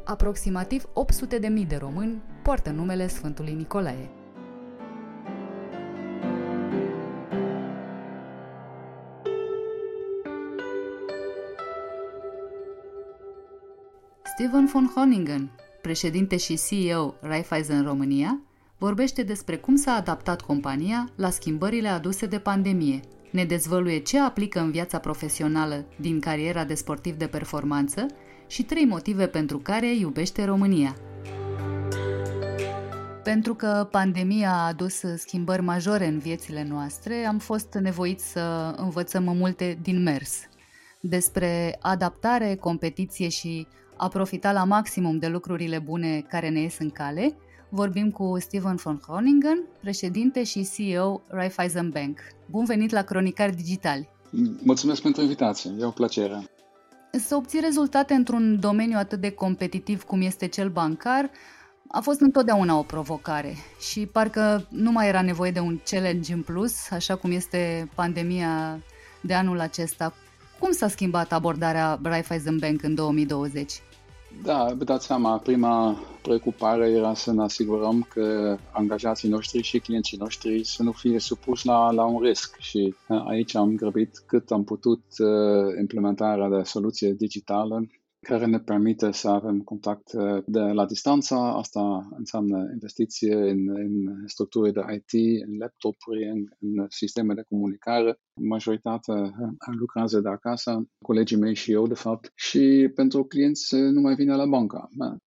Aproximativ 0.04 0.84
800.000 1.34 1.40
de 1.40 1.48
mii 1.48 1.64
de 1.64 1.76
români 1.76 2.22
poartă 2.42 2.70
numele 2.70 3.06
Sfântului 3.06 3.52
Nicolae. 3.52 4.10
Steven 14.22 14.66
von 14.66 14.90
Honingen, 14.94 15.50
președinte 15.82 16.36
și 16.36 16.60
CEO 16.68 17.14
Raiffeisen 17.20 17.84
România, 17.84 18.40
vorbește 18.78 19.22
despre 19.22 19.56
cum 19.56 19.76
s-a 19.76 19.92
adaptat 19.92 20.40
compania 20.40 21.08
la 21.16 21.30
schimbările 21.30 21.88
aduse 21.88 22.26
de 22.26 22.38
pandemie. 22.38 23.00
Ne 23.30 23.44
dezvăluie 23.44 23.98
ce 23.98 24.20
aplică 24.20 24.60
în 24.60 24.70
viața 24.70 24.98
profesională 24.98 25.84
din 26.00 26.20
cariera 26.20 26.64
de 26.64 26.74
sportiv 26.74 27.14
de 27.14 27.26
performanță 27.26 28.06
și 28.46 28.62
trei 28.62 28.84
motive 28.84 29.26
pentru 29.26 29.58
care 29.58 29.94
iubește 29.96 30.44
România. 30.44 30.96
Pentru 33.22 33.54
că 33.54 33.88
pandemia 33.90 34.50
a 34.50 34.66
adus 34.66 35.02
schimbări 35.16 35.62
majore 35.62 36.06
în 36.06 36.18
viețile 36.18 36.66
noastre, 36.68 37.24
am 37.24 37.38
fost 37.38 37.74
nevoiți 37.74 38.30
să 38.30 38.74
învățăm 38.76 39.22
multe 39.22 39.78
din 39.82 40.02
mers. 40.02 40.40
Despre 41.00 41.78
adaptare, 41.80 42.54
competiție 42.54 43.28
și 43.28 43.66
a 44.02 44.08
profita 44.08 44.52
la 44.52 44.64
maximum 44.64 45.18
de 45.18 45.26
lucrurile 45.28 45.78
bune 45.78 46.24
care 46.28 46.48
ne 46.48 46.60
ies 46.60 46.78
în 46.78 46.90
cale, 46.90 47.36
vorbim 47.68 48.10
cu 48.10 48.36
Steven 48.40 48.74
von 48.74 49.00
Groningen, 49.06 49.62
președinte 49.80 50.44
și 50.44 50.68
CEO 50.74 51.20
Raiffeisen 51.28 51.90
Bank. 51.90 52.18
Bun 52.46 52.64
venit 52.64 52.90
la 52.90 53.02
Cronicari 53.02 53.56
Digitali! 53.56 54.08
Mulțumesc 54.62 55.02
pentru 55.02 55.22
invitație, 55.22 55.70
e 55.80 55.84
o 55.84 55.90
plăcere. 55.90 56.44
Să 57.12 57.34
obții 57.34 57.60
rezultate 57.60 58.14
într-un 58.14 58.60
domeniu 58.60 58.98
atât 58.98 59.20
de 59.20 59.30
competitiv 59.30 60.02
cum 60.02 60.20
este 60.20 60.46
cel 60.46 60.68
bancar 60.68 61.30
a 61.88 62.00
fost 62.00 62.20
întotdeauna 62.20 62.78
o 62.78 62.82
provocare 62.82 63.56
și 63.90 64.06
parcă 64.06 64.66
nu 64.70 64.92
mai 64.92 65.08
era 65.08 65.22
nevoie 65.22 65.50
de 65.50 65.60
un 65.60 65.80
challenge 65.84 66.32
în 66.32 66.42
plus, 66.42 66.90
așa 66.90 67.16
cum 67.16 67.30
este 67.30 67.88
pandemia 67.94 68.80
de 69.20 69.34
anul 69.34 69.60
acesta. 69.60 70.14
Cum 70.58 70.72
s-a 70.72 70.88
schimbat 70.88 71.32
abordarea 71.32 71.98
Raiffeisen 72.02 72.58
Bank 72.58 72.82
în 72.82 72.94
2020? 72.94 73.82
Da, 74.34 74.74
vă 74.76 74.84
dați 74.84 75.06
seama, 75.06 75.38
prima 75.38 75.98
preocupare 76.22 76.90
era 76.90 77.14
să 77.14 77.32
ne 77.32 77.42
asigurăm 77.42 78.02
că 78.02 78.56
angajații 78.70 79.28
noștri 79.28 79.62
și 79.62 79.78
clienții 79.78 80.16
noștri 80.18 80.64
să 80.64 80.82
nu 80.82 80.92
fie 80.92 81.18
supuși 81.18 81.66
la, 81.66 81.90
la 81.90 82.04
un 82.04 82.20
risc. 82.22 82.56
Și 82.58 82.94
uh, 83.08 83.24
aici 83.26 83.54
am 83.54 83.74
grăbit 83.76 84.22
cât 84.26 84.50
am 84.50 84.64
putut 84.64 85.02
uh, 85.18 85.76
implementarea 85.80 86.48
de 86.48 86.62
soluție 86.62 87.12
digitală 87.12 87.86
care 88.26 88.46
ne 88.46 88.58
permite 88.58 89.10
să 89.10 89.28
avem 89.28 89.60
contact 89.60 90.12
uh, 90.12 90.42
de 90.46 90.60
la 90.60 90.86
distanță. 90.86 91.34
Asta 91.34 92.08
înseamnă 92.16 92.68
investiție 92.72 93.34
în, 93.34 93.68
în 93.68 94.26
structuri 94.26 94.72
de 94.72 94.80
IT, 94.94 95.42
în 95.46 95.56
laptopuri, 95.58 96.28
în, 96.28 96.44
în 96.60 96.86
sisteme 96.88 97.34
de 97.34 97.44
comunicare. 97.48 98.16
Majoritatea 98.40 99.14
uh, 99.14 99.74
lucrează 99.78 100.20
de 100.20 100.28
acasă, 100.28 100.88
colegii 101.04 101.38
mei 101.38 101.54
și 101.54 101.72
eu, 101.72 101.86
de 101.86 101.94
fapt, 101.94 102.32
și 102.34 102.90
pentru 102.94 103.24
clienți 103.24 103.74
nu 103.74 104.00
mai 104.00 104.14
vine 104.14 104.34
la 104.34 104.46
bancă. 104.46 104.88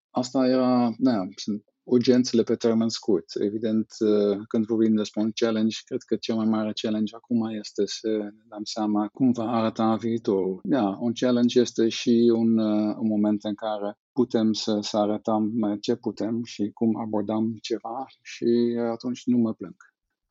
Asta 0.10 0.48
era, 0.48 0.94
da, 0.98 1.28
sunt 1.36 1.64
urgențele 1.84 2.44
pe 2.44 2.56
termen 2.56 2.90
scurt. 2.90 3.26
Evident, 3.34 3.88
uh, 4.00 4.38
când 4.48 4.66
vorbim 4.66 4.96
despre 4.96 5.22
un 5.22 5.32
challenge, 5.36 5.78
cred 5.86 6.02
că 6.02 6.16
cel 6.16 6.36
mai 6.36 6.46
mare 6.46 6.72
challenge 6.82 7.16
acum 7.16 7.50
este 7.50 7.84
să 7.86 8.08
ne 8.08 8.44
dăm 8.50 8.64
seama 8.64 9.08
cum 9.14 9.32
va 9.32 9.52
arăta 9.52 9.96
viitorul. 9.96 10.60
Da, 10.64 10.98
un 11.00 11.12
challenge 11.14 11.60
este 11.60 11.90
și 11.90 12.32
un, 12.36 12.58
uh, 12.58 12.96
un 13.00 13.08
moment 13.08 13.44
în 13.44 13.54
care 13.54 13.98
putem 14.12 14.54
să, 14.54 14.78
să 14.82 14.98
arătăm 14.98 15.52
ce 15.82 15.96
putem 15.96 16.44
și 16.44 16.70
cum 16.74 17.00
abordăm 17.00 17.58
ceva 17.62 18.06
și 18.22 18.78
atunci 18.92 19.22
nu 19.26 19.38
mă 19.38 19.54
plâng. 19.54 19.76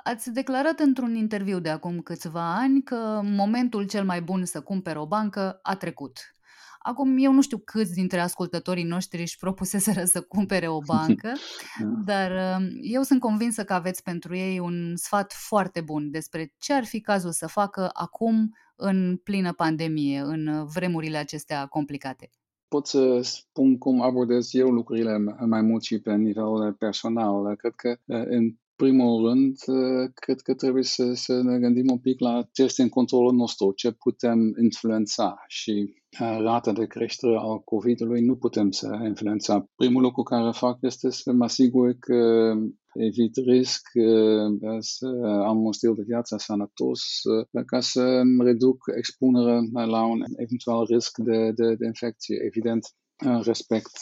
Ați 0.05 0.33
declarat 0.33 0.79
într-un 0.79 1.15
interviu 1.15 1.61
de 1.61 1.69
acum 1.69 2.01
câțiva 2.01 2.55
ani 2.57 2.83
că 2.83 3.21
momentul 3.25 3.87
cel 3.87 4.05
mai 4.05 4.23
bun 4.23 4.45
să 4.45 4.61
cumpere 4.61 4.99
o 4.99 5.07
bancă 5.07 5.59
a 5.63 5.77
trecut. 5.77 6.19
Acum, 6.83 7.17
eu 7.19 7.33
nu 7.33 7.43
știu 7.43 7.59
câți 7.59 7.93
dintre 7.93 8.21
ascultătorii 8.21 8.85
noștri 8.85 9.21
își 9.21 9.39
propuseseră 9.39 10.05
să 10.05 10.21
cumpere 10.21 10.69
o 10.69 10.79
bancă, 10.87 11.33
da. 11.81 11.87
dar 12.05 12.59
um, 12.59 12.69
eu 12.81 13.03
sunt 13.03 13.21
convinsă 13.21 13.65
că 13.65 13.73
aveți 13.73 14.03
pentru 14.03 14.37
ei 14.37 14.59
un 14.59 14.97
sfat 14.97 15.33
foarte 15.33 15.81
bun 15.81 16.11
despre 16.11 16.53
ce 16.59 16.73
ar 16.73 16.85
fi 16.85 17.01
cazul 17.01 17.33
să 17.33 17.47
facă 17.47 17.91
acum 17.93 18.57
în 18.77 19.17
plină 19.17 19.53
pandemie, 19.53 20.21
în 20.21 20.67
vremurile 20.67 21.17
acestea 21.17 21.67
complicate 21.67 22.31
pot 22.73 22.87
să 22.87 23.21
spun 23.23 23.79
cum 23.79 24.01
abordez 24.01 24.55
eu 24.55 24.69
lucrurile 24.69 25.19
mai 25.47 25.63
mult 25.63 25.83
și 25.83 26.01
pe 26.01 26.15
nivel 26.15 26.73
personal. 26.73 27.57
Cred 27.57 27.73
că 27.77 27.97
în 28.07 28.55
primul 28.83 29.29
rând, 29.29 29.57
cred 30.15 30.41
că 30.41 30.55
trebuie 30.55 30.83
să, 30.83 31.13
să 31.15 31.43
ne 31.43 31.59
gândim 31.59 31.87
un 31.91 31.99
pic 31.99 32.21
la 32.21 32.49
ce 32.53 32.63
este 32.63 32.83
în 32.83 32.89
controlul 32.89 33.33
nostru, 33.33 33.73
ce 33.77 33.91
putem 33.91 34.39
influența 34.63 35.45
și 35.49 35.95
rata 36.19 36.73
de 36.73 36.87
creștere 36.87 37.37
al 37.39 37.59
COVID-ului 37.59 38.21
nu 38.25 38.37
putem 38.37 38.71
să 38.71 38.99
influența. 39.07 39.65
Primul 39.77 40.03
lucru 40.03 40.23
care 40.23 40.51
fac 40.53 40.79
este 40.81 41.11
să 41.11 41.33
mă 41.33 41.45
asigur 41.45 41.93
că 41.99 42.53
evit 42.95 43.37
risc, 43.37 43.83
să 44.79 45.07
am 45.47 45.65
un 45.65 45.73
stil 45.73 45.95
de 45.95 46.03
viață 46.07 46.37
sănătos, 46.39 47.01
ca 47.67 47.81
să 47.81 48.23
reduc 48.39 48.77
expunerea 48.97 49.61
la 49.73 50.07
un 50.07 50.21
eventual 50.37 50.87
risc 50.91 51.19
de, 51.19 51.53
de, 51.55 51.75
de 51.75 51.87
infecție. 51.87 52.37
Evident, 52.45 52.87
respect 53.43 53.93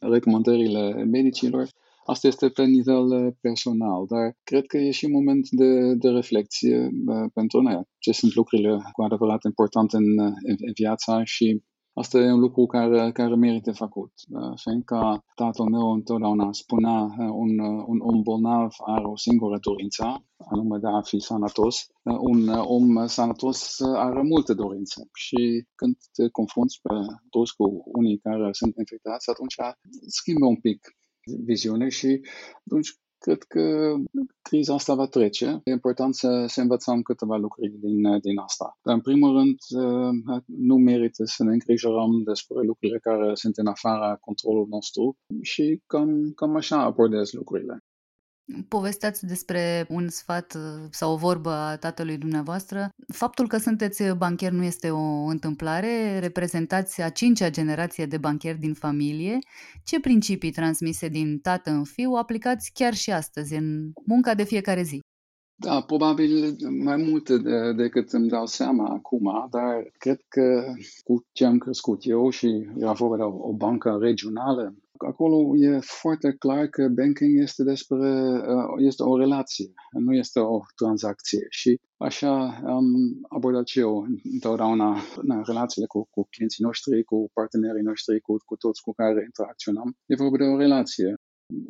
recomandările 0.00 1.04
medicilor 1.04 1.68
Asta 2.06 2.26
este 2.26 2.48
pe 2.48 2.64
nivel 2.64 3.06
uh, 3.06 3.32
personal, 3.40 4.06
dar 4.08 4.36
cred 4.42 4.66
că 4.66 4.76
e 4.76 4.90
și 4.90 5.04
un 5.04 5.12
moment 5.12 5.48
de, 5.50 5.94
de 5.94 6.08
reflexie 6.08 6.78
uh, 7.06 7.30
pentru 7.34 7.60
noi. 7.60 7.82
Ce 7.98 8.12
sunt 8.12 8.34
lucrurile 8.34 8.78
cu 8.92 9.02
adevărat 9.02 9.44
importante 9.44 9.96
în, 9.96 10.18
uh, 10.18 10.32
în, 10.42 10.56
în 10.58 10.72
viața 10.74 11.24
și 11.24 11.62
Asta 11.96 12.18
e 12.18 12.32
un 12.32 12.38
lucru 12.38 12.66
care, 12.66 13.12
care 13.12 13.34
merită 13.34 13.72
făcut. 13.72 14.12
Fiindcă 14.54 15.24
tatăl 15.34 15.64
meu 15.64 15.90
întotdeauna 15.92 16.52
spunea 16.52 16.98
un, 17.18 17.58
un 17.86 17.98
om 18.00 18.22
bolnav 18.22 18.74
are 18.84 19.04
o 19.04 19.16
singură 19.16 19.58
dorință, 19.60 20.04
anume 20.36 20.78
de 20.78 20.86
a 20.86 21.00
fi 21.00 21.18
sănătos. 21.18 21.86
Un 22.02 22.48
om 22.48 23.06
sănătos 23.06 23.80
are 23.80 24.22
multe 24.22 24.54
dorințe 24.54 25.08
și 25.12 25.66
când 25.74 25.96
te 26.12 26.28
confrunți 26.28 26.80
pe 26.82 26.94
toți 27.30 27.56
cu 27.56 27.82
unii 27.84 28.18
care 28.18 28.48
sunt 28.52 28.74
infectați, 28.76 29.30
atunci 29.30 29.56
schimbă 30.06 30.46
un 30.46 30.60
pic 30.60 30.80
viziune 31.44 31.88
și 31.88 32.20
atunci 32.66 32.98
cred 33.18 33.42
că 33.42 33.94
criza 34.42 34.74
asta 34.74 34.94
va 34.94 35.06
trece. 35.06 35.60
E 35.64 35.70
important 35.70 36.14
să, 36.14 36.44
să 36.46 36.60
învățăm 36.60 37.02
câteva 37.02 37.36
lucruri 37.36 37.68
din, 37.68 38.18
din 38.20 38.38
asta. 38.38 38.78
Dar, 38.82 38.94
în 38.94 39.00
primul 39.00 39.32
rând, 39.36 39.56
nu 40.46 40.76
merită 40.76 41.24
să 41.24 41.44
ne 41.44 41.52
îngrijorăm 41.52 42.22
despre 42.24 42.62
lucrurile 42.62 42.98
care 42.98 43.34
sunt 43.34 43.56
în 43.56 43.66
afara 43.66 44.16
controlului 44.20 44.68
nostru 44.70 45.16
și 45.42 45.82
cam, 45.86 46.32
cam 46.34 46.56
așa 46.56 46.82
abordez 46.82 47.32
lucrurile. 47.32 47.78
Povesteați 48.68 49.26
despre 49.26 49.86
un 49.88 50.08
sfat 50.08 50.54
uh, 50.54 50.86
sau 50.90 51.12
o 51.12 51.16
vorbă 51.16 51.50
a 51.50 51.76
tatălui 51.76 52.16
dumneavoastră. 52.16 52.88
Faptul 53.12 53.48
că 53.48 53.56
sunteți 53.56 54.02
bancher 54.16 54.50
nu 54.50 54.62
este 54.62 54.90
o 54.90 55.24
întâmplare, 55.24 56.18
reprezentați 56.18 57.02
a 57.02 57.08
cincea 57.08 57.50
generație 57.50 58.06
de 58.06 58.18
bancheri 58.18 58.58
din 58.58 58.74
familie. 58.74 59.38
Ce 59.84 60.00
principii 60.00 60.50
transmise 60.50 61.08
din 61.08 61.38
tată 61.38 61.70
în 61.70 61.84
fiu 61.84 62.10
aplicați 62.10 62.70
chiar 62.74 62.94
și 62.94 63.10
astăzi 63.10 63.54
în 63.54 63.90
munca 64.06 64.34
de 64.34 64.44
fiecare 64.44 64.82
zi? 64.82 65.00
Da, 65.56 65.80
probabil 65.80 66.56
mai 66.82 66.96
multe 66.96 67.38
de, 67.38 67.72
decât 67.72 68.12
îmi 68.12 68.28
dau 68.28 68.46
seama 68.46 68.88
acum, 68.88 69.48
dar 69.50 69.90
cred 69.98 70.20
că 70.28 70.74
cu 71.04 71.24
ce 71.32 71.44
am 71.44 71.58
crescut 71.58 72.06
eu 72.06 72.30
și 72.30 72.68
era 72.78 72.92
vorba 72.92 73.16
de 73.16 73.22
o, 73.22 73.48
o 73.48 73.52
bancă 73.52 73.98
regională, 74.00 74.74
acolo 75.06 75.56
e 75.56 75.78
foarte 75.80 76.32
clar 76.38 76.66
că 76.66 76.88
banking 76.88 77.40
este 77.40 77.62
despre 77.62 77.96
uh, 77.96 78.74
este 78.76 79.02
o 79.02 79.18
relație, 79.18 79.72
nu 79.90 80.14
este 80.14 80.40
o 80.40 80.60
tranzacție 80.76 81.46
și 81.50 81.80
așa 81.96 82.60
am 82.64 82.86
abordat 83.28 83.66
și 83.66 83.78
eu 83.78 84.06
întotdeauna 84.32 84.96
na, 85.22 85.42
relațiile 85.46 85.86
cu, 85.86 86.08
cu 86.10 86.26
clienții 86.30 86.64
noștri, 86.64 87.04
cu 87.04 87.30
partenerii 87.32 87.82
noștri, 87.82 88.20
cu, 88.20 88.36
cu 88.44 88.56
toți 88.56 88.82
cu 88.82 88.92
care 88.92 89.22
interacționam. 89.24 89.96
E 90.06 90.14
vorba 90.14 90.36
de 90.36 90.44
o 90.44 90.56
relație 90.56 91.14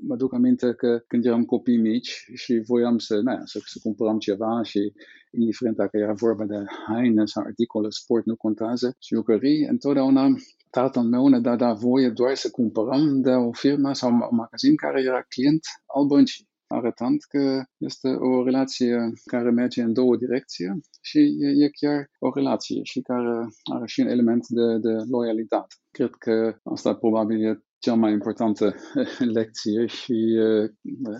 mă 0.07 0.17
duc 0.17 0.35
aminte 0.35 0.75
că 0.75 1.05
când 1.07 1.25
eram 1.25 1.45
copii 1.45 1.77
mici 1.77 2.27
și 2.35 2.63
voiam 2.67 2.99
să, 2.99 3.21
na, 3.21 3.41
să, 3.45 3.61
să 3.65 3.79
cumpărăm 3.83 4.19
ceva 4.19 4.63
și 4.63 4.93
indiferent 5.31 5.77
dacă 5.77 5.97
era 5.97 6.13
vorba 6.13 6.45
de 6.45 6.65
haine 6.87 7.25
sau 7.25 7.43
articole, 7.47 7.87
sport, 7.91 8.25
nu 8.25 8.37
contează, 8.37 8.97
și 8.99 9.15
jucării, 9.15 9.65
întotdeauna 9.65 10.27
tatăl 10.71 11.03
meu 11.03 11.29
ne 11.29 11.41
dădea 11.41 11.73
voie 11.73 12.09
doar 12.09 12.35
să 12.35 12.51
cumpărăm 12.51 13.21
de 13.21 13.31
o 13.31 13.53
firmă 13.53 13.93
sau 13.93 14.11
un 14.11 14.19
magazin 14.31 14.77
care 14.77 15.03
era 15.03 15.23
client 15.29 15.61
al 15.87 16.07
băncii 16.07 16.49
arătând 16.67 17.23
că 17.29 17.63
este 17.77 18.09
o 18.09 18.45
relație 18.45 19.13
care 19.25 19.51
merge 19.51 19.83
în 19.83 19.93
două 19.93 20.17
direcții 20.17 20.81
și 21.01 21.19
e, 21.19 21.65
e 21.65 21.69
chiar 21.69 22.11
o 22.19 22.31
relație 22.35 22.81
și 22.83 23.01
care 23.01 23.47
are 23.73 23.87
și 23.87 24.01
un 24.01 24.07
element 24.07 24.47
de, 24.49 24.79
de 24.79 24.95
loialitate. 25.11 25.75
Cred 25.91 26.11
că 26.11 26.57
asta 26.63 26.95
probabil 26.95 27.45
e 27.45 27.63
cea 27.85 27.95
mai 27.95 28.13
importantă 28.13 28.75
lecție 29.39 29.87
și 29.87 30.39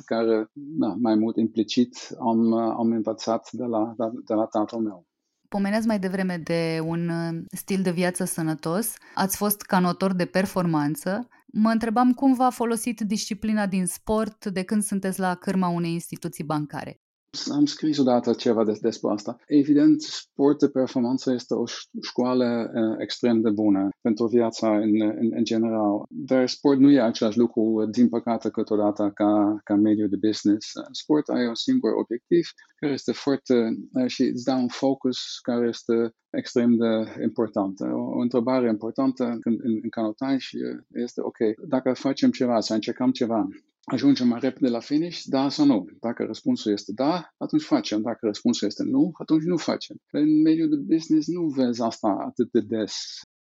care, 0.05 0.51
da, 0.53 0.95
mai 1.01 1.15
mult 1.15 1.37
implicit, 1.37 1.97
am, 2.21 2.53
am 2.53 2.91
învățat 2.91 3.49
de 3.53 3.65
la, 3.65 3.95
de, 3.97 4.05
de 4.27 4.35
la 4.35 4.45
tatăl 4.45 4.79
meu. 4.79 5.07
Pomeneați 5.49 5.87
mai 5.87 5.99
devreme 5.99 6.37
de 6.45 6.81
un 6.85 7.11
stil 7.57 7.83
de 7.83 7.91
viață 7.91 8.25
sănătos, 8.25 8.95
ați 9.15 9.37
fost 9.37 9.63
canotor 9.63 10.15
de 10.15 10.25
performanță. 10.25 11.29
Mă 11.47 11.71
întrebam 11.71 12.13
cum 12.13 12.35
v-a 12.35 12.51
folosit 12.51 13.01
disciplina 13.01 13.67
din 13.67 13.87
sport 13.87 14.47
de 14.47 14.63
când 14.63 14.83
sunteți 14.83 15.21
la 15.21 15.35
cârma 15.35 15.69
unei 15.69 15.93
instituții 15.93 16.45
bancare. 16.45 17.04
Am 17.51 17.65
scris 17.65 17.99
odată 17.99 18.33
ceva 18.33 18.65
des, 18.65 18.79
despre 18.79 19.11
asta. 19.13 19.37
Evident, 19.47 20.01
sport 20.01 20.59
de 20.59 20.69
performanță 20.69 21.33
este 21.33 21.55
o 21.55 21.65
școală 22.03 22.71
uh, 22.75 22.97
extrem 22.99 23.41
de 23.41 23.51
bună 23.51 23.89
pentru 24.01 24.27
viața 24.27 24.77
în, 24.77 25.01
în, 25.01 25.29
în 25.31 25.45
general. 25.45 26.03
Dar 26.09 26.49
sport 26.49 26.79
nu 26.79 26.91
e 26.91 27.01
același 27.01 27.39
lucru, 27.39 27.89
din 27.91 28.09
păcate, 28.09 28.51
câteodată 28.51 29.11
ca, 29.15 29.61
ca 29.65 29.75
mediu 29.75 30.07
de 30.07 30.27
business. 30.27 30.73
Sport 30.91 31.29
ai 31.29 31.47
un 31.47 31.55
singur 31.55 31.91
obiectiv 31.93 32.47
care 32.81 32.93
este 32.93 33.13
foarte 33.13 33.55
uh, 33.93 34.07
și 34.07 34.23
îți 34.23 34.45
dă 34.45 34.53
un 34.53 34.69
focus 34.69 35.39
care 35.43 35.69
este 35.69 36.15
extrem 36.31 36.77
de 36.77 37.23
importantă. 37.23 37.85
O, 37.95 38.17
o 38.19 38.21
întrebare 38.21 38.69
importantă 38.69 39.25
în, 39.25 39.41
în, 39.45 39.79
în 39.83 39.89
canotaj 39.89 40.51
este, 40.93 41.21
ok, 41.21 41.37
dacă 41.69 41.93
facem 41.93 42.31
ceva, 42.31 42.61
să 42.61 42.75
încercăm 42.75 43.11
ceva, 43.11 43.49
ajungem 43.85 44.29
mai 44.29 44.41
repede 44.41 44.69
la 44.69 44.81
finish, 44.81 45.23
da 45.25 45.49
sau 45.49 45.67
nu. 45.67 45.87
Dacă 46.01 46.25
răspunsul 46.25 46.73
este 46.73 46.93
da, 46.93 47.35
atunci 47.37 47.63
facem. 47.63 48.03
Dacă 48.03 48.27
răspunsul 48.27 48.69
este 48.69 48.83
nu, 48.85 49.11
atunci 49.13 49.43
nu 49.43 49.57
facem. 49.57 49.97
În 50.11 50.41
mediul 50.43 50.69
de 50.69 50.95
business 50.95 51.29
nu 51.29 51.47
vezi 51.47 51.83
asta 51.83 52.17
atât 52.27 52.51
de 52.51 52.61
des. 52.61 52.95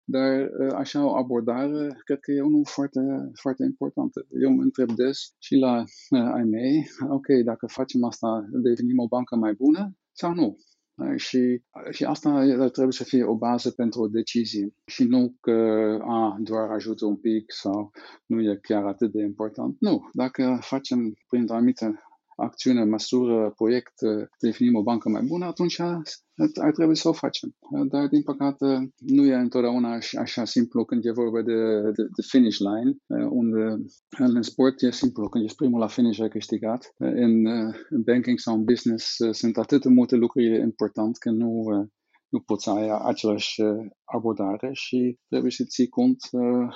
Dar 0.03 0.39
ă, 0.59 0.75
așa 0.75 1.05
o 1.05 1.15
abordare, 1.15 2.01
cred 2.05 2.19
că 2.19 2.31
e 2.31 2.41
unul 2.41 2.65
foarte, 2.65 2.99
foarte 3.41 3.63
important. 3.63 4.11
Eu 4.41 4.51
mă 4.51 4.61
întreb 4.61 4.91
des 4.91 5.17
și 5.39 5.55
la 5.55 5.83
ă, 6.11 6.17
ai 6.17 6.43
mei, 6.43 6.87
ok, 7.09 7.27
dacă 7.43 7.67
facem 7.67 8.03
asta, 8.03 8.49
devenim 8.51 8.99
o 8.99 9.07
bancă 9.07 9.35
mai 9.35 9.53
bună 9.53 9.95
sau 10.11 10.33
nu? 10.33 10.57
Și, 11.15 11.61
și 11.89 12.03
asta 12.03 12.29
trebuie 12.71 12.91
să 12.91 13.03
fie 13.03 13.23
o 13.23 13.37
bază 13.37 13.71
pentru 13.71 14.01
o 14.01 14.07
decizie 14.07 14.73
și 14.85 15.03
nu 15.03 15.35
că 15.39 15.51
a, 16.01 16.37
doar 16.39 16.69
ajută 16.69 17.05
un 17.05 17.15
pic 17.17 17.51
sau 17.51 17.91
nu 18.25 18.41
e 18.41 18.59
chiar 18.61 18.85
atât 18.85 19.11
de 19.11 19.21
important. 19.21 19.75
Nu, 19.79 20.09
dacă 20.13 20.57
facem 20.61 21.13
prin 21.27 21.45
o 21.49 21.53
anumită 21.53 22.01
acțiune, 22.41 22.83
măsură, 22.83 23.53
proiect, 23.55 23.93
definim 24.39 24.75
o 24.75 24.83
bancă 24.83 25.09
mai 25.09 25.23
bună, 25.23 25.45
atunci 25.45 25.79
ar 26.59 26.71
trebui 26.73 26.95
să 26.95 27.07
o 27.07 27.13
facem. 27.13 27.55
Dar, 27.87 28.07
din 28.07 28.21
păcate, 28.21 28.65
nu 28.97 29.25
e 29.25 29.35
întotdeauna 29.35 29.97
așa 30.19 30.45
simplu 30.45 30.85
când 30.85 31.05
e 31.05 31.11
vorba 31.11 31.41
de, 31.41 31.81
de, 31.95 32.03
de 32.15 32.21
finish 32.27 32.57
line, 32.57 32.95
unde 33.29 33.63
în 34.17 34.41
sport 34.41 34.81
e 34.81 34.91
simplu, 34.91 35.29
când 35.29 35.43
ești 35.43 35.55
primul 35.55 35.79
la 35.79 35.87
finish 35.87 36.21
ai 36.21 36.29
câștigat. 36.29 36.93
În, 36.97 37.45
în 37.89 38.01
banking 38.05 38.39
sau 38.39 38.55
în 38.55 38.63
business 38.63 39.15
sunt 39.31 39.57
atât 39.57 39.81
de 39.81 39.89
multe 39.89 40.15
lucruri 40.15 40.59
importante 40.59 41.17
că 41.19 41.29
nu, 41.29 41.51
nu 42.29 42.39
poți 42.39 42.63
să 42.63 42.69
ai 42.69 42.87
același 43.03 43.61
abordare 44.03 44.69
și 44.73 45.17
trebuie 45.27 45.51
să 45.51 45.63
ții 45.63 45.87
cont 45.87 46.17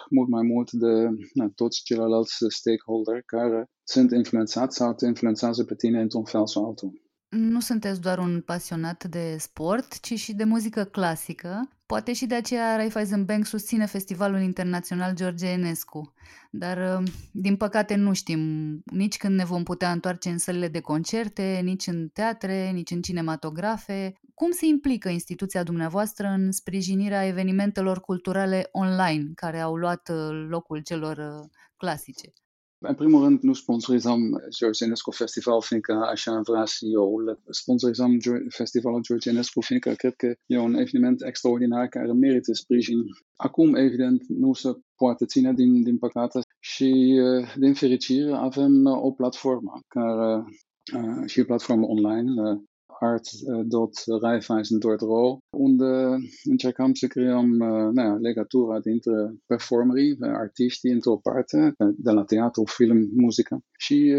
mult 0.09 0.30
mai 0.30 0.43
mult 0.51 0.72
de 0.72 0.93
na, 1.34 1.49
toți 1.55 1.84
ceilalți 1.84 2.36
stakeholder 2.47 3.22
care 3.26 3.70
sunt 3.88 4.12
influențați 4.12 4.76
sau 4.76 4.94
te 4.94 5.06
influențează 5.06 5.64
pe 5.64 5.76
tine 5.76 6.02
într-un 6.02 6.24
fel 6.24 6.48
sau 6.48 6.66
altul 6.66 7.06
nu 7.36 7.60
sunteți 7.60 8.02
doar 8.02 8.18
un 8.18 8.42
pasionat 8.42 9.04
de 9.04 9.36
sport, 9.40 10.00
ci 10.00 10.14
și 10.20 10.34
de 10.34 10.44
muzică 10.44 10.84
clasică. 10.84 11.70
Poate 11.86 12.14
și 12.14 12.26
de 12.26 12.36
aceea 12.36 12.76
Raiffeisen 12.76 13.26
Bank 13.26 13.46
susține 13.46 13.86
Festivalul 13.86 14.42
Internațional 14.42 15.14
George 15.14 15.48
Enescu. 15.48 16.14
Dar, 16.52 17.00
uh, 17.00 17.08
din 17.32 17.56
păcate, 17.56 17.96
nu 17.96 18.14
știm 18.14 18.40
nici 18.86 19.18
când 19.18 19.36
ne 19.36 19.46
vom 19.46 19.64
putea 19.64 19.92
întoarce 19.92 20.30
în 20.30 20.38
sălile 20.38 20.68
de 20.68 20.80
concerte, 20.80 21.60
nici 21.64 21.88
în 21.88 22.08
teatre, 22.08 22.70
nici 22.70 22.92
în 22.92 23.02
cinematografe. 23.02 24.14
Cum 24.34 24.52
se 24.52 24.66
implică 24.66 25.10
instituția 25.10 25.64
dumneavoastră 25.64 26.28
în 26.28 26.52
sprijinirea 26.52 27.26
evenimentelor 27.26 28.00
culturale 28.00 28.70
online 28.72 29.32
care 29.36 29.60
au 29.60 29.76
luat 29.76 30.10
uh, 30.10 30.46
locul 30.50 30.82
celor 30.82 31.18
uh, 31.18 31.50
clasice? 31.78 32.34
În 32.80 32.96
primul 32.96 33.24
rând, 33.24 33.40
nu 33.42 33.54
George 34.58 34.86
Enescu 34.86 35.12
Festival, 35.12 35.62
fiindcă 35.62 35.94
așa 35.94 36.42
vrea 36.44 36.64
CEO. 36.64 37.10
Sponsorizăm 37.50 38.18
Festivalul 38.50 39.02
George 39.02 39.30
Enescu, 39.30 39.62
fiindcă 39.62 39.92
cred 39.92 40.14
că 40.16 40.34
e 40.46 40.58
un 40.58 40.74
eveniment 40.74 41.22
extraordinar 41.26 41.88
care 41.88 42.08
merită 42.14 42.54
sprijin. 42.54 42.98
Acum, 43.36 43.76
evident, 43.76 44.24
nu 44.28 44.54
se 44.54 44.70
poate 44.96 45.26
ține, 45.26 45.54
din, 45.54 45.84
din 45.84 45.98
păcate, 45.98 46.40
și 46.60 47.20
din 47.56 47.74
fericire 47.74 48.32
avem 48.32 48.86
o 48.86 49.12
platformă 49.12 49.80
care 49.88 50.44
și 51.26 51.44
platformă 51.44 51.86
online 51.86 52.32
art.raiffeisen.ro, 53.00 55.38
unde 55.50 56.18
încercăm 56.43 56.93
să 56.93 57.08
creăm 57.08 57.48
na, 57.93 58.16
legătura 58.16 58.80
dintre 58.80 59.36
performerii, 59.46 60.18
artiștii 60.20 60.91
într-o 60.91 61.18
parte, 61.18 61.74
de 61.98 62.12
la 62.12 62.24
teatru, 62.24 62.64
film, 62.66 63.10
muzică, 63.16 63.60
și 63.78 64.16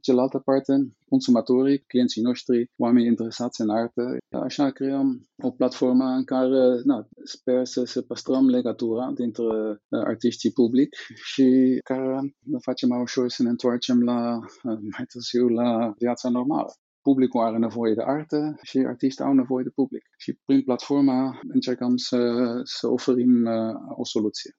cealaltă 0.00 0.38
parte, 0.38 0.72
consumatorii, 1.08 1.84
clienții 1.86 2.22
noștri, 2.22 2.70
oamenii 2.76 3.08
interesați 3.08 3.60
în 3.60 3.70
artă. 3.70 4.16
Așa 4.28 4.70
creăm 4.70 5.28
o 5.42 5.50
platformă 5.50 6.04
în 6.04 6.24
care 6.24 6.80
na, 6.84 7.08
sper 7.24 7.64
să, 7.64 7.84
să 7.84 8.02
păstrăm 8.02 8.48
legătura 8.48 9.12
dintre 9.14 9.44
artiștii 9.90 10.52
public 10.52 10.96
și 11.14 11.78
care 11.84 12.34
ne 12.44 12.58
face 12.60 12.86
mai 12.86 13.00
ușor 13.00 13.28
să 13.28 13.42
ne 13.42 13.48
întoarcem 13.48 14.02
la, 14.02 14.38
mai 14.62 15.04
târziu 15.12 15.48
la 15.48 15.94
viața 15.98 16.28
normală 16.28 16.72
publicul 17.08 17.40
are 17.40 17.58
nevoie 17.58 17.94
de 17.94 18.02
artă 18.02 18.40
și 18.62 18.78
artiștii 18.78 19.24
au 19.24 19.32
nevoie 19.32 19.64
de 19.64 19.76
public. 19.80 20.04
Și 20.16 20.30
prin 20.44 20.62
platforma 20.62 21.40
încercăm 21.48 21.96
să, 21.96 22.18
să 22.64 22.88
oferim 22.88 23.44
uh, 23.44 23.74
o 23.96 24.04
soluție. 24.04 24.50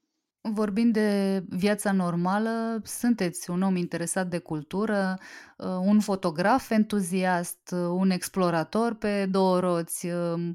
Vorbind 0.54 0.93
de 0.93 1.43
viața 1.50 1.91
normală, 1.91 2.82
sunteți 2.84 3.50
un 3.50 3.62
om 3.62 3.76
interesat 3.76 4.28
de 4.28 4.38
cultură, 4.38 5.16
uh, 5.58 5.68
un 5.91 6.00
fotograf 6.00 6.70
entuziast, 6.70 7.64
uh, 7.72 7.80
un 8.04 8.10
explorator 8.10 8.93
pe 8.93 9.26
două 9.26 9.60
roți. 9.60 10.08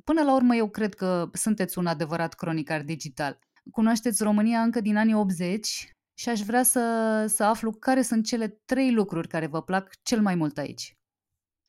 Până 0.04 0.22
la 0.22 0.34
urmă, 0.34 0.54
eu 0.54 0.68
cred 0.68 0.94
că 0.94 1.28
sunteți 1.32 1.78
un 1.78 1.86
adevărat 1.86 2.34
cronicar 2.34 2.82
digital. 2.82 3.38
Cunoașteți 3.70 4.22
România 4.22 4.60
încă 4.60 4.80
din 4.80 4.96
anii 4.96 5.14
80 5.14 5.94
și 6.14 6.28
aș 6.28 6.40
vrea 6.40 6.62
să, 6.62 6.84
să 7.28 7.44
aflu 7.44 7.70
care 7.72 8.02
sunt 8.02 8.24
cele 8.24 8.60
trei 8.64 8.92
lucruri 8.92 9.28
care 9.28 9.46
vă 9.46 9.62
plac 9.62 9.90
cel 10.02 10.20
mai 10.20 10.34
mult 10.34 10.58
aici. 10.58 10.96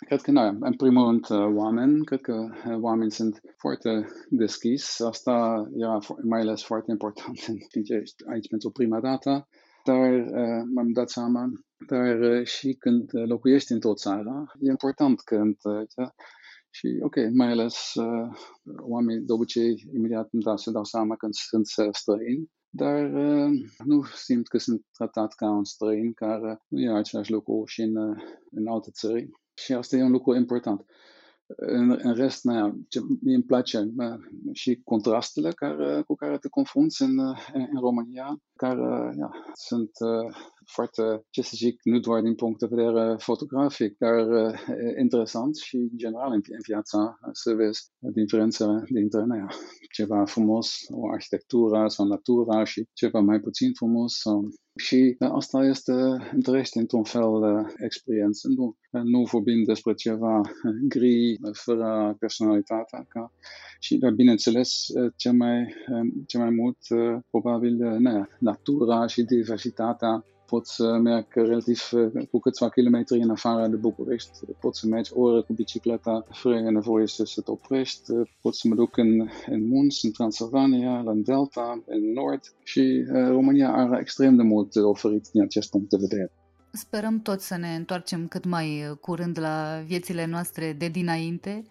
Cred 0.05 0.21
că, 0.21 0.31
noi, 0.31 0.57
în 0.59 0.75
primul 0.75 1.05
rând, 1.05 1.29
uh, 1.29 1.55
oameni. 1.55 2.05
Cred 2.05 2.21
că 2.21 2.33
uh, 2.33 2.77
oamenii 2.79 3.11
sunt 3.11 3.41
foarte 3.57 4.07
deschis. 4.29 4.99
Asta 4.99 5.65
era 5.77 5.97
mai 6.23 6.39
ales 6.39 6.63
foarte 6.63 6.91
important 6.91 7.39
când 7.71 7.85
ești 8.01 8.23
aici 8.31 8.47
pentru 8.47 8.71
prima 8.71 8.99
dată. 8.99 9.47
Dar 9.83 10.11
uh, 10.13 10.63
m-am 10.73 10.91
dat 10.91 11.09
seama, 11.09 11.43
dar 11.87 12.45
și 12.45 12.73
când 12.73 13.09
locuiești 13.11 13.71
într-o 13.71 13.93
țară, 13.93 14.45
e 14.59 14.69
important 14.69 15.21
când 15.21 15.57
și 16.75 16.99
ok, 17.01 17.15
mai 17.33 17.51
ales 17.51 17.93
uh, 17.93 18.27
oamenii 18.79 19.25
de 19.25 19.31
obicei 19.31 19.75
imediat 19.95 20.27
îmi 20.31 20.43
dau, 20.43 20.57
se 20.57 20.71
dau 20.71 20.83
seama 20.83 21.15
când 21.15 21.33
sunt 21.33 21.65
străini, 21.91 22.51
dar 22.69 23.13
uh, 23.13 23.49
nu 23.85 24.03
simt 24.03 24.47
că 24.47 24.57
sunt 24.57 24.85
tratat 24.97 25.33
ca 25.33 25.49
un 25.49 25.63
străin 25.63 26.13
care 26.13 26.59
nu 26.67 26.79
e 26.79 26.97
același 26.97 27.31
lucru 27.31 27.63
și 27.65 27.81
în, 27.81 27.95
în 28.51 28.67
alte 28.67 28.89
țări. 28.91 29.29
Și 29.53 29.73
asta 29.73 29.95
e 29.95 30.03
un 30.03 30.11
lucru 30.11 30.35
important. 30.35 30.85
În, 31.45 31.99
în 32.01 32.13
rest, 32.13 32.43
na, 32.43 32.75
ce 32.87 32.99
mi 33.21 33.33
îmi 33.33 33.43
place 33.43 33.91
na, 33.95 34.17
și 34.51 34.81
contrastele 34.83 35.51
care, 35.51 36.01
cu 36.01 36.15
care 36.15 36.37
te 36.37 36.49
confrunți 36.49 37.01
în, 37.01 37.19
în 37.53 37.79
România, 37.79 38.41
care 38.55 39.13
ja, 39.17 39.29
sunt 39.53 39.91
uh, 39.99 40.35
foarte, 40.65 41.01
ce 41.29 41.41
să 41.41 41.51
zic, 41.55 41.79
nu 41.83 41.99
doar 41.99 42.21
din 42.21 42.35
punct 42.35 42.59
de 42.59 42.67
vedere 42.69 43.15
fotografic, 43.17 43.97
dar 43.97 44.27
uh, 44.27 44.59
interesant 44.99 45.55
și 45.55 45.75
în 45.75 45.89
general 45.95 46.31
în, 46.31 46.41
în 46.49 46.61
viața 46.67 47.19
să 47.31 47.53
vezi 47.53 47.91
diferențele 47.99 48.83
dintre 48.89 49.23
na, 49.25 49.47
ceva 49.91 50.25
frumos, 50.25 50.85
o 50.89 51.11
arhitectură 51.11 51.87
sau 51.87 52.05
natura 52.05 52.63
și 52.63 52.87
ceva 52.93 53.19
mai 53.19 53.39
puțin 53.39 53.73
frumos 53.73 54.13
sau 54.19 54.49
și 54.75 55.15
asta 55.19 55.63
este, 55.63 55.93
întărește 56.33 56.79
într-un 56.79 57.03
fel 57.03 57.31
experiență. 57.77 58.47
Nu, 58.47 58.77
nu 59.03 59.23
vorbim 59.23 59.63
despre 59.63 59.93
ceva 59.93 60.41
gri, 60.87 61.39
fără 61.51 62.15
personalitate. 62.19 63.05
Ca, 63.09 63.33
și, 63.79 63.99
bineînțeles, 64.15 64.85
cel 65.15 65.33
mai, 65.33 65.73
cel 66.25 66.39
mai 66.39 66.49
mult, 66.49 66.77
probabil, 67.29 67.75
ne, 67.77 68.23
natura 68.39 69.07
și 69.07 69.23
diversitatea 69.23 70.25
poți 70.53 70.75
să 70.75 70.97
merg 70.97 71.25
relativ 71.33 71.79
cu 72.31 72.39
câțiva 72.39 72.69
kilometri 72.69 73.19
în 73.19 73.29
afara 73.29 73.67
de 73.67 73.75
București, 73.75 74.29
poți 74.59 74.79
să 74.79 74.87
mergi 74.87 75.11
o 75.13 75.21
oră 75.21 75.41
cu 75.41 75.53
bicicleta 75.53 76.25
fără 76.31 76.59
nevoie 76.59 77.07
să, 77.07 77.23
să 77.25 77.41
te 77.41 77.51
oprești, 77.51 78.11
poți 78.41 78.59
să 78.59 78.67
mă 78.67 78.75
duc 78.75 78.97
în, 78.97 79.29
în 79.45 79.67
munți, 79.67 80.05
în 80.05 80.11
Transilvania, 80.11 81.01
la 81.01 81.13
Delta, 81.15 81.83
în 81.85 82.11
Nord 82.11 82.41
și 82.63 82.79
uh, 82.79 83.27
România 83.27 83.69
are 83.73 83.99
extrem 83.99 84.35
de 84.35 84.43
mult 84.43 84.75
oferit 84.75 85.27
din 85.31 85.41
acest 85.41 85.69
punct 85.69 85.89
de 85.89 85.97
vedere. 85.99 86.31
Sperăm 86.71 87.21
toți 87.21 87.47
să 87.47 87.57
ne 87.57 87.75
întoarcem 87.75 88.27
cât 88.27 88.45
mai 88.45 88.97
curând 89.01 89.39
la 89.39 89.83
viețile 89.85 90.25
noastre 90.25 90.73
de 90.73 90.87
dinainte, 90.87 91.63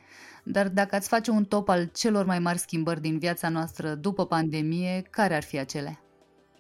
dar 0.45 0.69
dacă 0.69 0.95
ați 0.95 1.09
face 1.09 1.31
un 1.31 1.45
top 1.45 1.69
al 1.69 1.91
celor 1.95 2.25
mai 2.25 2.39
mari 2.39 2.59
schimbări 2.59 3.01
din 3.01 3.19
viața 3.19 3.49
noastră 3.49 3.95
după 3.95 4.27
pandemie, 4.27 5.03
care 5.11 5.35
ar 5.35 5.43
fi 5.43 5.59
acele? 5.59 6.03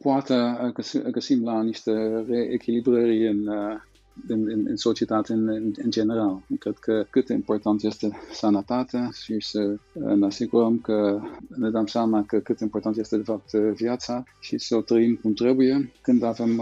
pointe 0.03 0.38
agus 0.66 0.94
agus 0.96 1.30
imláiste 1.30 1.92
rééquilibré 2.28 3.28
an 3.30 3.42
în, 4.28 4.48
în, 4.48 4.64
în 4.68 4.76
societate 4.76 5.32
în, 5.32 5.48
în, 5.48 5.72
în 5.82 5.90
general. 5.90 6.42
Cred 6.58 6.76
că 6.78 7.06
cât 7.10 7.26
de 7.26 7.32
important 7.32 7.82
este 7.82 8.10
sănătatea 8.32 9.10
și 9.22 9.36
să 9.40 9.76
ne 9.92 10.26
asigurăm 10.26 10.78
că 10.78 11.20
ne 11.48 11.70
dăm 11.70 11.86
seama 11.86 12.24
că 12.26 12.38
cât 12.38 12.58
de 12.58 12.64
important 12.64 12.96
este 12.96 13.16
de 13.16 13.22
fapt 13.22 13.52
viața 13.52 14.22
și 14.40 14.58
să 14.58 14.76
o 14.76 14.80
trăim 14.80 15.18
cum 15.22 15.32
trebuie 15.32 15.92
când 16.02 16.22
avem 16.22 16.60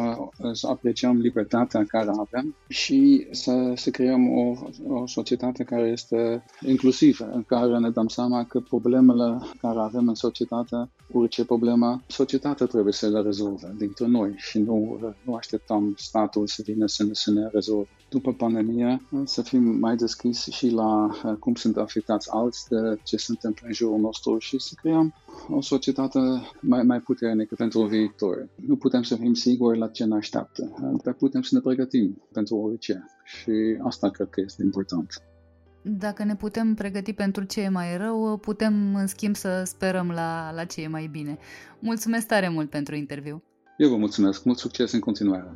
să 0.52 0.66
apreciem 0.66 1.16
libertatea 1.16 1.84
care 1.84 2.10
avem 2.18 2.54
și 2.68 3.26
să, 3.30 3.72
să 3.76 3.90
creăm 3.90 4.38
o, 4.38 4.54
o 4.88 5.06
societate 5.06 5.64
care 5.64 5.88
este 5.88 6.44
inclusivă, 6.66 7.30
în 7.32 7.42
care 7.42 7.78
ne 7.78 7.90
dăm 7.90 8.08
seama 8.08 8.44
că 8.44 8.60
problemele 8.60 9.38
care 9.60 9.78
avem 9.78 10.08
în 10.08 10.14
societate, 10.14 10.90
orice 11.12 11.44
problemă, 11.44 12.02
societatea 12.06 12.66
trebuie 12.66 12.92
să 12.92 13.08
le 13.08 13.20
rezolve 13.20 13.74
dintre 13.78 14.06
noi 14.06 14.34
și 14.36 14.58
nu, 14.58 14.98
nu 15.24 15.34
așteptăm 15.34 15.94
statul 15.96 16.46
să 16.46 16.62
vină 16.64 16.86
să 16.86 17.04
ne, 17.04 17.10
să 17.12 17.30
ne 17.30 17.39
rezolve. 17.52 17.88
După 18.08 18.32
pandemie, 18.32 19.02
să 19.24 19.42
fim 19.42 19.62
mai 19.62 19.96
deschiși 19.96 20.50
și 20.50 20.68
la 20.70 21.10
uh, 21.24 21.34
cum 21.38 21.54
sunt 21.54 21.76
afectați 21.76 22.28
alți 22.30 22.68
de 22.68 23.00
ce 23.04 23.16
se 23.16 23.26
întâmplă 23.28 23.66
în 23.66 23.72
jurul 23.72 23.98
nostru 23.98 24.38
și 24.38 24.58
să 24.58 24.74
creăm 24.80 25.14
o 25.48 25.60
societate 25.60 26.18
mai, 26.60 26.82
mai 26.82 27.00
puternică 27.00 27.54
pentru 27.54 27.82
viitor. 27.82 28.48
Nu 28.66 28.76
putem 28.76 29.02
să 29.02 29.16
fim 29.16 29.34
siguri 29.34 29.78
la 29.78 29.88
ce 29.88 30.04
ne 30.04 30.14
așteaptă, 30.14 30.70
dar 31.04 31.14
putem 31.14 31.42
să 31.42 31.54
ne 31.54 31.60
pregătim 31.60 32.22
pentru 32.32 32.56
orice 32.56 33.04
și 33.24 33.52
asta 33.82 34.10
cred 34.10 34.28
că 34.30 34.40
este 34.40 34.62
important. 34.62 35.22
Dacă 35.82 36.24
ne 36.24 36.36
putem 36.36 36.74
pregăti 36.74 37.12
pentru 37.12 37.44
ce 37.44 37.60
e 37.60 37.68
mai 37.68 37.96
rău, 37.96 38.36
putem 38.36 38.94
în 38.94 39.06
schimb 39.06 39.36
să 39.36 39.62
sperăm 39.64 40.10
la, 40.10 40.52
la 40.54 40.64
ce 40.64 40.82
e 40.82 40.88
mai 40.88 41.06
bine. 41.06 41.38
Mulțumesc 41.78 42.26
tare 42.26 42.48
mult 42.48 42.70
pentru 42.70 42.94
interviu! 42.94 43.42
Eu 43.76 43.88
vă 43.88 43.96
mulțumesc! 43.96 44.44
Mult 44.44 44.58
succes 44.58 44.92
în 44.92 45.00
continuare! 45.00 45.54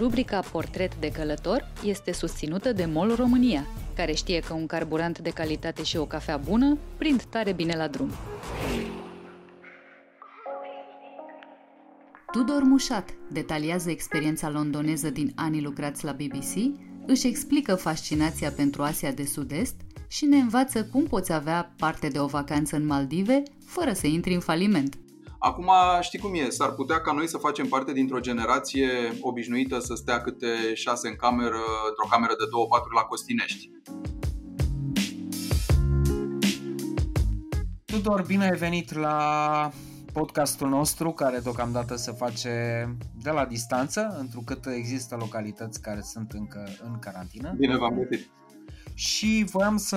Rubrica 0.00 0.40
Portret 0.40 0.96
de 0.96 1.10
călător 1.10 1.72
este 1.84 2.12
susținută 2.12 2.72
de 2.72 2.84
MOL 2.84 3.14
România, 3.14 3.66
care 3.96 4.12
știe 4.12 4.40
că 4.40 4.52
un 4.52 4.66
carburant 4.66 5.18
de 5.18 5.30
calitate 5.30 5.82
și 5.82 5.96
o 5.96 6.06
cafea 6.06 6.36
bună 6.36 6.78
prind 6.98 7.22
tare 7.22 7.52
bine 7.52 7.76
la 7.76 7.88
drum. 7.88 8.10
Tudor 12.32 12.62
Mușat 12.62 13.10
detaliază 13.32 13.90
experiența 13.90 14.50
londoneză 14.50 15.10
din 15.10 15.32
anii 15.34 15.62
lucrați 15.62 16.04
la 16.04 16.12
BBC, 16.12 16.80
își 17.06 17.26
explică 17.26 17.74
fascinația 17.74 18.50
pentru 18.50 18.82
Asia 18.82 19.12
de 19.12 19.24
Sud-Est 19.24 19.74
și 20.08 20.24
ne 20.24 20.36
învață 20.36 20.84
cum 20.84 21.04
poți 21.04 21.32
avea 21.32 21.72
parte 21.76 22.08
de 22.08 22.18
o 22.18 22.26
vacanță 22.26 22.76
în 22.76 22.86
Maldive 22.86 23.42
fără 23.66 23.92
să 23.92 24.06
intri 24.06 24.34
în 24.34 24.40
faliment. 24.40 24.98
Acum 25.42 25.70
știi 26.00 26.18
cum 26.18 26.34
e, 26.34 26.48
s-ar 26.48 26.70
putea 26.70 27.00
ca 27.00 27.12
noi 27.12 27.28
să 27.28 27.38
facem 27.38 27.66
parte 27.66 27.92
dintr-o 27.92 28.20
generație 28.20 28.88
obișnuită 29.20 29.78
să 29.78 29.94
stea 29.94 30.20
câte 30.20 30.74
șase 30.74 31.08
în 31.08 31.16
cameră, 31.16 31.62
într-o 31.88 32.08
cameră 32.10 32.32
de 32.38 32.44
două 32.50 32.66
patru 32.66 32.90
la 32.94 33.00
Costinești. 33.00 33.70
Tudor, 37.84 38.24
bine 38.26 38.44
ai 38.44 38.56
venit 38.56 38.94
la 38.94 39.70
podcastul 40.12 40.68
nostru 40.68 41.10
care 41.10 41.38
deocamdată 41.38 41.96
se 41.96 42.12
face 42.12 42.52
de 43.22 43.30
la 43.30 43.44
distanță, 43.44 44.16
întrucât 44.18 44.66
există 44.66 45.16
localități 45.16 45.82
care 45.82 46.00
sunt 46.00 46.32
încă 46.32 46.68
în 46.82 46.98
carantină. 46.98 47.54
Bine 47.56 47.76
v-am 47.76 47.94
găsit! 47.94 48.30
Și 49.00 49.44
voiam 49.50 49.76
să 49.76 49.96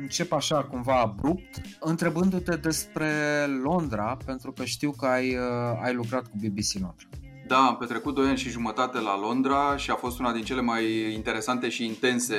încep 0.00 0.32
așa 0.32 0.64
cumva 0.64 1.00
abrupt, 1.00 1.60
întrebându-te 1.80 2.56
despre 2.56 3.10
Londra, 3.62 4.16
pentru 4.24 4.52
că 4.52 4.64
știu 4.64 4.90
că 4.90 5.06
ai, 5.06 5.36
uh, 5.36 5.80
ai 5.82 5.94
lucrat 5.94 6.22
cu 6.22 6.36
BBC 6.36 6.72
Londra. 6.80 7.06
Da, 7.46 7.66
am 7.66 7.76
petrecut 7.76 8.14
2 8.14 8.28
ani 8.28 8.38
și 8.38 8.48
jumătate 8.48 9.00
la 9.00 9.18
Londra 9.18 9.76
și 9.76 9.90
a 9.90 9.94
fost 9.94 10.18
una 10.18 10.32
din 10.32 10.42
cele 10.42 10.60
mai 10.60 11.12
interesante 11.12 11.68
și 11.68 11.84
intense 11.84 12.34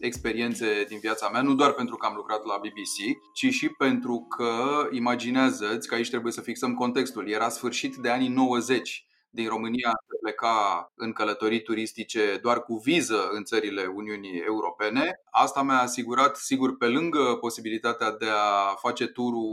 experiențe 0.00 0.84
din 0.88 0.98
viața 1.00 1.28
mea, 1.28 1.42
nu 1.42 1.54
doar 1.54 1.72
pentru 1.72 1.96
că 1.96 2.06
am 2.06 2.14
lucrat 2.16 2.44
la 2.44 2.58
BBC, 2.58 3.18
ci 3.34 3.52
și 3.54 3.68
pentru 3.68 4.26
că, 4.36 4.88
imaginează-ți 4.90 5.88
că 5.88 5.94
aici 5.94 6.10
trebuie 6.10 6.32
să 6.32 6.40
fixăm 6.40 6.74
contextul, 6.74 7.30
era 7.30 7.48
sfârșit 7.48 7.96
de 7.96 8.08
anii 8.08 8.28
90 8.28 9.06
din 9.38 9.48
România 9.48 9.90
se 10.08 10.16
pleca 10.20 10.92
în 10.96 11.12
călătorii 11.12 11.62
turistice 11.62 12.38
doar 12.42 12.62
cu 12.62 12.76
viză 12.76 13.28
în 13.32 13.44
țările 13.44 13.84
Uniunii 13.94 14.42
Europene. 14.46 15.20
Asta 15.30 15.62
mi-a 15.62 15.80
asigurat, 15.80 16.36
sigur, 16.36 16.76
pe 16.76 16.86
lângă 16.86 17.36
posibilitatea 17.40 18.10
de 18.12 18.26
a 18.26 18.74
face 18.74 19.06
turul 19.06 19.48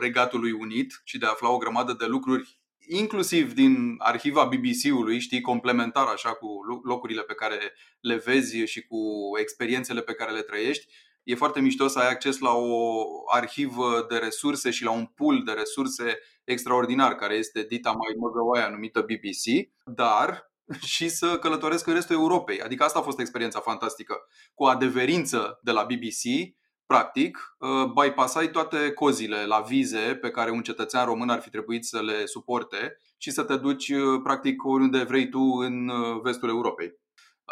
Regatului 0.00 0.52
Unit 0.52 1.00
și 1.04 1.18
de 1.18 1.26
a 1.26 1.28
afla 1.28 1.50
o 1.50 1.56
grămadă 1.56 1.92
de 1.98 2.06
lucruri 2.06 2.58
inclusiv 2.92 3.54
din 3.54 3.94
arhiva 3.98 4.44
BBC-ului, 4.44 5.20
știi, 5.20 5.40
complementar 5.40 6.06
așa 6.06 6.30
cu 6.30 6.48
locurile 6.84 7.22
pe 7.22 7.34
care 7.34 7.58
le 8.00 8.16
vezi 8.24 8.56
și 8.56 8.86
cu 8.86 8.98
experiențele 9.40 10.00
pe 10.00 10.14
care 10.14 10.32
le 10.32 10.42
trăiești, 10.42 10.86
e 11.22 11.34
foarte 11.34 11.60
mișto 11.60 11.88
să 11.88 11.98
ai 11.98 12.10
acces 12.10 12.38
la 12.38 12.52
o 12.52 13.04
arhivă 13.34 14.06
de 14.08 14.16
resurse 14.16 14.70
și 14.70 14.84
la 14.84 14.90
un 14.90 15.06
pool 15.06 15.42
de 15.42 15.52
resurse 15.52 16.18
extraordinar, 16.50 17.14
care 17.14 17.34
este 17.34 17.62
dita 17.62 17.90
mai 17.90 18.14
măgăoaia 18.18 18.68
numită 18.68 19.00
BBC, 19.00 19.70
dar 19.84 20.52
și 20.94 21.08
să 21.08 21.38
călătoresc 21.38 21.86
în 21.86 21.94
restul 21.94 22.16
Europei. 22.16 22.60
Adică 22.60 22.84
asta 22.84 22.98
a 22.98 23.02
fost 23.02 23.20
experiența 23.20 23.60
fantastică. 23.60 24.16
Cu 24.54 24.64
adeverință 24.64 25.58
de 25.62 25.70
la 25.70 25.84
BBC, 25.84 26.54
practic, 26.86 27.56
uh, 27.58 27.92
bypassai 28.02 28.50
toate 28.50 28.92
cozile 28.92 29.46
la 29.46 29.60
vize 29.60 30.18
pe 30.20 30.30
care 30.30 30.50
un 30.50 30.62
cetățean 30.62 31.04
român 31.04 31.28
ar 31.28 31.40
fi 31.40 31.50
trebuit 31.50 31.84
să 31.84 32.02
le 32.02 32.26
suporte 32.26 32.96
și 33.16 33.30
să 33.30 33.42
te 33.42 33.56
duci, 33.56 33.88
uh, 33.88 34.20
practic, 34.22 34.64
oriunde 34.64 35.02
vrei 35.02 35.28
tu 35.28 35.40
în 35.40 35.88
uh, 35.88 36.20
vestul 36.22 36.48
Europei. 36.48 36.98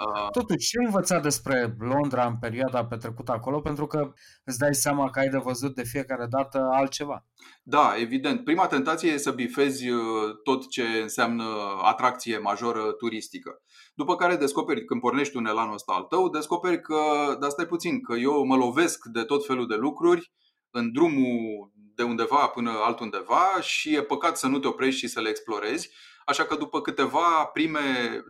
Uh, 0.06 0.30
Totuși, 0.30 0.68
ce 0.68 0.78
ai 0.78 0.84
învățat 0.84 1.22
despre 1.22 1.76
Londra 1.78 2.26
în 2.26 2.36
perioada 2.36 2.86
petrecută 2.86 3.32
acolo? 3.32 3.60
Pentru 3.60 3.86
că 3.86 4.12
îți 4.44 4.58
dai 4.58 4.74
seama 4.74 5.10
că 5.10 5.18
ai 5.18 5.28
de 5.28 5.38
văzut 5.38 5.74
de 5.74 5.82
fiecare 5.82 6.26
dată 6.30 6.68
altceva. 6.72 7.24
Da, 7.62 7.94
evident. 7.96 8.44
Prima 8.44 8.66
tentație 8.66 9.12
e 9.12 9.16
să 9.16 9.30
bifezi 9.30 9.88
uh, 9.88 10.00
tot 10.42 10.68
ce 10.68 10.82
înseamnă 10.82 11.44
atracție 11.82 12.38
majoră 12.38 12.92
turistică. 12.92 13.62
După 13.94 14.16
care 14.16 14.36
descoperi, 14.36 14.84
când 14.84 15.00
pornești 15.00 15.36
un 15.36 15.46
elan 15.46 15.72
ăsta 15.72 15.92
al 15.92 16.02
tău, 16.02 16.28
descoperi 16.28 16.80
că, 16.80 17.00
dar 17.40 17.50
stai 17.50 17.66
puțin, 17.66 18.02
că 18.02 18.14
eu 18.14 18.44
mă 18.44 18.56
lovesc 18.56 19.04
de 19.04 19.22
tot 19.22 19.46
felul 19.46 19.66
de 19.66 19.76
lucruri 19.76 20.32
în 20.70 20.92
drumul 20.92 21.70
de 21.94 22.02
undeva 22.02 22.46
până 22.46 22.70
altundeva 22.84 23.60
și 23.60 23.94
e 23.94 24.02
păcat 24.02 24.36
să 24.36 24.46
nu 24.46 24.58
te 24.58 24.66
oprești 24.66 25.00
și 25.00 25.08
să 25.08 25.20
le 25.20 25.28
explorezi. 25.28 25.90
Așa 26.24 26.44
că 26.44 26.56
după 26.56 26.80
câteva 26.80 27.44
prime, 27.52 27.80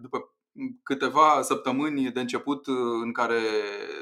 după 0.00 0.37
câteva 0.82 1.42
săptămâni 1.42 2.10
de 2.10 2.20
început 2.20 2.66
uh, 2.66 2.76
în 3.02 3.12
care 3.12 3.40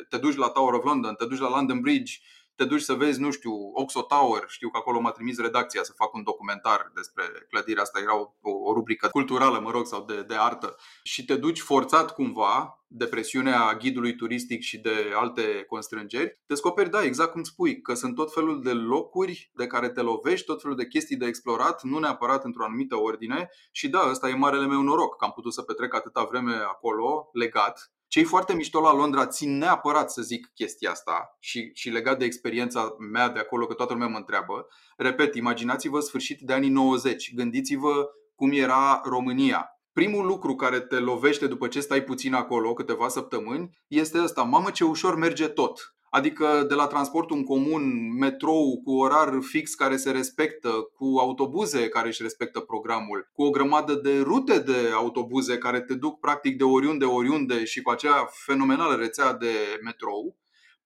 te 0.09 0.19
duci 0.19 0.37
la 0.37 0.49
Tower 0.49 0.75
of 0.75 0.85
London, 0.85 1.15
te 1.15 1.25
duci 1.25 1.39
la 1.39 1.49
London 1.49 1.81
Bridge, 1.81 2.19
te 2.57 2.65
duci 2.65 2.81
să 2.81 2.95
vezi, 2.95 3.21
nu 3.21 3.31
știu, 3.31 3.53
Oxo 3.73 4.03
Tower, 4.03 4.45
știu 4.47 4.69
că 4.71 4.77
acolo 4.77 5.01
m-a 5.01 5.11
trimis 5.11 5.39
redacția 5.39 5.83
să 5.83 5.93
fac 5.93 6.15
un 6.15 6.23
documentar 6.23 6.91
despre 6.95 7.23
clădirea 7.49 7.83
asta, 7.83 8.01
era 8.01 8.17
o, 8.17 8.31
o 8.41 8.73
rubrică 8.73 9.09
culturală, 9.09 9.61
mă 9.61 9.71
rog, 9.71 9.87
sau 9.87 10.05
de, 10.05 10.23
de 10.23 10.35
artă. 10.35 10.77
Și 11.03 11.25
te 11.25 11.37
duci 11.37 11.61
forțat 11.61 12.15
cumva 12.15 12.81
de 12.89 13.07
presiunea 13.07 13.75
ghidului 13.75 14.15
turistic 14.15 14.63
și 14.63 14.79
de 14.79 15.13
alte 15.15 15.65
constrângeri, 15.69 16.41
descoperi, 16.47 16.91
da, 16.91 17.03
exact 17.03 17.33
cum 17.33 17.43
spui, 17.43 17.81
că 17.81 17.95
sunt 17.95 18.15
tot 18.15 18.33
felul 18.33 18.63
de 18.63 18.73
locuri 18.73 19.51
de 19.55 19.67
care 19.67 19.89
te 19.89 20.01
lovești, 20.01 20.47
tot 20.47 20.61
felul 20.61 20.77
de 20.77 20.87
chestii 20.87 21.17
de 21.17 21.27
explorat, 21.27 21.83
nu 21.83 21.99
neapărat 21.99 22.45
într-o 22.45 22.65
anumită 22.65 22.97
ordine. 22.97 23.49
Și 23.71 23.89
da, 23.89 24.09
ăsta 24.11 24.29
e 24.29 24.35
marele 24.35 24.67
meu 24.67 24.81
noroc, 24.81 25.17
că 25.17 25.25
am 25.25 25.33
putut 25.33 25.53
să 25.53 25.63
petrec 25.63 25.95
atâta 25.95 26.25
vreme 26.25 26.55
acolo, 26.55 27.29
legat, 27.33 27.91
ce 28.09 28.21
e 28.21 28.25
foarte 28.25 28.55
mișto 28.55 28.81
la 28.81 28.93
Londra, 28.93 29.27
țin 29.27 29.59
neapărat 29.59 30.11
să 30.11 30.23
zic 30.23 30.51
chestia 30.55 30.91
asta 30.91 31.37
și, 31.41 31.71
și 31.75 31.91
legat 31.91 32.19
de 32.19 32.25
experiența 32.25 32.95
mea 33.13 33.29
de 33.29 33.39
acolo, 33.39 33.67
că 33.67 33.75
toată 33.75 33.93
lumea 33.93 34.09
mă 34.09 34.17
întreabă. 34.17 34.67
Repet, 34.97 35.35
imaginați-vă 35.35 36.01
sfârșit 36.01 36.41
de 36.41 36.53
anii 36.53 36.69
90, 36.69 37.35
gândiți-vă 37.35 38.09
cum 38.35 38.53
era 38.53 39.01
România. 39.05 39.71
Primul 39.93 40.27
lucru 40.27 40.55
care 40.55 40.81
te 40.81 40.99
lovește 40.99 41.47
după 41.47 41.69
ce 41.69 41.81
stai 41.81 42.03
puțin 42.03 42.35
acolo, 42.35 42.73
câteva 42.73 43.09
săptămâni, 43.09 43.79
este 43.89 44.23
ăsta. 44.23 44.43
Mamă, 44.43 44.71
ce 44.71 44.85
ușor 44.85 45.17
merge 45.17 45.49
tot. 45.49 45.96
Adică 46.11 46.65
de 46.69 46.75
la 46.75 46.87
transportul 46.87 47.37
în 47.37 47.45
comun, 47.45 48.15
metrou 48.19 48.81
cu 48.85 48.93
orar 48.93 49.39
fix 49.41 49.75
care 49.75 49.97
se 49.97 50.11
respectă, 50.11 50.69
cu 50.69 51.19
autobuze 51.19 51.89
care 51.89 52.09
își 52.09 52.23
respectă 52.23 52.61
programul, 52.61 53.31
cu 53.33 53.43
o 53.43 53.51
grămadă 53.51 53.95
de 53.95 54.21
rute 54.21 54.59
de 54.59 54.91
autobuze 54.95 55.59
care 55.59 55.81
te 55.81 55.95
duc 55.95 56.21
practic 56.21 56.59
de 56.59 56.65
oriunde, 56.65 57.05
oriunde 57.05 57.65
și 57.65 57.83
cu 57.83 57.91
acea 57.91 58.29
fenomenală 58.31 58.95
rețea 58.95 59.33
de 59.33 59.81
metrou, 59.83 60.37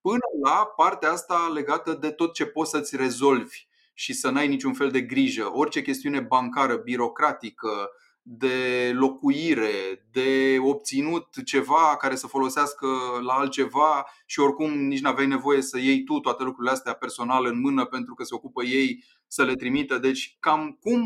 până 0.00 0.24
la 0.44 0.72
partea 0.76 1.10
asta 1.10 1.50
legată 1.54 1.92
de 2.00 2.10
tot 2.10 2.32
ce 2.32 2.46
poți 2.46 2.70
să-ți 2.70 2.96
rezolvi 2.96 3.68
și 3.94 4.12
să 4.12 4.30
n-ai 4.30 4.48
niciun 4.48 4.72
fel 4.72 4.90
de 4.90 5.00
grijă. 5.00 5.50
Orice 5.52 5.82
chestiune 5.82 6.20
bancară, 6.20 6.76
birocratică, 6.76 7.90
de 8.22 8.90
locuire, 8.94 10.06
de 10.12 10.58
obținut 10.60 11.26
ceva 11.44 11.96
care 11.98 12.14
să 12.14 12.26
folosească 12.26 12.86
la 13.22 13.32
altceva 13.32 14.06
și 14.26 14.40
oricum 14.40 14.72
nici 14.72 15.00
n-aveai 15.00 15.26
nevoie 15.26 15.62
să 15.62 15.78
iei 15.78 16.04
tu 16.04 16.18
toate 16.18 16.42
lucrurile 16.42 16.72
astea 16.72 16.92
personal 16.92 17.46
în 17.46 17.60
mână 17.60 17.84
pentru 17.84 18.14
că 18.14 18.24
se 18.24 18.34
ocupă 18.34 18.64
ei 18.64 19.04
să 19.26 19.44
le 19.44 19.54
trimită. 19.54 19.98
Deci 19.98 20.36
cam 20.40 20.78
cum 20.80 21.02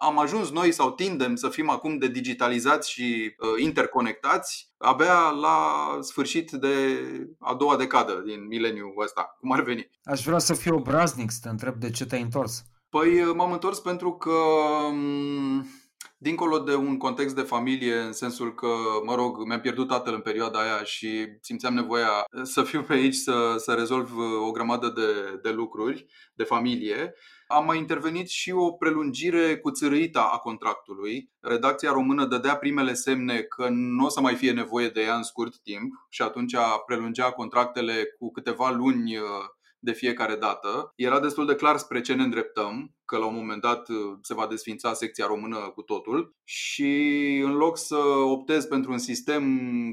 am 0.00 0.18
ajuns 0.18 0.50
noi 0.50 0.72
sau 0.72 0.90
tindem 0.90 1.34
să 1.34 1.48
fim 1.48 1.70
acum 1.70 1.98
de 1.98 2.08
digitalizați 2.08 2.90
și 2.90 3.34
uh, 3.38 3.62
interconectați 3.62 4.72
abia 4.78 5.30
la 5.30 5.58
sfârșit 6.00 6.50
de 6.50 7.02
a 7.38 7.54
doua 7.54 7.76
decadă 7.76 8.22
din 8.26 8.46
mileniul 8.46 8.94
ăsta, 9.02 9.36
cum 9.40 9.52
ar 9.52 9.62
veni. 9.62 9.90
Aș 10.04 10.24
vrea 10.24 10.38
să 10.38 10.54
fiu 10.54 10.74
obraznic 10.74 11.30
să 11.30 11.38
te 11.42 11.48
întreb 11.48 11.74
de 11.74 11.90
ce 11.90 12.06
te-ai 12.06 12.22
întors. 12.22 12.62
Păi 12.90 13.32
m-am 13.34 13.52
întors 13.52 13.78
pentru 13.80 14.12
că 14.12 14.30
um, 14.90 15.66
dincolo 16.18 16.58
de 16.58 16.74
un 16.74 16.96
context 16.96 17.34
de 17.34 17.40
familie, 17.40 17.98
în 17.98 18.12
sensul 18.12 18.54
că, 18.54 18.74
mă 19.04 19.14
rog, 19.14 19.46
mi-am 19.46 19.60
pierdut 19.60 19.88
tatăl 19.88 20.14
în 20.14 20.20
perioada 20.20 20.60
aia 20.60 20.82
și 20.84 21.26
simțeam 21.40 21.74
nevoia 21.74 22.24
să 22.42 22.62
fiu 22.62 22.82
pe 22.82 22.92
aici 22.92 23.14
să, 23.14 23.54
să 23.58 23.72
rezolv 23.72 24.10
o 24.46 24.50
grămadă 24.50 24.88
de, 24.88 25.38
de 25.42 25.50
lucruri 25.50 26.06
de 26.34 26.44
familie, 26.44 27.14
am 27.46 27.64
mai 27.64 27.78
intervenit 27.78 28.28
și 28.28 28.50
o 28.50 28.72
prelungire 28.72 29.58
cu 29.58 29.70
țărâita 29.70 30.30
a 30.32 30.38
contractului. 30.38 31.30
Redacția 31.40 31.92
română 31.92 32.26
dădea 32.26 32.56
primele 32.56 32.94
semne 32.94 33.42
că 33.42 33.68
nu 33.70 34.04
o 34.04 34.08
să 34.08 34.20
mai 34.20 34.34
fie 34.34 34.52
nevoie 34.52 34.88
de 34.88 35.00
ea 35.00 35.14
în 35.14 35.22
scurt 35.22 35.58
timp 35.62 35.92
și 36.08 36.22
atunci 36.22 36.56
prelungea 36.86 37.30
contractele 37.30 38.04
cu 38.18 38.30
câteva 38.30 38.70
luni 38.70 39.16
uh, 39.16 39.22
de 39.78 39.92
fiecare 39.92 40.36
dată. 40.36 40.92
Era 40.96 41.20
destul 41.20 41.46
de 41.46 41.54
clar 41.54 41.76
spre 41.76 42.00
ce 42.00 42.14
ne 42.14 42.22
îndreptăm 42.22 42.97
că 43.08 43.16
la 43.16 43.26
un 43.26 43.34
moment 43.34 43.60
dat 43.60 43.86
se 44.22 44.34
va 44.34 44.46
desfința 44.46 44.92
secția 44.92 45.26
română 45.26 45.56
cu 45.56 45.82
totul 45.82 46.36
și 46.44 46.84
în 47.44 47.52
loc 47.52 47.78
să 47.78 47.96
optez 48.24 48.64
pentru 48.64 48.92
un 48.92 48.98
sistem 48.98 49.44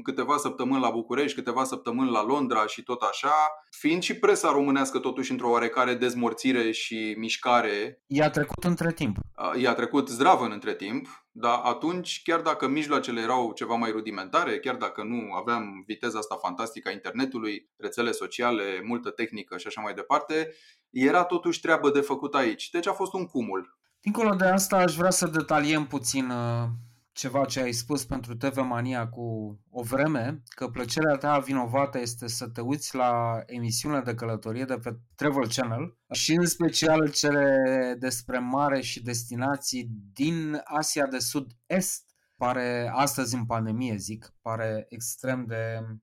câteva 0.02 0.36
săptămâni 0.36 0.80
la 0.80 0.90
București, 0.90 1.36
câteva 1.36 1.64
săptămâni 1.64 2.10
la 2.10 2.24
Londra 2.24 2.66
și 2.66 2.82
tot 2.82 3.02
așa, 3.02 3.34
fiind 3.70 4.02
și 4.02 4.18
presa 4.18 4.50
românească 4.50 4.98
totuși 4.98 5.30
într-o 5.30 5.50
oarecare 5.50 5.94
dezmorțire 5.94 6.70
și 6.70 7.14
mișcare. 7.18 8.02
I-a 8.06 8.30
trecut 8.30 8.64
între 8.64 8.92
timp. 8.92 9.16
I-a 9.60 9.74
trecut 9.74 10.08
zdravă 10.08 10.44
în 10.44 10.52
între 10.52 10.74
timp, 10.74 11.26
dar 11.30 11.60
atunci, 11.62 12.20
chiar 12.24 12.40
dacă 12.40 12.68
mijloacele 12.68 13.20
erau 13.20 13.52
ceva 13.52 13.74
mai 13.74 13.90
rudimentare, 13.90 14.58
chiar 14.58 14.76
dacă 14.76 15.02
nu 15.02 15.32
aveam 15.32 15.82
viteza 15.86 16.18
asta 16.18 16.36
fantastică 16.42 16.88
a 16.88 16.92
internetului, 16.92 17.70
rețele 17.76 18.10
sociale, 18.10 18.82
multă 18.84 19.10
tehnică 19.10 19.56
și 19.56 19.66
așa 19.66 19.80
mai 19.80 19.94
departe, 19.94 20.54
era 20.90 21.24
totuși 21.24 21.60
treabă 21.60 21.90
de 21.90 22.00
făcut 22.00 22.34
aici. 22.34 22.70
Deci 22.70 22.86
a 22.86 22.92
fost 22.92 23.12
un 23.12 23.26
cumul. 23.26 23.78
Dincolo 24.00 24.34
de 24.34 24.44
asta, 24.44 24.76
aș 24.76 24.94
vrea 24.94 25.10
să 25.10 25.26
detaliem 25.26 25.86
puțin 25.86 26.30
uh, 26.30 26.68
ceva 27.12 27.44
ce 27.44 27.60
ai 27.60 27.72
spus 27.72 28.04
pentru 28.04 28.36
TV 28.36 28.56
Mania 28.56 29.08
cu 29.08 29.58
o 29.70 29.82
vreme, 29.82 30.42
că 30.48 30.68
plăcerea 30.68 31.16
ta 31.16 31.38
vinovată 31.38 32.00
este 32.00 32.26
să 32.26 32.48
te 32.48 32.60
uiți 32.60 32.94
la 32.94 33.42
emisiunile 33.46 34.00
de 34.00 34.14
călătorie 34.14 34.64
de 34.64 34.78
pe 34.82 34.96
Travel 35.14 35.48
Channel 35.48 35.96
și 36.12 36.32
în 36.32 36.46
special 36.46 37.10
cele 37.10 37.96
despre 37.98 38.38
mare 38.38 38.80
și 38.80 39.02
destinații 39.02 39.88
din 40.12 40.60
Asia 40.64 41.06
de 41.06 41.18
Sud-Est. 41.18 42.04
Pare, 42.36 42.90
astăzi 42.94 43.34
în 43.34 43.46
pandemie 43.46 43.96
zic, 43.96 44.34
pare 44.42 44.86
extrem 44.88 45.44
de 45.46 45.80
Uh, 45.80 45.96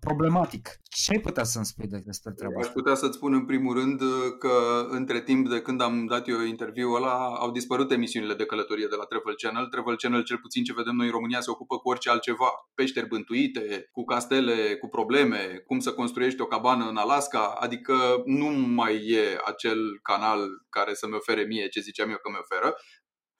problematic. 0.00 0.68
Ce 0.82 1.12
ai 1.12 1.20
putea 1.20 1.44
să-mi 1.44 1.64
spui 1.64 1.86
despre 1.86 2.32
treaba 2.32 2.54
asta? 2.56 2.68
Aș 2.68 2.74
putea 2.74 2.94
să-ți 2.94 3.16
spun 3.16 3.32
în 3.32 3.44
primul 3.44 3.74
rând 3.74 4.00
uh, 4.00 4.08
că 4.38 4.86
între 4.90 5.20
timp 5.20 5.48
de 5.48 5.60
când 5.60 5.80
am 5.80 6.06
dat 6.06 6.28
eu 6.28 6.40
interviul 6.40 6.94
ăla 6.94 7.34
au 7.34 7.50
dispărut 7.50 7.90
emisiunile 7.90 8.34
de 8.34 8.44
călătorie 8.44 8.86
de 8.86 8.96
la 8.96 9.04
Travel 9.04 9.34
Channel. 9.36 9.66
Travel 9.66 9.96
Channel, 9.96 10.22
cel 10.22 10.38
puțin 10.38 10.64
ce 10.64 10.72
vedem 10.72 10.94
noi 10.94 11.06
în 11.06 11.12
România, 11.12 11.40
se 11.40 11.50
ocupă 11.50 11.78
cu 11.78 11.88
orice 11.88 12.10
altceva. 12.10 12.50
Peșteri 12.74 13.08
bântuite, 13.08 13.88
cu 13.90 14.04
castele, 14.04 14.76
cu 14.76 14.88
probleme, 14.88 15.62
cum 15.66 15.78
să 15.78 15.92
construiești 15.92 16.40
o 16.40 16.46
cabană 16.46 16.88
în 16.88 16.96
Alaska, 16.96 17.54
adică 17.60 17.94
nu 18.24 18.46
mai 18.48 18.94
e 18.94 19.40
acel 19.44 19.78
canal 20.02 20.48
care 20.68 20.94
să-mi 20.94 21.14
ofere 21.14 21.42
mie 21.42 21.68
ce 21.68 21.80
ziceam 21.80 22.10
eu 22.10 22.16
că 22.22 22.30
mi 22.30 22.40
oferă. 22.40 22.74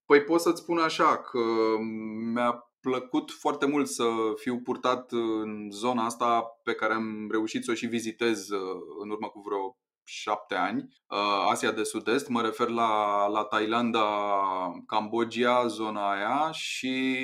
Păi 0.06 0.22
pot 0.22 0.40
să-ți 0.40 0.60
spun 0.60 0.78
așa 0.78 1.18
că 1.18 1.40
mi-a 2.32 2.71
plăcut 2.82 3.30
foarte 3.30 3.66
mult 3.66 3.88
să 3.88 4.04
fiu 4.36 4.60
purtat 4.60 5.12
în 5.12 5.70
zona 5.70 6.04
asta 6.04 6.42
pe 6.62 6.74
care 6.74 6.92
am 6.92 7.28
reușit 7.30 7.64
să 7.64 7.70
o 7.70 7.74
și 7.74 7.86
vizitez 7.86 8.48
uh, 8.48 8.60
în 9.02 9.10
urmă 9.10 9.28
cu 9.28 9.40
vreo 9.40 9.76
șapte 10.04 10.54
ani, 10.54 10.88
uh, 11.08 11.46
Asia 11.50 11.72
de 11.72 11.82
Sud-Est, 11.82 12.28
mă 12.28 12.42
refer 12.42 12.68
la, 12.68 13.26
la 13.26 13.42
Thailanda, 13.44 14.06
Cambodgia, 14.86 15.66
zona 15.66 16.10
aia 16.10 16.50
și 16.50 17.16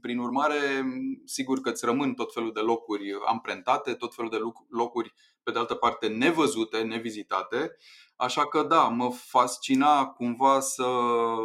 prin 0.00 0.18
urmare 0.18 0.84
sigur 1.24 1.60
că 1.60 1.68
îți 1.68 1.84
rămân 1.84 2.14
tot 2.14 2.32
felul 2.32 2.52
de 2.52 2.60
locuri 2.60 3.12
amprentate, 3.26 3.94
tot 3.94 4.14
felul 4.14 4.30
de 4.30 4.38
locuri 4.68 5.14
pe 5.42 5.50
de 5.50 5.58
altă 5.58 5.74
parte 5.74 6.06
nevăzute, 6.06 6.82
nevizitate 6.82 7.76
Așa 8.20 8.48
că 8.48 8.62
da, 8.62 8.82
mă 8.82 9.10
fascina 9.10 10.06
cumva 10.06 10.60
să, 10.60 10.88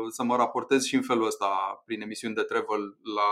să 0.09 0.23
mă 0.23 0.36
raportez 0.36 0.83
și 0.83 0.95
în 0.95 1.01
felul 1.01 1.25
ăsta 1.25 1.81
prin 1.86 2.01
emisiuni 2.01 2.36
de 2.36 2.41
travel 2.41 2.97
la 3.15 3.31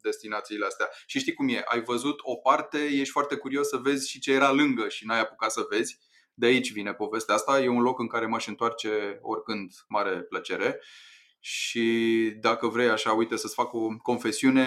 destinațiile 0.00 0.66
astea. 0.66 0.88
Și 1.06 1.18
știi 1.18 1.34
cum 1.34 1.48
e, 1.48 1.62
ai 1.64 1.82
văzut 1.82 2.20
o 2.22 2.34
parte, 2.34 2.78
ești 2.78 3.10
foarte 3.10 3.36
curios 3.36 3.68
să 3.68 3.76
vezi 3.76 4.10
și 4.10 4.20
ce 4.20 4.32
era 4.32 4.52
lângă 4.52 4.88
și 4.88 5.06
n-ai 5.06 5.20
apucat 5.20 5.50
să 5.50 5.66
vezi. 5.70 5.98
De 6.38 6.46
aici 6.46 6.72
vine 6.72 6.92
povestea 6.92 7.34
asta. 7.34 7.60
E 7.60 7.68
un 7.68 7.82
loc 7.82 7.98
în 7.98 8.06
care 8.06 8.26
m-aș 8.26 8.46
întoarce 8.46 9.18
oricând, 9.22 9.72
mare 9.88 10.10
plăcere. 10.10 10.80
Și 11.40 12.36
dacă 12.40 12.66
vrei 12.66 12.88
așa, 12.88 13.12
uite 13.12 13.36
să-ți 13.36 13.54
fac 13.54 13.72
o 13.72 13.88
confesiune, 14.02 14.64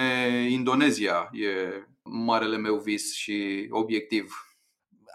Indonezia 0.49 1.29
e 1.31 1.47
marele 2.03 2.57
meu 2.57 2.77
vis 2.77 3.15
și 3.15 3.67
obiectiv 3.69 4.49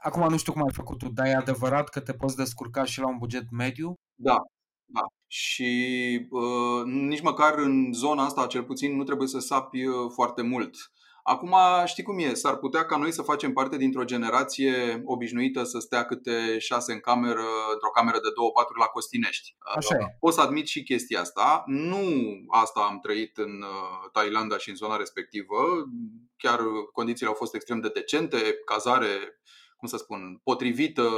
Acum 0.05 0.29
nu 0.29 0.37
știu 0.37 0.53
cum 0.53 0.63
ai 0.63 0.73
făcut 0.73 0.99
tu, 0.99 1.09
dar 1.09 1.27
e 1.27 1.35
adevărat 1.35 1.89
că 1.89 2.01
te 2.01 2.13
poți 2.13 2.37
descurca 2.37 2.85
și 2.85 3.01
la 3.01 3.09
un 3.09 3.19
buget 3.19 3.51
mediu? 3.51 3.95
Da, 4.15 4.37
da. 4.85 5.01
Și 5.27 6.27
uh, 6.31 6.85
nici 6.85 7.23
măcar 7.23 7.59
în 7.59 7.93
zona 7.93 8.25
asta, 8.25 8.47
cel 8.47 8.65
puțin, 8.65 8.97
nu 8.97 9.05
trebuie 9.05 9.29
să 9.29 9.39
sapi 9.39 9.85
uh, 9.87 10.11
foarte 10.15 10.43
mult. 10.43 10.77
Acum, 11.27 11.55
știi 11.85 12.03
cum 12.03 12.19
e, 12.19 12.35
s-ar 12.35 12.57
putea 12.57 12.85
ca 12.85 12.97
noi 12.97 13.13
să 13.13 13.23
facem 13.23 13.53
parte 13.53 13.77
dintr-o 13.77 14.05
generație 14.05 15.03
obișnuită 15.05 15.63
să 15.63 15.79
stea 15.79 16.05
câte 16.05 16.59
șase 16.59 16.93
în 16.93 17.01
cameră, 17.01 17.47
într-o 17.73 17.91
cameră 17.95 18.19
de 18.23 18.29
două 18.35 18.51
patru 18.51 18.79
la 18.79 18.85
Costinești. 18.85 19.57
Așa 19.77 19.95
e. 19.95 20.17
Pot 20.21 20.33
să 20.33 20.41
admit 20.41 20.67
și 20.67 20.83
chestia 20.83 21.21
asta. 21.21 21.65
Nu 21.67 22.05
asta 22.49 22.81
am 22.81 22.99
trăit 23.01 23.37
în 23.37 23.63
uh, 23.63 24.11
Thailanda 24.13 24.59
și 24.59 24.69
în 24.69 24.77
zona 24.77 24.97
respectivă. 24.97 25.57
Chiar 26.37 26.61
condițiile 26.93 27.31
au 27.31 27.37
fost 27.37 27.55
extrem 27.55 27.81
de 27.81 27.89
decente, 27.95 28.39
cazare 28.65 29.41
cum 29.77 29.89
să 29.89 29.97
spun, 29.97 30.41
potrivită 30.43 31.09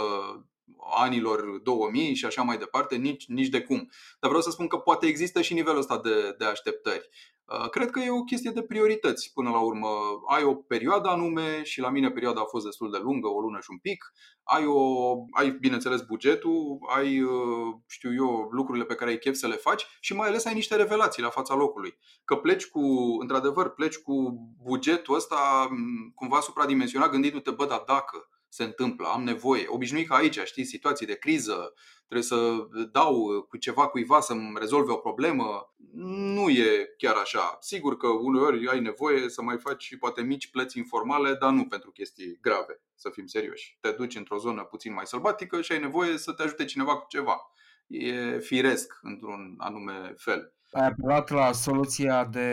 anilor 0.97 1.61
2000 1.63 2.15
și 2.15 2.25
așa 2.25 2.43
mai 2.43 2.59
departe, 2.59 2.97
nici, 2.97 3.27
nici 3.27 3.49
de 3.49 3.61
cum. 3.61 3.91
Dar 4.21 4.31
vreau 4.31 4.41
să 4.41 4.51
spun 4.51 4.67
că 4.67 4.77
poate 4.77 5.07
există 5.07 5.43
și 5.43 5.55
nivelul 5.55 5.79
ăsta 5.79 5.99
de, 5.99 6.35
de 6.39 6.45
așteptări. 6.45 7.09
Uh, 7.47 7.69
cred 7.69 7.91
că 7.91 8.01
e 8.01 8.11
o 8.11 8.25
chestie 8.25 8.51
de 8.51 8.63
priorități 8.63 9.33
până 9.35 9.51
la 9.51 9.61
urmă. 9.61 9.89
Ai 10.29 10.43
o 10.43 10.55
perioadă 10.55 11.09
anume 11.09 11.63
și 11.63 11.81
la 11.81 11.91
mine 11.91 12.11
perioada 12.11 12.41
a 12.41 12.45
fost 12.45 12.65
destul 12.65 12.91
de 12.91 12.99
lungă, 12.99 13.29
o 13.29 13.41
lună 13.41 13.59
și 13.61 13.71
un 13.71 13.79
pic. 13.79 14.13
Ai, 14.43 14.67
o, 14.67 15.13
ai 15.31 15.51
bineînțeles 15.51 16.01
bugetul, 16.01 16.79
ai, 16.89 17.21
uh, 17.21 17.75
știu 17.87 18.15
eu, 18.15 18.49
lucrurile 18.51 18.85
pe 18.85 18.95
care 18.95 19.11
ai 19.11 19.19
chef 19.19 19.35
să 19.35 19.47
le 19.47 19.55
faci 19.55 19.87
și 20.01 20.15
mai 20.15 20.29
ales 20.29 20.45
ai 20.45 20.55
niște 20.55 20.77
revelații 20.77 21.23
la 21.23 21.29
fața 21.29 21.55
locului. 21.55 21.99
Că 22.25 22.37
pleci 22.37 22.67
cu, 22.67 22.81
într-adevăr, 23.21 23.69
pleci 23.69 23.99
cu 23.99 24.15
bugetul 24.63 25.15
ăsta 25.15 25.69
cumva 26.15 26.41
supradimensionat 26.41 27.11
gândindu-te, 27.11 27.51
bă, 27.51 27.67
dar 27.67 27.83
dacă 27.87 28.29
se 28.57 28.65
întâmplă, 28.65 29.07
am 29.07 29.23
nevoie. 29.23 29.65
Obișnuit 29.69 30.09
ca 30.09 30.15
aici, 30.15 30.39
știi, 30.45 30.65
situații 30.65 31.07
de 31.07 31.15
criză, 31.15 31.73
trebuie 31.99 32.23
să 32.23 32.67
dau 32.93 33.43
cu 33.49 33.57
ceva 33.57 33.89
cuiva 33.89 34.21
să-mi 34.21 34.53
rezolve 34.59 34.93
o 34.93 34.97
problemă. 34.97 35.75
Nu 35.93 36.49
e 36.49 36.95
chiar 36.99 37.15
așa. 37.15 37.57
Sigur 37.61 37.97
că 37.97 38.07
uneori 38.07 38.69
ai 38.69 38.81
nevoie 38.81 39.29
să 39.29 39.43
mai 39.43 39.59
faci 39.59 39.83
și 39.83 39.99
poate 39.99 40.23
mici 40.23 40.51
plăți 40.51 40.79
informale, 40.79 41.35
dar 41.35 41.53
nu 41.53 41.67
pentru 41.67 41.91
chestii 41.91 42.39
grave, 42.41 42.83
să 42.95 43.11
fim 43.11 43.27
serioși. 43.27 43.77
Te 43.81 43.91
duci 43.91 44.17
într-o 44.17 44.39
zonă 44.39 44.63
puțin 44.63 44.93
mai 44.93 45.07
sălbatică 45.07 45.61
și 45.61 45.73
ai 45.73 45.81
nevoie 45.81 46.17
să 46.19 46.33
te 46.33 46.43
ajute 46.43 46.65
cineva 46.65 46.97
cu 46.97 47.07
ceva. 47.09 47.51
E 47.87 48.39
firesc 48.39 48.99
într-un 49.03 49.55
anume 49.59 50.15
fel 50.17 50.56
ai 50.71 50.87
apelat 50.87 51.31
la 51.31 51.53
soluția 51.53 52.25
de, 52.25 52.51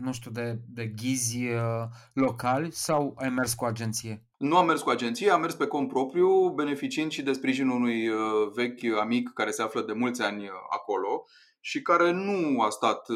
nu 0.00 0.12
știu, 0.12 0.30
de, 0.30 0.58
de 0.68 0.86
ghizi 0.86 1.44
uh, 1.44 1.84
locali 2.12 2.72
sau 2.72 3.14
ai 3.18 3.28
mers 3.28 3.54
cu 3.54 3.64
agenție? 3.64 4.24
Nu 4.36 4.56
am 4.56 4.66
mers 4.66 4.82
cu 4.82 4.90
agenție, 4.90 5.30
am 5.30 5.40
mers 5.40 5.54
pe 5.54 5.66
cont 5.66 5.88
propriu, 5.88 6.48
beneficiind 6.48 7.10
și 7.10 7.22
de 7.22 7.32
sprijinul 7.32 7.76
unui 7.76 8.08
uh, 8.08 8.18
vechi 8.54 8.98
amic 9.00 9.28
care 9.28 9.50
se 9.50 9.62
află 9.62 9.82
de 9.82 9.92
mulți 9.92 10.22
ani 10.22 10.42
uh, 10.42 10.50
acolo 10.70 11.24
și 11.60 11.82
care 11.82 12.10
nu 12.10 12.60
a 12.60 12.70
stat 12.70 13.06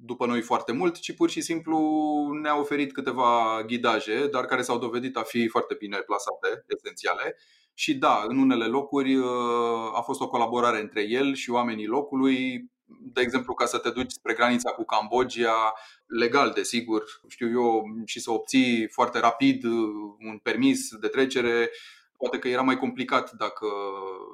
după 0.00 0.26
noi 0.26 0.40
foarte 0.40 0.72
mult, 0.72 0.98
ci 0.98 1.14
pur 1.14 1.30
și 1.30 1.40
simplu 1.40 1.78
ne-a 2.42 2.58
oferit 2.58 2.92
câteva 2.92 3.62
ghidaje, 3.66 4.26
dar 4.26 4.44
care 4.44 4.62
s-au 4.62 4.78
dovedit 4.78 5.16
a 5.16 5.22
fi 5.22 5.48
foarte 5.48 5.76
bine 5.78 5.96
plasate, 5.96 6.64
esențiale. 6.66 7.36
Și 7.74 7.94
da, 7.94 8.24
în 8.28 8.38
unele 8.38 8.64
locuri 8.64 9.16
a 9.94 10.00
fost 10.00 10.20
o 10.20 10.28
colaborare 10.28 10.80
între 10.80 11.02
el 11.08 11.34
și 11.34 11.50
oamenii 11.50 11.86
locului, 11.86 12.70
de 12.86 13.20
exemplu, 13.20 13.54
ca 13.54 13.66
să 13.66 13.78
te 13.78 13.90
duci 13.90 14.10
spre 14.10 14.34
granița 14.34 14.70
cu 14.70 14.84
Cambodgia, 14.84 15.72
legal, 16.06 16.50
desigur, 16.50 17.04
știu 17.28 17.50
eu, 17.50 17.84
și 18.04 18.20
să 18.20 18.30
obții 18.30 18.88
foarte 18.88 19.18
rapid 19.18 19.64
uh, 19.64 19.72
un 20.18 20.38
permis 20.42 20.94
de 20.96 21.08
trecere, 21.08 21.70
poate 22.16 22.38
că 22.38 22.48
era 22.48 22.62
mai 22.62 22.78
complicat 22.78 23.32
dacă 23.32 23.66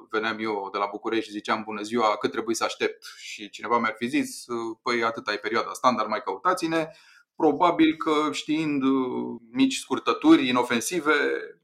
veneam 0.09 0.37
eu 0.39 0.69
de 0.71 0.77
la 0.77 0.87
București 0.91 1.25
și 1.25 1.31
ziceam 1.31 1.63
bună 1.63 1.81
ziua, 1.81 2.17
cât 2.17 2.31
trebuie 2.31 2.55
să 2.55 2.63
aștept 2.63 3.05
și 3.17 3.49
cineva 3.49 3.77
mi-ar 3.79 3.95
fi 3.97 4.07
zis, 4.07 4.47
uh, 4.47 4.77
păi 4.81 5.03
atâta 5.03 5.33
e 5.33 5.37
perioada 5.37 5.73
standard, 5.73 6.09
mai 6.09 6.21
căutați-ne. 6.21 6.87
Probabil 7.35 7.95
că 7.95 8.29
știind 8.31 8.83
uh, 8.83 9.39
mici 9.51 9.77
scurtături 9.77 10.47
inofensive, 10.47 11.13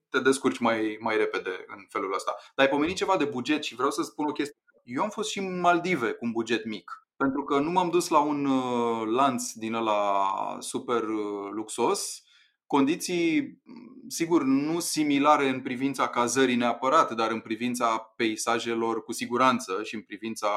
te 0.10 0.20
descurci 0.20 0.58
mai, 0.58 0.98
mai 1.00 1.18
repede 1.18 1.66
în 1.68 1.86
felul 1.90 2.14
ăsta. 2.14 2.36
Dar 2.56 2.66
ai 2.66 2.72
pomenit 2.72 2.96
ceva 2.96 3.18
de 3.18 3.26
buget 3.26 3.64
și 3.64 3.76
vreau 3.76 3.92
să 3.92 4.02
spun 4.02 4.26
o 4.26 4.32
chestie 4.32 4.58
eu 4.86 5.04
am 5.04 5.10
fost 5.10 5.30
și 5.30 5.40
în 5.40 5.60
Maldive 5.60 6.12
cu 6.12 6.26
un 6.26 6.32
buget 6.32 6.66
mic. 6.66 6.92
Pentru 7.18 7.44
că 7.44 7.60
nu 7.60 7.72
m-am 7.72 7.90
dus 7.90 8.08
la 8.08 8.20
un 8.20 8.46
uh, 8.46 9.08
lanț 9.08 9.52
din 9.52 9.74
ăla 9.74 10.58
super 10.60 11.04
uh, 11.04 11.50
luxos, 11.52 12.24
condiții, 12.66 13.62
sigur, 14.08 14.44
nu 14.44 14.80
similare 14.80 15.50
în 15.50 15.62
privința 15.62 16.08
cazării 16.08 16.56
neapărat, 16.56 17.14
dar 17.14 17.32
în 17.32 17.40
privința 17.40 17.98
peisajelor 18.16 19.04
cu 19.04 19.12
siguranță 19.12 19.84
și 19.84 19.96
în 19.96 20.02
privința, 20.02 20.50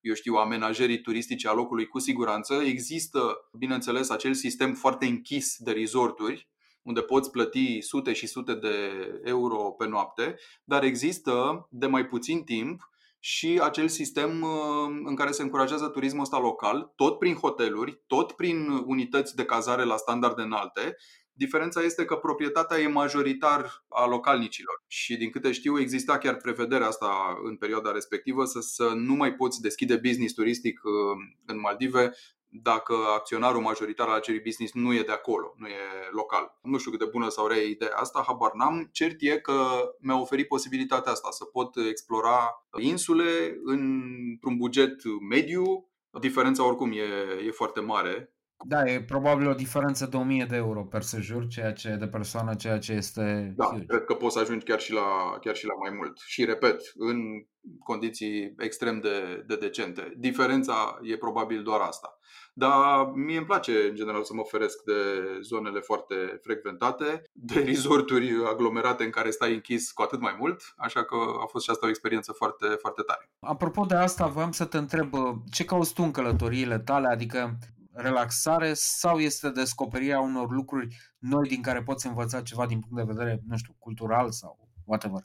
eu 0.00 0.14
știu, 0.14 0.34
amenajării 0.34 1.00
turistice 1.00 1.48
a 1.48 1.52
locului 1.52 1.86
cu 1.86 1.98
siguranță. 1.98 2.54
Există, 2.54 3.36
bineînțeles, 3.58 4.10
acel 4.10 4.34
sistem 4.34 4.74
foarte 4.74 5.06
închis 5.06 5.56
de 5.58 5.72
resorturi, 5.72 6.48
unde 6.82 7.00
poți 7.00 7.30
plăti 7.30 7.80
sute 7.80 8.12
și 8.12 8.26
sute 8.26 8.54
de 8.54 8.90
euro 9.24 9.58
pe 9.58 9.86
noapte, 9.86 10.36
dar 10.64 10.82
există 10.82 11.66
de 11.70 11.86
mai 11.86 12.06
puțin 12.06 12.44
timp 12.44 12.88
și 13.28 13.60
acel 13.62 13.88
sistem 13.88 14.42
uh, 14.42 15.00
în 15.04 15.14
care 15.14 15.30
se 15.30 15.42
încurajează 15.42 15.88
turismul 15.88 16.22
ăsta 16.22 16.38
local, 16.38 16.92
tot 16.96 17.18
prin 17.18 17.34
hoteluri, 17.34 18.02
tot 18.06 18.32
prin 18.32 18.68
unități 18.86 19.36
de 19.36 19.44
cazare 19.44 19.84
la 19.84 19.96
standarde 19.96 20.42
înalte. 20.42 20.96
Diferența 21.32 21.82
este 21.82 22.04
că 22.04 22.14
proprietatea 22.14 22.78
e 22.78 22.86
majoritar 22.86 23.84
a 23.88 24.06
localnicilor 24.06 24.84
și 24.86 25.16
din 25.16 25.30
câte 25.30 25.52
știu 25.52 25.80
exista 25.80 26.18
chiar 26.18 26.36
prevederea 26.36 26.86
asta 26.86 27.38
în 27.44 27.56
perioada 27.56 27.90
respectivă 27.92 28.44
să, 28.44 28.60
să 28.60 28.92
nu 28.94 29.14
mai 29.14 29.34
poți 29.34 29.60
deschide 29.60 29.96
business 29.96 30.34
turistic 30.34 30.80
uh, 30.84 30.92
în 31.46 31.60
Maldive 31.60 32.12
dacă 32.50 32.94
acționarul 33.14 33.60
majoritar 33.60 34.08
al 34.08 34.14
acelui 34.14 34.40
business 34.40 34.72
nu 34.72 34.94
e 34.94 35.02
de 35.02 35.12
acolo, 35.12 35.54
nu 35.56 35.66
e 35.66 35.78
local. 36.10 36.58
Nu 36.62 36.78
știu 36.78 36.90
cât 36.90 37.00
de 37.00 37.08
bună 37.12 37.28
sau 37.28 37.46
rea 37.46 37.56
e 37.56 37.68
ideea 37.68 37.96
asta, 37.96 38.24
habar 38.26 38.52
n-am. 38.52 38.88
Cert 38.92 39.16
e 39.18 39.38
că 39.38 39.54
mi-a 40.00 40.20
oferit 40.20 40.48
posibilitatea 40.48 41.12
asta 41.12 41.28
să 41.30 41.44
pot 41.44 41.76
explora 41.76 42.66
insule 42.80 43.58
într-un 43.64 44.56
buget 44.56 44.94
mediu. 45.28 45.88
Diferența 46.20 46.66
oricum 46.66 46.92
e, 46.92 47.44
e 47.46 47.50
foarte 47.50 47.80
mare 47.80 48.32
da, 48.66 48.84
e 48.84 49.02
probabil 49.02 49.48
o 49.48 49.54
diferență 49.54 50.06
de 50.06 50.16
1000 50.16 50.44
de 50.44 50.56
euro 50.56 50.84
per 50.84 51.02
sejur, 51.02 51.46
ceea 51.46 51.72
ce 51.72 51.96
de 51.98 52.06
persoană, 52.06 52.54
ceea 52.54 52.78
ce 52.78 52.92
este 52.92 53.54
Da, 53.56 53.64
huge. 53.64 53.84
cred 53.84 54.04
că 54.04 54.14
poți 54.14 54.34
să 54.34 54.40
ajungi 54.40 54.64
chiar 54.64 54.80
și 54.80 54.92
la, 54.92 55.38
chiar 55.40 55.56
și 55.56 55.66
la 55.66 55.74
mai 55.74 55.90
mult. 55.96 56.18
Și 56.26 56.44
repet, 56.44 56.80
în 56.94 57.18
condiții 57.78 58.54
extrem 58.58 59.00
de, 59.00 59.44
de 59.46 59.56
decente. 59.56 60.14
Diferența 60.16 60.98
e 61.02 61.16
probabil 61.16 61.62
doar 61.62 61.80
asta. 61.80 62.17
Dar 62.58 63.10
mie 63.14 63.36
îmi 63.36 63.46
place, 63.46 63.72
în 63.88 63.94
general, 63.94 64.24
să 64.24 64.34
mă 64.34 64.42
feresc 64.42 64.82
de 64.82 64.92
zonele 65.40 65.80
foarte 65.80 66.14
frecventate, 66.42 67.22
de 67.32 67.60
resorturi 67.70 68.30
aglomerate 68.50 69.04
în 69.04 69.10
care 69.10 69.30
stai 69.30 69.54
închis 69.54 69.90
cu 69.90 70.02
atât 70.02 70.20
mai 70.20 70.36
mult, 70.38 70.62
așa 70.76 71.04
că 71.04 71.16
a 71.42 71.46
fost 71.46 71.64
și 71.64 71.70
asta 71.70 71.86
o 71.86 71.88
experiență 71.88 72.32
foarte, 72.32 72.66
foarte 72.66 73.02
tare. 73.02 73.30
Apropo 73.40 73.84
de 73.84 73.94
asta, 73.94 74.26
voiam 74.26 74.52
să 74.52 74.64
te 74.64 74.78
întreb 74.78 75.14
ce 75.50 75.64
cauți 75.64 75.94
tu 75.94 76.02
în 76.02 76.10
călătoriile 76.10 76.78
tale, 76.78 77.08
adică 77.08 77.58
relaxare 77.92 78.72
sau 78.74 79.18
este 79.18 79.50
descoperirea 79.50 80.20
unor 80.20 80.50
lucruri 80.50 80.96
noi 81.18 81.48
din 81.48 81.62
care 81.62 81.82
poți 81.82 82.06
învăța 82.06 82.42
ceva 82.42 82.66
din 82.66 82.80
punct 82.80 82.96
de 82.96 83.12
vedere, 83.12 83.40
nu 83.48 83.56
știu, 83.56 83.74
cultural 83.78 84.30
sau 84.30 84.68
whatever? 84.84 85.22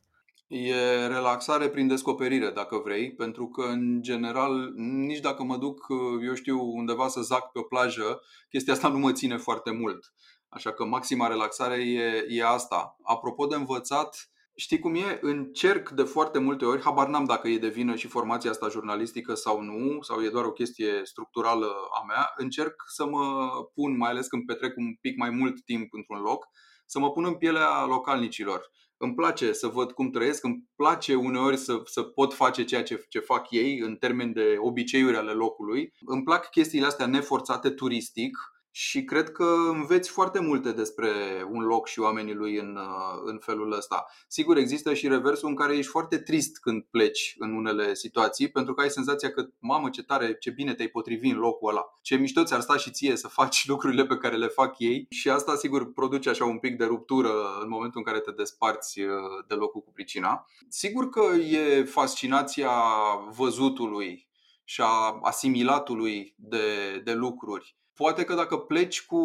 E 0.55 1.07
relaxare 1.07 1.69
prin 1.69 1.87
descoperire, 1.87 2.49
dacă 2.49 2.77
vrei, 2.77 3.13
pentru 3.13 3.47
că, 3.47 3.61
în 3.61 4.01
general, 4.01 4.71
nici 4.75 5.19
dacă 5.19 5.43
mă 5.43 5.57
duc, 5.57 5.87
eu 6.25 6.33
știu, 6.33 6.59
undeva 6.61 7.07
să 7.07 7.21
zac 7.21 7.51
pe 7.51 7.59
o 7.59 7.63
plajă, 7.63 8.21
chestia 8.49 8.73
asta 8.73 8.87
nu 8.87 8.99
mă 8.99 9.11
ține 9.11 9.37
foarte 9.37 9.71
mult. 9.71 10.13
Așa 10.49 10.71
că 10.71 10.85
maxima 10.85 11.27
relaxare 11.27 11.75
e, 11.75 12.25
e 12.29 12.45
asta. 12.45 12.95
Apropo 13.03 13.45
de 13.45 13.55
învățat, 13.55 14.27
Știi 14.55 14.79
cum 14.79 14.95
e? 14.95 15.19
Încerc 15.21 15.89
de 15.89 16.03
foarte 16.03 16.39
multe 16.39 16.65
ori, 16.65 16.81
habar 16.81 17.07
n-am 17.07 17.25
dacă 17.25 17.47
e 17.47 17.57
de 17.57 17.67
vină 17.67 17.95
și 17.95 18.07
formația 18.07 18.49
asta 18.49 18.69
jurnalistică 18.69 19.33
sau 19.33 19.61
nu, 19.61 20.01
sau 20.01 20.23
e 20.23 20.29
doar 20.29 20.45
o 20.45 20.51
chestie 20.51 21.01
structurală 21.03 21.67
a 22.01 22.03
mea, 22.07 22.33
încerc 22.35 22.83
să 22.87 23.05
mă 23.05 23.49
pun, 23.73 23.97
mai 23.97 24.09
ales 24.09 24.27
când 24.27 24.45
petrec 24.45 24.77
un 24.77 24.95
pic 25.01 25.17
mai 25.17 25.29
mult 25.29 25.65
timp 25.65 25.93
într-un 25.93 26.19
loc, 26.21 26.47
să 26.85 26.99
mă 26.99 27.11
pun 27.11 27.25
în 27.25 27.35
pielea 27.35 27.85
localnicilor. 27.85 28.71
Îmi 28.97 29.13
place 29.13 29.53
să 29.53 29.67
văd 29.67 29.91
cum 29.91 30.09
trăiesc, 30.09 30.43
îmi 30.43 30.63
place 30.75 31.15
uneori 31.15 31.57
să, 31.57 31.81
să 31.85 32.01
pot 32.01 32.33
face 32.33 32.63
ceea 32.63 32.83
ce, 32.83 33.05
ce 33.09 33.19
fac 33.19 33.51
ei 33.51 33.79
în 33.79 33.95
termen 33.95 34.33
de 34.33 34.55
obiceiuri 34.59 35.17
ale 35.17 35.31
locului. 35.31 35.93
Îmi 36.05 36.23
plac 36.23 36.49
chestiile 36.49 36.85
astea 36.85 37.05
neforțate 37.05 37.69
turistic, 37.69 38.37
și 38.75 39.03
cred 39.03 39.31
că 39.31 39.55
înveți 39.69 40.09
foarte 40.09 40.39
multe 40.39 40.71
despre 40.71 41.11
un 41.51 41.61
loc 41.61 41.87
și 41.87 41.99
oamenii 41.99 42.33
lui 42.33 42.57
în, 42.57 42.75
uh, 42.75 43.21
în 43.25 43.39
felul 43.39 43.71
ăsta. 43.71 44.05
Sigur, 44.27 44.57
există 44.57 44.93
și 44.93 45.07
reversul 45.07 45.49
în 45.49 45.55
care 45.55 45.77
ești 45.77 45.91
foarte 45.91 46.17
trist 46.17 46.59
când 46.59 46.83
pleci 46.91 47.35
în 47.37 47.55
unele 47.55 47.93
situații, 47.93 48.51
pentru 48.51 48.73
că 48.73 48.81
ai 48.81 48.89
senzația 48.89 49.31
că, 49.31 49.47
mamă, 49.59 49.89
ce 49.89 50.03
tare, 50.03 50.35
ce 50.35 50.49
bine 50.49 50.73
te-ai 50.73 50.87
potrivi 50.87 51.29
în 51.29 51.37
locul 51.37 51.69
ăla. 51.69 51.99
Ce 52.01 52.15
mișto 52.15 52.43
ți-ar 52.43 52.61
sta 52.61 52.77
și 52.77 52.91
ție 52.91 53.15
să 53.15 53.27
faci 53.27 53.65
lucrurile 53.71 54.05
pe 54.05 54.17
care 54.17 54.35
le 54.35 54.47
fac 54.47 54.79
ei 54.79 55.07
și 55.09 55.29
asta, 55.29 55.55
sigur, 55.55 55.93
produce 55.93 56.29
așa 56.29 56.45
un 56.45 56.59
pic 56.59 56.77
de 56.77 56.85
ruptură 56.85 57.31
în 57.61 57.69
momentul 57.69 57.99
în 57.99 58.11
care 58.11 58.19
te 58.19 58.31
desparți 58.31 58.99
uh, 58.99 59.07
de 59.47 59.53
locul 59.53 59.81
cu 59.81 59.91
pricina. 59.91 60.45
Sigur 60.69 61.09
că 61.09 61.35
e 61.35 61.83
fascinația 61.83 62.71
văzutului 63.35 64.27
și 64.63 64.81
a 64.81 65.19
asimilatului 65.21 66.33
de, 66.37 66.97
de 67.03 67.13
lucruri 67.13 67.75
Poate 67.95 68.23
că 68.23 68.33
dacă 68.33 68.57
pleci 68.57 69.05
cu, 69.05 69.19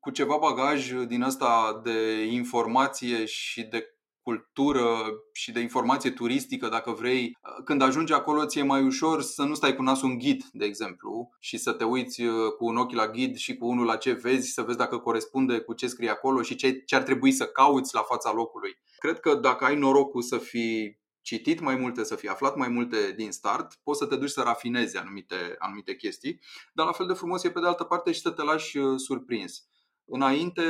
cu 0.00 0.10
ceva 0.10 0.36
bagaj 0.36 0.92
din 1.06 1.22
asta 1.22 1.80
de 1.84 2.24
informație 2.24 3.24
și 3.24 3.62
de 3.62 3.94
cultură 4.22 4.86
și 5.32 5.52
de 5.52 5.60
informație 5.60 6.10
turistică, 6.10 6.68
dacă 6.68 6.90
vrei, 6.90 7.38
când 7.64 7.82
ajungi 7.82 8.12
acolo 8.12 8.46
ți-e 8.46 8.62
mai 8.62 8.84
ușor 8.84 9.22
să 9.22 9.42
nu 9.42 9.54
stai 9.54 9.76
cu 9.76 9.82
nasul 9.82 10.10
în 10.10 10.18
ghid, 10.18 10.44
de 10.52 10.64
exemplu, 10.64 11.30
și 11.40 11.56
să 11.56 11.72
te 11.72 11.84
uiți 11.84 12.22
uh, 12.22 12.52
cu 12.58 12.66
un 12.66 12.76
ochi 12.76 12.92
la 12.92 13.08
ghid 13.08 13.36
și 13.36 13.56
cu 13.56 13.66
unul 13.66 13.84
la 13.84 13.96
ce 13.96 14.12
vezi, 14.12 14.52
să 14.52 14.62
vezi 14.62 14.78
dacă 14.78 14.98
corespunde 14.98 15.58
cu 15.58 15.72
ce 15.72 15.86
scrie 15.86 16.10
acolo 16.10 16.42
și 16.42 16.54
ce, 16.54 16.72
ce 16.72 16.96
ar 16.96 17.02
trebui 17.02 17.32
să 17.32 17.46
cauți 17.46 17.94
la 17.94 18.00
fața 18.00 18.32
locului. 18.32 18.78
Cred 18.98 19.20
că 19.20 19.34
dacă 19.34 19.64
ai 19.64 19.76
norocul 19.76 20.22
să 20.22 20.38
fii 20.38 20.99
citit 21.22 21.60
mai 21.60 21.76
multe, 21.76 22.04
să 22.04 22.14
fi 22.14 22.28
aflat 22.28 22.56
mai 22.56 22.68
multe 22.68 23.12
din 23.16 23.30
start, 23.30 23.80
poți 23.82 23.98
să 23.98 24.06
te 24.06 24.16
duci 24.16 24.30
să 24.30 24.42
rafinezi 24.42 24.96
anumite, 24.96 25.54
anumite 25.58 25.94
chestii, 25.94 26.40
dar 26.72 26.86
la 26.86 26.92
fel 26.92 27.06
de 27.06 27.12
frumos 27.12 27.44
e 27.44 27.50
pe 27.50 27.60
de 27.60 27.66
altă 27.66 27.84
parte 27.84 28.12
și 28.12 28.20
să 28.20 28.30
te 28.30 28.42
lași 28.42 28.78
uh, 28.78 28.98
surprins. 28.98 29.64
Înainte, 30.04 30.62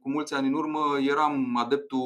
cu 0.00 0.10
mulți 0.10 0.34
ani 0.34 0.46
în 0.46 0.54
urmă, 0.54 0.98
eram 1.00 1.56
adeptul 1.56 2.00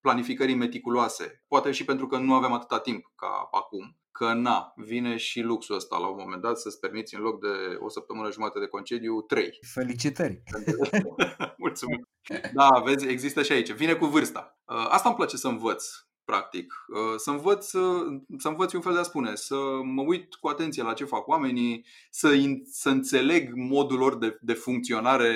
planificării 0.00 0.54
meticuloase. 0.54 1.44
Poate 1.48 1.70
și 1.70 1.84
pentru 1.84 2.06
că 2.06 2.18
nu 2.18 2.34
aveam 2.34 2.52
atâta 2.52 2.80
timp 2.80 3.12
ca 3.16 3.48
acum. 3.50 3.96
Că 4.10 4.32
na, 4.32 4.72
vine 4.76 5.16
și 5.16 5.40
luxul 5.40 5.74
ăsta 5.74 5.98
la 5.98 6.06
un 6.06 6.16
moment 6.18 6.42
dat 6.42 6.58
să-ți 6.58 6.80
permiți 6.80 7.14
în 7.14 7.20
loc 7.20 7.40
de 7.40 7.76
o 7.78 7.88
săptămână 7.88 8.30
jumătate 8.30 8.58
de 8.58 8.66
concediu, 8.66 9.20
trei. 9.20 9.58
Felicitări! 9.72 10.42
Mulțumim! 11.56 12.08
Da, 12.52 12.82
vezi, 12.84 13.08
există 13.08 13.42
și 13.42 13.52
aici. 13.52 13.72
Vine 13.72 13.94
cu 13.94 14.06
vârsta. 14.06 14.58
Uh, 14.64 14.86
asta 14.88 15.08
îmi 15.08 15.16
place 15.16 15.36
să 15.36 15.48
învăț 15.48 15.86
practic. 16.28 16.74
Uh, 16.88 17.14
să 17.16 17.30
învăț, 17.30 17.66
să 18.38 18.48
învăț 18.48 18.72
un 18.72 18.80
fel 18.80 18.92
de 18.92 18.98
a 18.98 19.02
spune, 19.02 19.34
să 19.34 19.56
mă 19.82 20.02
uit 20.02 20.34
cu 20.34 20.48
atenție 20.48 20.82
la 20.82 20.92
ce 20.92 21.04
fac 21.04 21.26
oamenii, 21.26 21.86
să, 22.10 22.34
să 22.64 22.88
înțeleg 22.88 23.52
modul 23.54 23.98
lor 23.98 24.18
de, 24.18 24.38
de 24.40 24.52
funcționare 24.52 25.32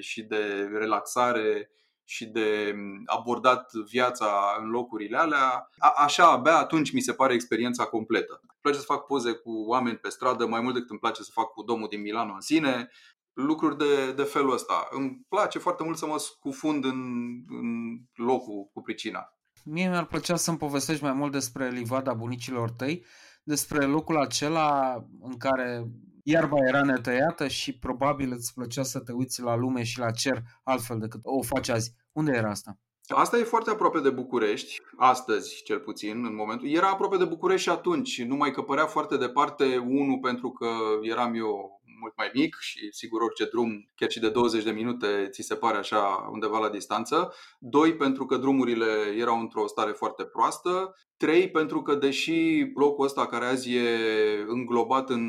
și 0.00 0.22
de 0.22 0.68
relaxare 0.72 1.70
și 2.04 2.26
de 2.26 2.74
abordat 3.06 3.72
viața 3.72 4.56
în 4.60 4.70
locurile 4.70 5.16
alea. 5.16 5.68
A, 5.78 5.92
așa, 5.96 6.30
abia 6.30 6.56
atunci 6.56 6.92
mi 6.92 7.00
se 7.00 7.12
pare 7.12 7.34
experiența 7.34 7.84
completă. 7.84 8.38
Îmi 8.40 8.58
place 8.60 8.78
să 8.78 8.84
fac 8.84 9.06
poze 9.06 9.32
cu 9.32 9.50
oameni 9.66 9.96
pe 9.96 10.08
stradă, 10.08 10.46
mai 10.46 10.60
mult 10.60 10.74
decât 10.74 10.90
îmi 10.90 10.98
place 10.98 11.22
să 11.22 11.30
fac 11.32 11.52
cu 11.52 11.62
domnul 11.62 11.88
din 11.88 12.00
Milano 12.00 12.34
în 12.34 12.40
sine, 12.40 12.90
lucruri 13.32 13.76
de, 13.76 14.12
de 14.12 14.22
felul 14.22 14.52
ăsta. 14.52 14.88
Îmi 14.90 15.24
place 15.28 15.58
foarte 15.58 15.82
mult 15.84 15.96
să 15.96 16.06
mă 16.06 16.18
scufund 16.18 16.84
în, 16.84 17.00
în 17.48 17.98
locul 18.14 18.70
cu 18.72 18.82
pricina 18.82 19.33
mie 19.64 19.88
mi-ar 19.88 20.06
plăcea 20.06 20.36
să-mi 20.36 20.58
povestești 20.58 21.02
mai 21.02 21.12
mult 21.12 21.32
despre 21.32 21.68
livada 21.68 22.12
bunicilor 22.12 22.70
tăi, 22.70 23.04
despre 23.42 23.84
locul 23.84 24.16
acela 24.16 25.04
în 25.20 25.36
care 25.36 25.86
iarba 26.22 26.56
era 26.66 26.82
netăiată 26.82 27.48
și 27.48 27.78
probabil 27.78 28.32
îți 28.32 28.54
plăcea 28.54 28.82
să 28.82 29.00
te 29.00 29.12
uiți 29.12 29.42
la 29.42 29.56
lume 29.56 29.82
și 29.82 29.98
la 29.98 30.10
cer 30.10 30.42
altfel 30.62 30.98
decât 30.98 31.20
o 31.22 31.42
faci 31.42 31.68
azi. 31.68 31.94
Unde 32.12 32.32
era 32.32 32.50
asta? 32.50 32.78
Asta 33.08 33.38
e 33.38 33.42
foarte 33.42 33.70
aproape 33.70 34.00
de 34.00 34.10
București, 34.10 34.80
astăzi 34.96 35.62
cel 35.62 35.78
puțin, 35.78 36.24
în 36.24 36.34
momentul. 36.34 36.68
Era 36.68 36.88
aproape 36.88 37.16
de 37.16 37.24
București 37.24 37.62
și 37.62 37.68
atunci, 37.68 38.22
numai 38.22 38.50
că 38.50 38.62
părea 38.62 38.86
foarte 38.86 39.16
departe, 39.16 39.76
unul 39.76 40.18
pentru 40.22 40.50
că 40.50 40.68
eram 41.02 41.34
eu 41.34 41.82
mult 42.04 42.16
mai 42.16 42.30
mic 42.34 42.56
și 42.60 42.88
sigur 42.92 43.20
orice 43.20 43.44
drum, 43.44 43.90
chiar 43.94 44.10
și 44.10 44.20
de 44.20 44.30
20 44.30 44.64
de 44.64 44.70
minute, 44.70 45.28
ți 45.30 45.42
se 45.42 45.54
pare 45.54 45.76
așa 45.76 46.28
undeva 46.32 46.58
la 46.58 46.68
distanță. 46.68 47.34
Doi, 47.58 47.96
pentru 47.96 48.26
că 48.26 48.36
drumurile 48.36 49.14
erau 49.18 49.40
într-o 49.40 49.66
stare 49.66 49.92
foarte 49.92 50.24
proastă. 50.24 50.96
Trei, 51.16 51.50
pentru 51.50 51.82
că 51.82 51.94
deși 51.94 52.70
locul 52.74 53.04
ăsta 53.04 53.26
care 53.26 53.44
azi 53.44 53.74
e 53.74 53.98
înglobat 54.46 55.10
în 55.10 55.24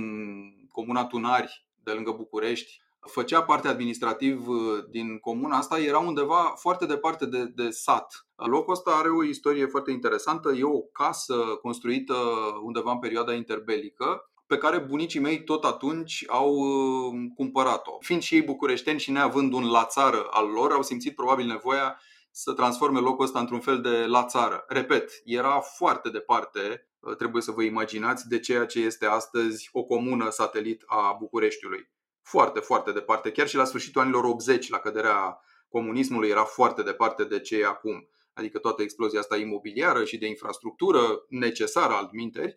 comuna 0.71 1.05
Tunari, 1.05 1.67
de 1.83 1.91
lângă 1.91 2.11
București, 2.11 2.81
făcea 2.99 3.43
parte 3.43 3.67
administrativ 3.67 4.47
uh, 4.47 4.57
din 4.89 5.17
comuna 5.17 5.57
asta, 5.57 5.79
era 5.79 5.99
undeva 5.99 6.53
foarte 6.55 6.85
departe 6.85 7.25
de, 7.25 7.45
de 7.55 7.69
sat. 7.69 8.27
Locul 8.35 8.73
ăsta 8.73 8.91
are 8.91 9.09
o 9.09 9.23
istorie 9.23 9.65
foarte 9.65 9.91
interesantă. 9.91 10.51
E 10.51 10.63
o 10.63 10.81
casă 10.81 11.35
construită 11.61 12.15
undeva 12.63 12.91
în 12.91 12.99
perioada 12.99 13.33
interbelică 13.33 14.29
pe 14.47 14.57
care 14.57 14.77
bunicii 14.77 15.19
mei 15.19 15.43
tot 15.43 15.63
atunci 15.63 16.23
au 16.27 16.53
uh, 16.53 17.13
cumpărat-o. 17.35 17.97
Fiind 17.99 18.21
și 18.21 18.35
ei 18.35 18.41
bucureșteni 18.41 18.99
și 18.99 19.11
neavând 19.11 19.53
un 19.53 19.69
la 19.71 19.85
țară 19.85 20.27
al 20.29 20.47
lor, 20.47 20.71
au 20.71 20.81
simțit 20.81 21.15
probabil 21.15 21.45
nevoia 21.45 21.99
să 22.31 22.53
transforme 22.53 22.99
locul 22.99 23.25
ăsta 23.25 23.39
într-un 23.39 23.59
fel 23.59 23.81
de 23.81 24.05
la 24.05 24.25
țară. 24.25 24.63
Repet, 24.67 25.21
era 25.23 25.59
foarte 25.59 26.09
departe, 26.09 26.87
uh, 26.99 27.15
trebuie 27.15 27.41
să 27.41 27.51
vă 27.51 27.63
imaginați, 27.63 28.27
de 28.27 28.39
ceea 28.39 28.65
ce 28.65 28.79
este 28.79 29.05
astăzi 29.05 29.69
o 29.71 29.83
comună 29.83 30.29
satelit 30.29 30.83
a 30.85 31.15
Bucureștiului. 31.19 31.89
Foarte, 32.21 32.59
foarte 32.59 32.91
departe. 32.91 33.31
Chiar 33.31 33.47
și 33.47 33.55
la 33.55 33.63
sfârșitul 33.63 34.01
anilor 34.01 34.23
80, 34.23 34.69
la 34.69 34.79
căderea 34.79 35.39
comunismului, 35.69 36.29
era 36.29 36.43
foarte 36.43 36.83
departe 36.83 37.23
de 37.23 37.39
ce 37.39 37.57
e 37.57 37.65
acum. 37.65 38.09
adică 38.37 38.59
toată 38.59 38.81
explozia 38.81 39.19
asta 39.19 39.37
imobiliară 39.37 40.05
și 40.05 40.17
de 40.17 40.27
infrastructură 40.27 41.25
necesară 41.29 41.93
altminteri, 41.93 42.55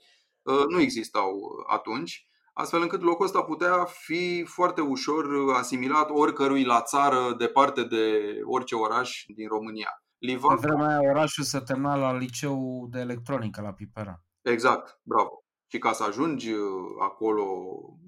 nu 0.68 0.80
existau 0.80 1.40
atunci 1.66 2.28
astfel 2.52 2.82
încât 2.82 3.02
locul 3.02 3.24
ăsta 3.24 3.42
putea 3.42 3.84
fi 3.84 4.44
foarte 4.44 4.80
ușor 4.80 5.24
asimilat 5.54 6.10
oricărui 6.10 6.64
la 6.64 6.82
țară, 6.82 7.34
departe 7.38 7.84
de 7.84 8.34
orice 8.44 8.74
oraș 8.74 9.24
din 9.34 9.48
România. 9.48 10.02
Livan... 10.18 10.58
Pe 10.58 10.66
vremea 10.66 10.98
aia 10.98 11.10
orașul 11.10 11.44
se 11.44 11.58
termina 11.58 11.96
la 11.96 12.16
liceu 12.16 12.86
de 12.90 12.98
electronică 12.98 13.60
la 13.60 13.72
Pipera. 13.72 14.22
Exact, 14.42 15.00
bravo. 15.02 15.44
Și 15.70 15.78
ca 15.78 15.92
să 15.92 16.02
ajungi 16.02 16.52
uh, 16.52 16.60
acolo, 17.00 17.44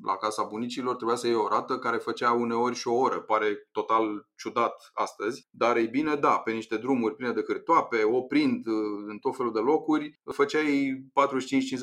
la 0.03 0.17
casa 0.17 0.43
bunicilor, 0.43 0.97
trebuia 0.97 1.17
să 1.17 1.27
iei 1.27 1.37
o 1.37 1.49
rată 1.49 1.79
care 1.79 1.97
făcea 1.97 2.33
uneori 2.33 2.75
și 2.75 2.89
o 2.89 2.95
oră. 2.95 3.21
Pare 3.21 3.69
total 3.73 4.29
ciudat 4.37 4.91
astăzi, 4.95 5.49
dar 5.51 5.77
ei 5.77 5.87
bine, 5.87 6.15
da, 6.15 6.39
pe 6.39 6.53
niște 6.53 6.77
drumuri 6.77 7.17
pline 7.17 7.33
de 7.33 7.43
cârtoape, 7.43 8.05
oprind 8.05 8.67
uh, 8.67 8.75
în 9.07 9.19
tot 9.19 9.37
felul 9.37 9.53
de 9.53 9.59
locuri, 9.59 10.21
făceai 10.33 11.05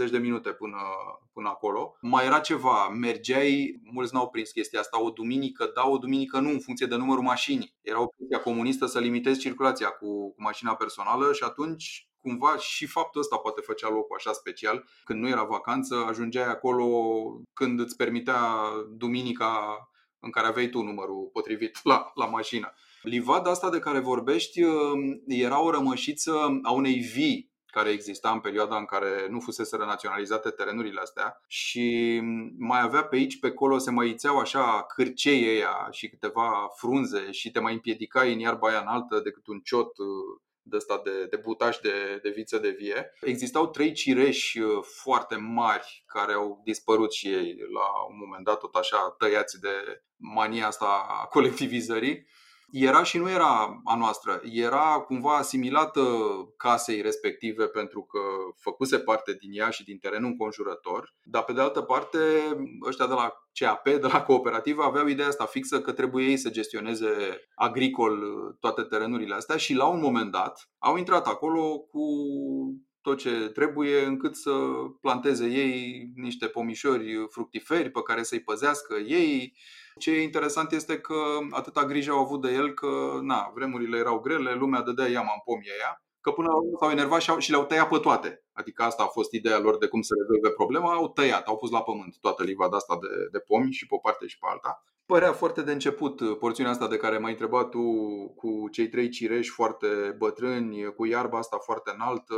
45-50 0.08 0.10
de 0.12 0.18
minute 0.18 0.52
până, 0.52 0.78
până 1.34 1.50
acolo. 1.50 1.98
Mai 2.02 2.26
era 2.26 2.40
ceva, 2.40 2.88
mergeai, 2.88 3.82
mulți 3.92 4.14
n-au 4.14 4.30
prins 4.30 4.52
chestia 4.52 4.80
asta, 4.80 5.02
o 5.02 5.10
duminică 5.10 5.72
da, 5.76 5.88
o 5.88 5.98
duminică 5.98 6.40
nu, 6.40 6.50
în 6.50 6.60
funcție 6.60 6.86
de 6.86 6.96
numărul 6.96 7.24
mașinii. 7.24 7.76
Era 7.82 8.02
o 8.02 8.08
chestia 8.08 8.40
comunistă 8.40 8.86
să 8.86 9.00
limitezi 9.00 9.40
circulația 9.40 9.88
cu, 9.88 10.34
cu 10.34 10.42
mașina 10.42 10.76
personală 10.76 11.34
și 11.34 11.44
atunci 11.44 12.07
cumva 12.22 12.58
și 12.58 12.86
faptul 12.86 13.22
ăsta 13.22 13.38
poate 13.38 13.62
făcea 13.62 13.90
locul 13.90 14.16
așa 14.16 14.34
special. 14.34 14.88
Când 15.04 15.20
nu 15.20 15.28
era 15.28 15.44
vacanță, 15.44 15.96
ajungeai 16.08 16.48
acolo 16.48 16.88
când 17.54 17.80
îți 17.80 17.96
permitea 17.96 18.42
duminica 18.90 19.78
în 20.20 20.32
care 20.32 20.48
aveai 20.48 20.68
tu 20.68 20.82
numărul 20.82 21.30
potrivit 21.34 21.80
la, 21.92 22.12
la 22.16 22.26
mașină. 22.26 22.74
Livada 23.02 23.50
asta 23.50 23.70
de 23.70 23.80
care 23.80 24.00
vorbești 24.00 24.64
um, 24.64 25.22
era 25.28 25.62
o 25.62 25.72
rămășiță 25.72 26.60
a 26.64 26.72
unei 26.72 27.00
vii 27.00 27.56
care 27.78 27.90
exista 27.90 28.32
în 28.32 28.40
perioada 28.40 28.78
în 28.78 28.86
care 28.86 29.28
nu 29.30 29.40
fusese 29.40 29.78
naționalizate 29.78 30.50
terenurile 30.50 31.00
astea 31.02 31.42
și 31.48 32.20
mai 32.58 32.82
avea 32.82 33.04
pe 33.04 33.16
aici, 33.16 33.40
pe 33.40 33.48
acolo, 33.48 33.78
se 33.78 33.92
mai 33.92 34.10
ițeau 34.10 34.38
așa 34.38 34.86
cârcei 34.96 35.50
ăia 35.50 35.88
și 35.92 36.10
câteva 36.10 36.68
frunze 36.76 37.32
și 37.32 37.52
te 37.52 37.60
mai 37.60 37.74
împiedicai 37.74 38.34
în 38.34 38.40
iarba 38.40 38.68
aia 38.68 38.80
înaltă 38.80 39.20
decât 39.20 39.48
un 39.48 39.60
ciot 39.60 39.98
uh, 39.98 40.42
de 40.70 40.76
ăsta 40.76 41.02
de, 41.04 41.26
de 41.26 41.36
butaș 41.36 41.78
de, 41.78 42.20
de 42.24 42.30
viță 42.30 42.58
de 42.58 42.70
vie. 42.70 43.14
Existau 43.22 43.68
trei 43.68 43.92
cireși 43.92 44.60
uh, 44.60 44.84
foarte 44.84 45.36
mari 45.36 46.04
care 46.06 46.34
au 46.34 46.62
dispărut 46.64 47.12
și 47.12 47.28
ei 47.28 47.56
la 47.74 48.06
un 48.10 48.16
moment 48.18 48.46
dat, 48.46 48.60
tot 48.60 48.76
așa 48.76 49.16
tăiați 49.18 49.60
de 49.60 50.04
mania 50.16 50.68
asta 50.68 51.06
a 51.08 51.26
colectivizării 51.36 52.28
era 52.72 53.04
și 53.04 53.18
nu 53.18 53.30
era 53.30 53.82
a 53.84 53.96
noastră. 53.96 54.42
Era 54.44 55.04
cumva 55.08 55.36
asimilată 55.36 56.02
casei 56.58 57.02
respective 57.02 57.68
pentru 57.68 58.02
că 58.02 58.20
făcuse 58.58 59.00
parte 59.00 59.38
din 59.40 59.60
ea 59.60 59.70
și 59.70 59.84
din 59.84 59.98
terenul 59.98 60.30
înconjurător, 60.30 61.16
dar 61.24 61.44
pe 61.44 61.54
de 61.54 61.62
altă 61.62 61.82
parte 61.82 62.18
ăștia 62.88 63.08
de 63.08 63.14
la 63.14 63.34
CAP, 63.54 63.84
de 63.84 64.08
la 64.12 64.24
cooperativă, 64.24 64.84
aveau 64.84 65.08
ideea 65.08 65.28
asta 65.28 65.46
fixă 65.46 65.82
că 65.82 65.92
trebuie 65.92 66.26
ei 66.26 66.38
să 66.38 66.50
gestioneze 66.50 67.08
agricol 67.56 68.20
toate 68.60 68.82
terenurile 68.82 69.34
astea 69.36 69.58
și 69.58 69.74
la 69.74 69.86
un 69.86 70.00
moment 70.00 70.32
dat 70.32 70.70
au 70.78 70.98
intrat 70.98 71.28
acolo 71.28 71.78
cu 71.80 72.06
tot 73.02 73.18
ce 73.18 73.50
trebuie 73.54 74.04
încât 74.04 74.36
să 74.36 74.52
planteze 75.02 75.46
ei 75.46 76.08
niște 76.16 76.48
pomișori 76.48 77.28
fructiferi 77.30 77.90
pe 77.90 78.02
care 78.02 78.24
să-i 78.24 78.44
păzească 78.44 78.96
ei, 78.96 79.54
ce 79.98 80.12
e 80.12 80.22
interesant 80.22 80.72
este 80.72 81.00
că 81.00 81.16
atâta 81.52 81.86
grijă 81.86 82.12
au 82.12 82.20
avut 82.20 82.42
de 82.42 82.52
el 82.52 82.74
că 82.74 83.20
na, 83.22 83.52
vremurile 83.54 83.98
erau 83.98 84.20
grele, 84.20 84.54
lumea 84.54 84.82
dădea 84.82 85.08
iama 85.08 85.32
în 85.34 85.42
pomii 85.44 85.72
aia, 85.72 86.02
că 86.22 86.32
până 86.32 86.48
la 86.48 86.56
urmă 86.56 86.78
s-au 86.80 86.90
enervat 86.90 87.22
și, 87.22 87.30
au, 87.30 87.40
și 87.40 87.50
le-au 87.50 87.66
tăiat 87.66 87.90
pe 87.90 87.98
toate. 87.98 88.44
Adică 88.54 88.84
asta 88.84 89.04
a 89.04 89.08
fost 89.08 89.32
ideea 89.32 89.60
lor 89.60 89.78
de 89.78 89.88
cum 89.88 90.02
să 90.02 90.14
rezolve 90.18 90.50
problema, 90.50 90.94
au 90.94 91.10
tăiat, 91.10 91.48
au 91.48 91.58
pus 91.58 91.70
la 91.72 91.84
pământ 91.84 92.18
toată 92.20 92.44
livada 92.44 92.78
asta 92.78 92.98
de, 93.02 93.08
de 93.32 93.40
pomi 93.40 93.72
și 93.72 93.88
pe 93.88 93.96
o 93.96 93.98
parte 93.98 94.28
și 94.28 94.38
pe 94.38 94.48
alta 94.50 94.84
părea 95.08 95.34
foarte 95.34 95.62
de 95.62 95.72
început 95.72 96.20
uh, 96.20 96.38
porțiunea 96.40 96.72
asta 96.72 96.88
de 96.88 96.98
care 96.98 97.18
m-ai 97.18 97.32
întrebat 97.32 97.70
tu 97.70 97.82
cu 98.36 98.68
cei 98.72 98.88
trei 98.88 99.10
cireși 99.10 99.50
foarte 99.50 99.88
bătrâni, 100.18 100.94
cu 100.96 101.06
iarba 101.06 101.38
asta 101.38 101.58
foarte 101.58 101.92
înaltă. 101.96 102.34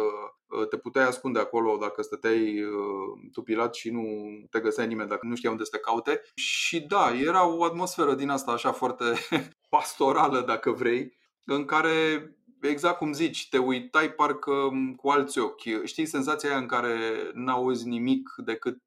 Uh, 0.48 0.68
te 0.68 0.78
puteai 0.78 1.08
ascunde 1.08 1.40
acolo 1.40 1.78
dacă 1.78 2.02
stăteai 2.02 2.64
uh, 2.64 3.30
tupilat 3.32 3.76
și 3.76 3.90
nu 3.90 4.04
te 4.50 4.60
găseai 4.60 4.88
nimeni 4.88 5.10
dacă 5.10 5.26
nu 5.26 5.36
știa 5.36 5.50
unde 5.50 5.64
să 5.64 5.70
te 5.72 5.80
caute. 5.80 6.22
Și 6.36 6.82
da, 6.82 7.12
era 7.24 7.48
o 7.48 7.64
atmosferă 7.64 8.14
din 8.14 8.30
asta 8.30 8.52
așa 8.52 8.72
foarte 8.72 9.04
pastorală, 9.70 10.44
dacă 10.48 10.72
vrei, 10.72 11.18
în 11.46 11.66
care 11.66 11.94
exact 12.61 12.98
cum 12.98 13.14
zici, 13.14 13.49
te 13.49 13.57
uitai 13.57 14.11
parcă 14.11 14.69
cu 14.95 15.10
alți 15.10 15.40
ochi. 15.40 15.86
Știi 15.86 16.06
senzația 16.06 16.49
aia 16.49 16.57
în 16.57 16.65
care 16.65 16.98
n-auzi 17.34 17.88
nimic 17.88 18.30
decât 18.38 18.80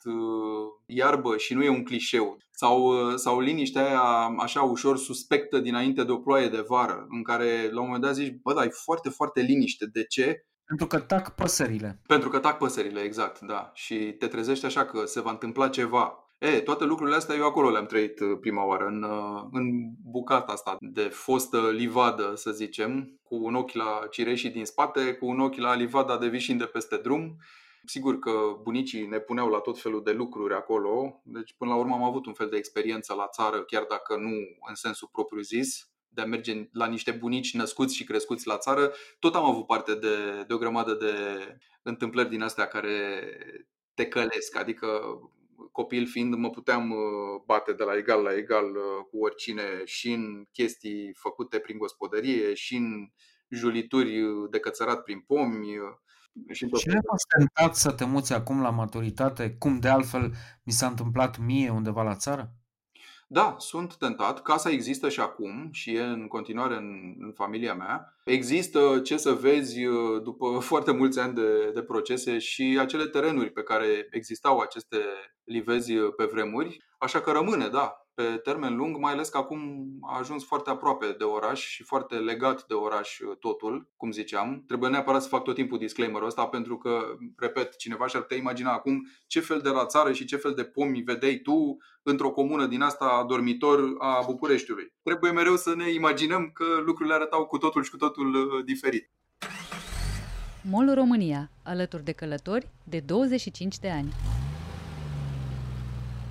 iarbă 0.86 1.36
și 1.36 1.54
nu 1.54 1.62
e 1.62 1.68
un 1.68 1.84
clișeu 1.84 2.36
sau, 2.50 2.92
sau 3.16 3.40
liniștea 3.40 3.86
aia 3.86 4.34
așa 4.38 4.62
ușor 4.62 4.98
suspectă 4.98 5.58
dinainte 5.58 6.04
de 6.04 6.12
o 6.12 6.16
ploaie 6.16 6.48
de 6.48 6.64
vară, 6.68 7.06
în 7.08 7.22
care 7.22 7.68
la 7.70 7.80
un 7.80 7.86
moment 7.86 8.04
dat 8.04 8.14
zici, 8.14 8.34
bă, 8.42 8.54
da, 8.54 8.64
e 8.64 8.68
foarte, 8.68 9.08
foarte 9.08 9.40
liniște. 9.40 9.86
De 9.92 10.04
ce? 10.04 10.46
Pentru 10.64 10.86
că 10.86 10.98
tac 10.98 11.34
păsările. 11.34 12.00
Pentru 12.06 12.28
că 12.28 12.38
tac 12.38 12.58
păsările, 12.58 13.00
exact, 13.00 13.40
da. 13.40 13.70
Și 13.74 13.94
te 13.94 14.26
trezești 14.26 14.64
așa 14.64 14.84
că 14.84 15.04
se 15.04 15.20
va 15.20 15.30
întâmpla 15.30 15.68
ceva. 15.68 16.26
E, 16.42 16.60
toate 16.60 16.84
lucrurile 16.84 17.16
astea 17.16 17.34
eu 17.34 17.44
acolo 17.44 17.70
le-am 17.70 17.86
trăit 17.86 18.20
uh, 18.20 18.38
prima 18.40 18.66
oară, 18.66 18.86
în, 18.86 19.02
uh, 19.02 19.42
în 19.52 19.70
bucata 20.10 20.52
asta 20.52 20.76
de 20.80 21.02
fostă 21.02 21.70
livadă, 21.70 22.32
să 22.34 22.50
zicem, 22.50 23.20
cu 23.22 23.34
un 23.34 23.54
ochi 23.54 23.72
la 23.72 24.00
cireșii 24.10 24.50
din 24.50 24.64
spate, 24.64 25.14
cu 25.14 25.26
un 25.26 25.40
ochi 25.40 25.56
la 25.56 25.74
livada 25.74 26.18
de 26.18 26.28
vișin 26.28 26.56
de 26.56 26.64
peste 26.64 26.96
drum. 26.96 27.36
Sigur 27.84 28.18
că 28.18 28.30
bunicii 28.62 29.06
ne 29.06 29.18
puneau 29.18 29.48
la 29.48 29.58
tot 29.58 29.80
felul 29.80 30.02
de 30.02 30.12
lucruri 30.12 30.54
acolo, 30.54 31.20
deci 31.24 31.54
până 31.58 31.70
la 31.70 31.76
urmă 31.76 31.94
am 31.94 32.02
avut 32.02 32.26
un 32.26 32.32
fel 32.32 32.48
de 32.48 32.56
experiență 32.56 33.14
la 33.14 33.28
țară, 33.28 33.62
chiar 33.62 33.86
dacă 33.88 34.16
nu 34.16 34.32
în 34.68 34.74
sensul 34.74 35.08
propriu 35.12 35.40
zis, 35.40 35.90
de 36.08 36.20
a 36.20 36.26
merge 36.26 36.68
la 36.72 36.86
niște 36.86 37.10
bunici 37.10 37.54
născuți 37.54 37.96
și 37.96 38.04
crescuți 38.04 38.46
la 38.46 38.58
țară, 38.58 38.92
tot 39.18 39.34
am 39.34 39.44
avut 39.44 39.66
parte 39.66 39.94
de, 39.94 40.44
de 40.46 40.54
o 40.54 40.58
grămadă 40.58 40.94
de 40.94 41.14
întâmplări 41.82 42.28
din 42.28 42.42
astea 42.42 42.66
care 42.66 43.22
te 43.94 44.06
călesc, 44.06 44.56
adică 44.56 44.88
copil 45.72 46.06
fiind 46.06 46.34
mă 46.34 46.50
puteam 46.50 46.90
uh, 46.90 47.42
bate 47.46 47.72
de 47.72 47.84
la 47.84 47.96
egal 47.96 48.22
la 48.22 48.36
egal 48.36 48.64
uh, 48.64 49.04
cu 49.10 49.18
oricine 49.18 49.62
și 49.84 50.12
în 50.12 50.44
chestii 50.52 51.14
făcute 51.14 51.58
prin 51.58 51.78
gospodărie 51.78 52.54
și 52.54 52.76
în 52.76 53.08
julituri 53.48 54.22
de 54.50 54.58
cățărat 54.58 55.02
prin 55.02 55.20
pomi, 55.20 55.66
și 56.50 56.66
Cine 56.66 56.96
a 56.96 57.10
fost 57.10 57.26
tentat 57.36 57.74
să 57.74 57.92
te 57.92 58.04
muți 58.04 58.32
acum 58.32 58.62
la 58.62 58.70
maturitate, 58.70 59.56
cum 59.58 59.78
de 59.78 59.88
altfel 59.88 60.34
mi 60.62 60.72
s-a 60.72 60.86
întâmplat 60.86 61.38
mie 61.38 61.70
undeva 61.70 62.02
la 62.02 62.16
țară? 62.16 62.52
Da, 63.32 63.56
sunt 63.58 63.96
tentat. 63.96 64.42
Casa 64.42 64.70
există 64.70 65.08
și 65.08 65.20
acum 65.20 65.68
și 65.70 65.94
e 65.94 66.02
în 66.02 66.26
continuare 66.26 66.76
în, 66.76 67.14
în 67.18 67.32
familia 67.32 67.74
mea. 67.74 68.16
Există 68.24 69.00
ce 69.04 69.16
să 69.16 69.32
vezi 69.32 69.84
uh, 69.84 70.22
după 70.22 70.58
foarte 70.70 70.92
mulți 70.92 71.18
ani 71.18 71.34
de, 71.34 71.70
de 71.74 71.82
procese 71.82 72.38
și 72.38 72.76
acele 72.80 73.06
terenuri 73.06 73.50
pe 73.50 73.62
care 73.62 74.08
existau 74.10 74.58
aceste 74.58 74.96
livezi 75.44 75.96
uh, 75.96 76.14
pe 76.16 76.24
vremuri. 76.24 76.84
Așa 76.98 77.20
că 77.20 77.30
rămâne, 77.30 77.68
da, 77.68 78.01
pe 78.14 78.22
termen 78.22 78.76
lung, 78.76 78.96
mai 78.98 79.12
ales 79.12 79.28
că 79.28 79.38
acum 79.38 79.60
a 80.00 80.18
ajuns 80.18 80.44
foarte 80.44 80.70
aproape 80.70 81.14
de 81.18 81.24
oraș 81.24 81.60
și 81.66 81.82
foarte 81.82 82.14
legat 82.14 82.66
de 82.66 82.74
oraș 82.74 83.18
uh, 83.18 83.36
totul, 83.40 83.90
cum 83.96 84.10
ziceam. 84.10 84.64
Trebuie 84.66 84.90
neapărat 84.90 85.22
să 85.22 85.28
fac 85.28 85.42
tot 85.42 85.54
timpul 85.54 85.78
disclaimerul 85.78 86.26
ăsta 86.26 86.46
pentru 86.46 86.78
că, 86.78 87.16
repet, 87.36 87.76
cineva 87.76 88.06
și-ar 88.06 88.22
putea 88.22 88.36
imagina 88.36 88.72
acum 88.72 89.08
ce 89.26 89.40
fel 89.40 89.60
de 89.60 89.68
rațară 89.68 90.12
și 90.12 90.24
ce 90.24 90.36
fel 90.36 90.54
de 90.54 90.64
pomi 90.64 91.02
vedeai 91.02 91.36
tu 91.36 91.76
într-o 92.02 92.30
comună 92.30 92.66
din 92.66 92.80
asta 92.80 93.24
dormitor 93.28 93.94
a 93.98 94.22
Bucureștiului. 94.26 94.92
Trebuie 95.02 95.30
mereu 95.30 95.56
să 95.56 95.74
ne 95.74 95.90
imaginăm 95.90 96.50
că 96.50 96.64
lucrurile 96.84 97.14
arătau 97.14 97.46
cu 97.46 97.58
totul 97.58 97.82
și 97.82 97.90
cu 97.90 97.96
totul 97.96 98.34
uh, 98.34 98.64
diferit. 98.64 99.10
Mol 100.70 100.94
România, 100.94 101.50
alături 101.62 102.04
de 102.04 102.12
călători 102.12 102.68
de 102.84 103.00
25 103.00 103.78
de 103.78 103.90
ani. 103.90 104.12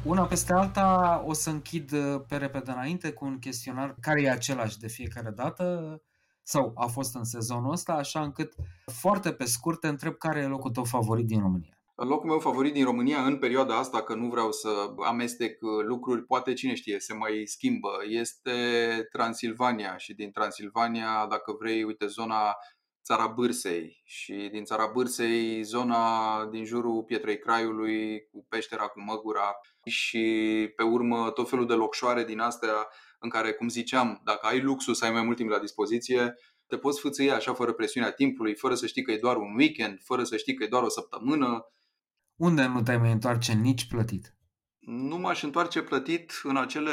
Una 0.06 0.26
peste 0.26 0.54
alta 0.54 1.24
o 1.26 1.34
să 1.34 1.50
închid 1.50 1.92
uh, 1.92 2.22
pe 2.28 2.36
repede 2.36 2.72
înainte 2.72 3.12
cu 3.12 3.26
un 3.26 3.40
chestionar 3.40 3.96
care 4.00 4.22
e 4.22 4.32
același 4.32 4.80
de 4.80 4.88
fiecare 4.88 5.30
dată 5.30 6.02
sau 6.44 6.72
a 6.76 6.86
fost 6.86 7.16
în 7.16 7.24
sezonul 7.24 7.72
ăsta, 7.72 7.94
așa 7.94 8.22
încât 8.22 8.54
foarte 8.86 9.32
pe 9.32 9.46
scurt 9.46 9.80
te 9.80 9.88
întreb 9.88 10.18
care 10.18 10.40
e 10.40 10.46
locul 10.46 10.72
tău 10.72 10.84
favorit 10.84 11.26
din 11.26 11.40
România. 11.40 11.78
Locul 11.96 12.30
meu 12.30 12.40
favorit 12.40 12.74
din 12.74 12.84
România 12.84 13.26
în 13.26 13.38
perioada 13.38 13.78
asta, 13.78 14.02
că 14.02 14.16
nu 14.16 14.28
vreau 14.28 14.52
să 14.52 14.70
amestec 15.06 15.62
uh, 15.62 15.70
lucruri, 15.86 16.26
poate 16.26 16.54
cine 16.54 16.74
știe, 16.74 17.00
se 17.00 17.14
mai 17.14 17.44
schimbă, 17.46 17.90
este 18.08 18.52
Transilvania. 19.12 19.98
Și 19.98 20.14
din 20.14 20.32
Transilvania, 20.32 21.26
dacă 21.30 21.56
vrei, 21.60 21.84
uite, 21.84 22.06
zona 22.06 22.56
țara 23.04 23.28
Bârsei. 23.28 24.02
Și 24.04 24.50
din 24.52 24.64
țara 24.64 24.90
Bârsei 24.94 25.64
zona 25.64 26.46
din 26.46 26.66
jurul 26.66 27.04
Pietrei 27.04 27.40
Craiului 27.40 28.28
cu 28.32 28.46
peștera, 28.50 28.88
cu 28.88 29.02
măgura 29.02 29.56
și 29.86 30.20
pe 30.76 30.84
urmă 30.84 31.30
tot 31.30 31.50
felul 31.50 31.68
de 31.68 31.74
locșoare 31.74 32.24
din 32.24 32.40
astea 32.40 32.88
în 33.20 33.30
care, 33.30 33.52
cum 33.52 33.70
ziceam, 33.70 34.22
dacă 34.24 34.48
ai 34.48 34.62
luxul 34.62 34.94
să 34.94 35.06
ai 35.06 35.12
mai 35.12 35.24
mult 35.24 35.38
timp 35.38 35.50
la 35.50 35.60
dispoziție, 35.60 36.36
te 36.68 36.78
poți 36.78 37.00
fâțâia 37.00 37.36
așa 37.36 37.54
fără 37.54 37.74
presiunea 37.74 38.12
timpului, 38.12 38.56
fără 38.56 38.76
să 38.76 38.86
știi 38.86 39.04
că 39.04 39.12
e 39.12 39.18
doar 39.18 39.36
un 39.36 39.56
weekend, 39.56 40.00
fără 40.04 40.24
să 40.24 40.38
știi 40.38 40.54
că 40.54 40.64
e 40.64 40.68
doar 40.68 40.84
o 40.84 40.90
săptămână. 40.90 41.66
Unde 42.36 42.66
nu 42.66 42.82
te-ai 42.82 42.98
mai 42.98 43.12
întoarce 43.12 43.54
nici 43.54 43.88
plătit? 43.88 44.36
Nu 44.80 45.18
m-aș 45.18 45.44
întoarce 45.44 45.82
plătit 45.82 46.32
în 46.44 46.58
acele 46.58 46.92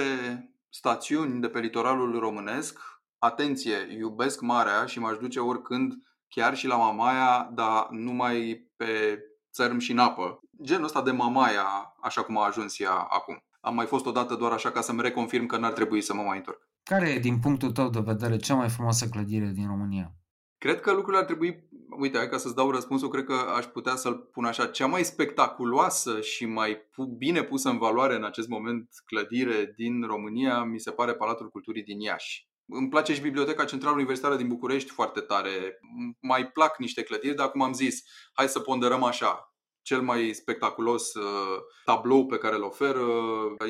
stațiuni 0.69 1.41
de 1.41 1.49
pe 1.49 1.61
litoralul 1.61 2.19
românesc. 2.19 2.81
Atenție, 3.19 3.97
iubesc 3.99 4.41
marea 4.41 4.87
și 4.87 4.99
m-aș 4.99 5.17
duce 5.17 5.41
oricând, 5.41 5.95
chiar 6.29 6.57
și 6.57 6.67
la 6.67 6.77
Mamaia, 6.77 7.51
dar 7.55 7.87
numai 7.91 8.67
pe 8.77 9.19
țărm 9.53 9.79
și 9.79 9.91
în 9.91 9.99
apă. 9.99 10.41
Genul 10.63 10.85
ăsta 10.85 11.03
de 11.03 11.11
Mamaia, 11.11 11.97
așa 12.01 12.23
cum 12.23 12.39
a 12.39 12.47
ajuns 12.47 12.81
ea 12.81 12.93
acum. 12.93 13.43
Am 13.61 13.75
mai 13.75 13.87
fost 13.87 14.07
odată 14.07 14.35
doar 14.35 14.53
așa 14.53 14.71
ca 14.71 14.81
să-mi 14.81 15.03
reconfirm 15.03 15.47
că 15.47 15.57
n-ar 15.57 15.73
trebui 15.73 16.01
să 16.01 16.15
mă 16.15 16.23
mai 16.23 16.37
întorc. 16.37 16.69
Care 16.83 17.09
e, 17.09 17.19
din 17.19 17.39
punctul 17.39 17.73
tău 17.73 17.89
de 17.89 18.01
vedere, 18.05 18.37
cea 18.37 18.55
mai 18.55 18.69
frumoasă 18.69 19.09
clădire 19.09 19.51
din 19.55 19.67
România? 19.67 20.13
Cred 20.59 20.81
că 20.81 20.93
lucrurile 20.93 21.19
ar 21.19 21.25
trebui, 21.25 21.69
uite, 21.99 22.17
hai 22.17 22.29
ca 22.29 22.37
să-ți 22.37 22.55
dau 22.55 22.71
răspunsul, 22.71 23.09
cred 23.09 23.25
că 23.25 23.35
aș 23.57 23.65
putea 23.65 23.97
să-l 23.97 24.15
pun 24.15 24.45
așa, 24.45 24.67
cea 24.67 24.87
mai 24.87 25.05
spectaculoasă 25.05 26.21
și 26.21 26.47
mai 26.47 26.77
bine 27.17 27.43
pusă 27.43 27.69
în 27.69 27.79
valoare 27.79 28.15
în 28.15 28.25
acest 28.25 28.49
moment 28.49 28.89
clădire 29.05 29.73
din 29.77 30.03
România, 30.03 30.63
mi 30.63 30.81
se 30.81 30.91
pare 30.91 31.15
Palatul 31.15 31.51
Culturii 31.51 31.83
din 31.83 32.01
Iași. 32.01 32.49
Îmi 32.67 32.89
place 32.89 33.15
și 33.15 33.21
Biblioteca 33.21 33.65
Centrală 33.65 33.95
Universitară 33.95 34.37
din 34.37 34.49
București 34.49 34.91
foarte 34.91 35.21
tare. 35.21 35.79
Mai 36.21 36.47
plac 36.47 36.79
niște 36.79 37.03
clădiri, 37.03 37.35
dar 37.35 37.51
cum 37.51 37.63
am 37.63 37.73
zis, 37.73 38.03
hai 38.33 38.49
să 38.49 38.61
ponderăm 38.61 39.03
așa. 39.03 39.48
Cel 39.89 40.03
mai 40.03 40.33
spectaculos 40.33 41.15
uh, 41.15 41.59
tablou 41.85 42.27
pe 42.27 42.39
care 42.39 42.55
îl 42.55 42.63
oferă 42.63 43.05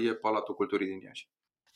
e 0.05 0.15
Palatul 0.15 0.55
Culturii 0.55 0.87
din 0.87 1.01
Iași 1.01 1.29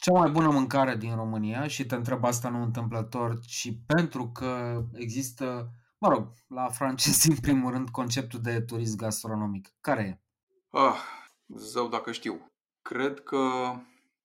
cea 0.03 0.13
mai 0.13 0.31
bună 0.31 0.51
mâncare 0.51 0.97
din 0.97 1.15
România 1.15 1.67
și 1.67 1.87
te 1.87 1.95
întreb 1.95 2.25
asta 2.25 2.49
nu 2.49 2.63
întâmplător, 2.63 3.39
ci 3.41 3.69
pentru 3.87 4.31
că 4.35 4.83
există, 4.93 5.71
mă 5.99 6.09
rog, 6.09 6.33
la 6.49 6.69
francezi 6.69 7.29
în 7.29 7.37
primul 7.37 7.71
rând 7.71 7.89
conceptul 7.89 8.41
de 8.41 8.61
turism 8.61 8.97
gastronomic. 8.97 9.75
Care 9.81 10.03
e? 10.03 10.21
Ah, 10.79 10.97
zău 11.47 11.89
dacă 11.89 12.13
știu. 12.13 12.53
Cred 12.83 13.21
că, 13.21 13.73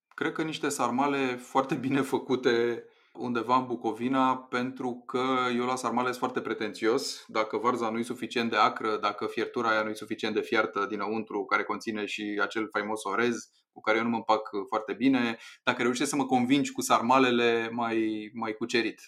cred 0.08 0.32
că 0.32 0.44
niște 0.44 0.70
sarmale 0.70 1.36
foarte 1.36 1.76
bine 1.76 2.02
făcute 2.02 2.84
undeva 3.20 3.56
în 3.56 3.66
Bucovina 3.66 4.38
pentru 4.38 5.04
că 5.06 5.26
eu 5.56 5.66
la 5.66 5.76
sarmale 5.76 6.08
sunt 6.08 6.20
foarte 6.20 6.42
pretențios. 6.42 7.24
Dacă 7.28 7.58
varza 7.58 7.90
nu 7.90 7.98
e 7.98 8.04
suficient 8.04 8.50
de 8.50 8.58
acră, 8.58 8.98
dacă 9.02 9.26
fiertura 9.26 9.70
aia 9.70 9.84
nu 9.84 9.90
e 9.90 9.94
suficient 9.94 10.36
de 10.36 10.42
fiartă 10.42 10.86
dinăuntru, 10.90 11.46
care 11.46 11.64
conține 11.64 12.06
și 12.06 12.40
acel 12.42 12.68
faimos 12.72 13.04
orez, 13.04 13.36
cu 13.72 13.82
care 13.82 13.98
eu 13.98 14.04
nu 14.04 14.10
mă 14.10 14.16
împac 14.16 14.50
foarte 14.68 14.94
bine, 14.94 15.38
dacă 15.64 15.82
reușești 15.82 16.10
să 16.10 16.16
mă 16.16 16.26
convingi 16.26 16.72
cu 16.72 16.82
sarmalele 16.82 17.70
mai, 17.72 18.30
mai 18.34 18.54
cucerit. 18.54 19.02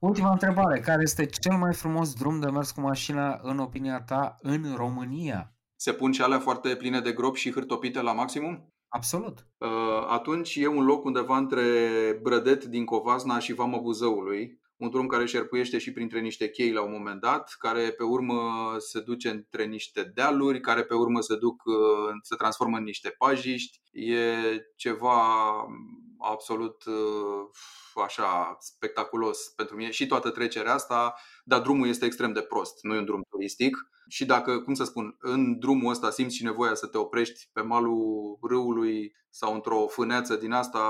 Ultima 0.00 0.30
întrebare. 0.30 0.80
Care 0.80 1.02
este 1.02 1.26
cel 1.26 1.56
mai 1.56 1.74
frumos 1.74 2.14
drum 2.14 2.40
de 2.40 2.50
mers 2.50 2.70
cu 2.70 2.80
mașina, 2.80 3.38
în 3.42 3.58
opinia 3.58 4.02
ta, 4.02 4.36
în 4.40 4.74
România? 4.76 5.54
Se 5.76 5.92
pun 5.92 6.12
și 6.12 6.22
alea 6.22 6.38
foarte 6.38 6.76
pline 6.76 7.00
de 7.00 7.12
gropi 7.12 7.38
și 7.38 7.52
hârtopite 7.52 8.00
la 8.00 8.12
maximum? 8.12 8.72
Absolut. 8.92 9.46
Uh, 9.58 10.04
atunci 10.08 10.54
e 10.56 10.66
un 10.66 10.84
loc 10.84 11.04
undeva 11.04 11.36
între 11.36 11.62
Brădet 12.22 12.64
din 12.64 12.84
Covasna 12.84 13.38
și 13.38 13.52
Vama 13.52 13.78
Buzăului, 13.78 14.60
un 14.76 14.90
drum 14.90 15.06
care 15.06 15.26
șerpuiește 15.26 15.78
și 15.78 15.92
printre 15.92 16.20
niște 16.20 16.48
chei 16.50 16.72
la 16.72 16.82
un 16.82 16.90
moment 16.90 17.20
dat, 17.20 17.54
care 17.58 17.90
pe 17.90 18.02
urmă 18.02 18.74
se 18.78 19.00
duce 19.00 19.28
între 19.28 19.64
niște 19.64 20.12
dealuri, 20.14 20.60
care 20.60 20.84
pe 20.84 20.94
urmă 20.94 21.20
se 21.20 21.36
duc, 21.36 21.62
uh, 21.64 21.74
se 22.22 22.34
transformă 22.36 22.76
în 22.76 22.82
niște 22.82 23.08
pajiști. 23.18 23.80
E 23.92 24.34
ceva 24.76 25.20
absolut 26.18 26.84
uh, 26.84 28.04
așa 28.04 28.56
spectaculos 28.60 29.48
pentru 29.56 29.76
mine 29.76 29.90
și 29.90 30.06
toată 30.06 30.30
trecerea 30.30 30.74
asta, 30.74 31.14
dar 31.44 31.60
drumul 31.60 31.88
este 31.88 32.04
extrem 32.04 32.32
de 32.32 32.42
prost, 32.42 32.78
nu 32.82 32.94
e 32.94 32.98
un 32.98 33.04
drum 33.04 33.22
turistic 33.28 33.76
și 34.10 34.26
dacă, 34.26 34.60
cum 34.60 34.74
să 34.74 34.84
spun, 34.84 35.16
în 35.18 35.58
drumul 35.58 35.90
ăsta 35.90 36.10
simți 36.10 36.36
și 36.36 36.44
nevoia 36.44 36.74
să 36.74 36.86
te 36.86 36.98
oprești 36.98 37.48
pe 37.52 37.60
malul 37.60 38.38
râului 38.42 39.14
sau 39.28 39.54
într-o 39.54 39.86
fâneață 39.86 40.36
din 40.36 40.52
asta, 40.52 40.80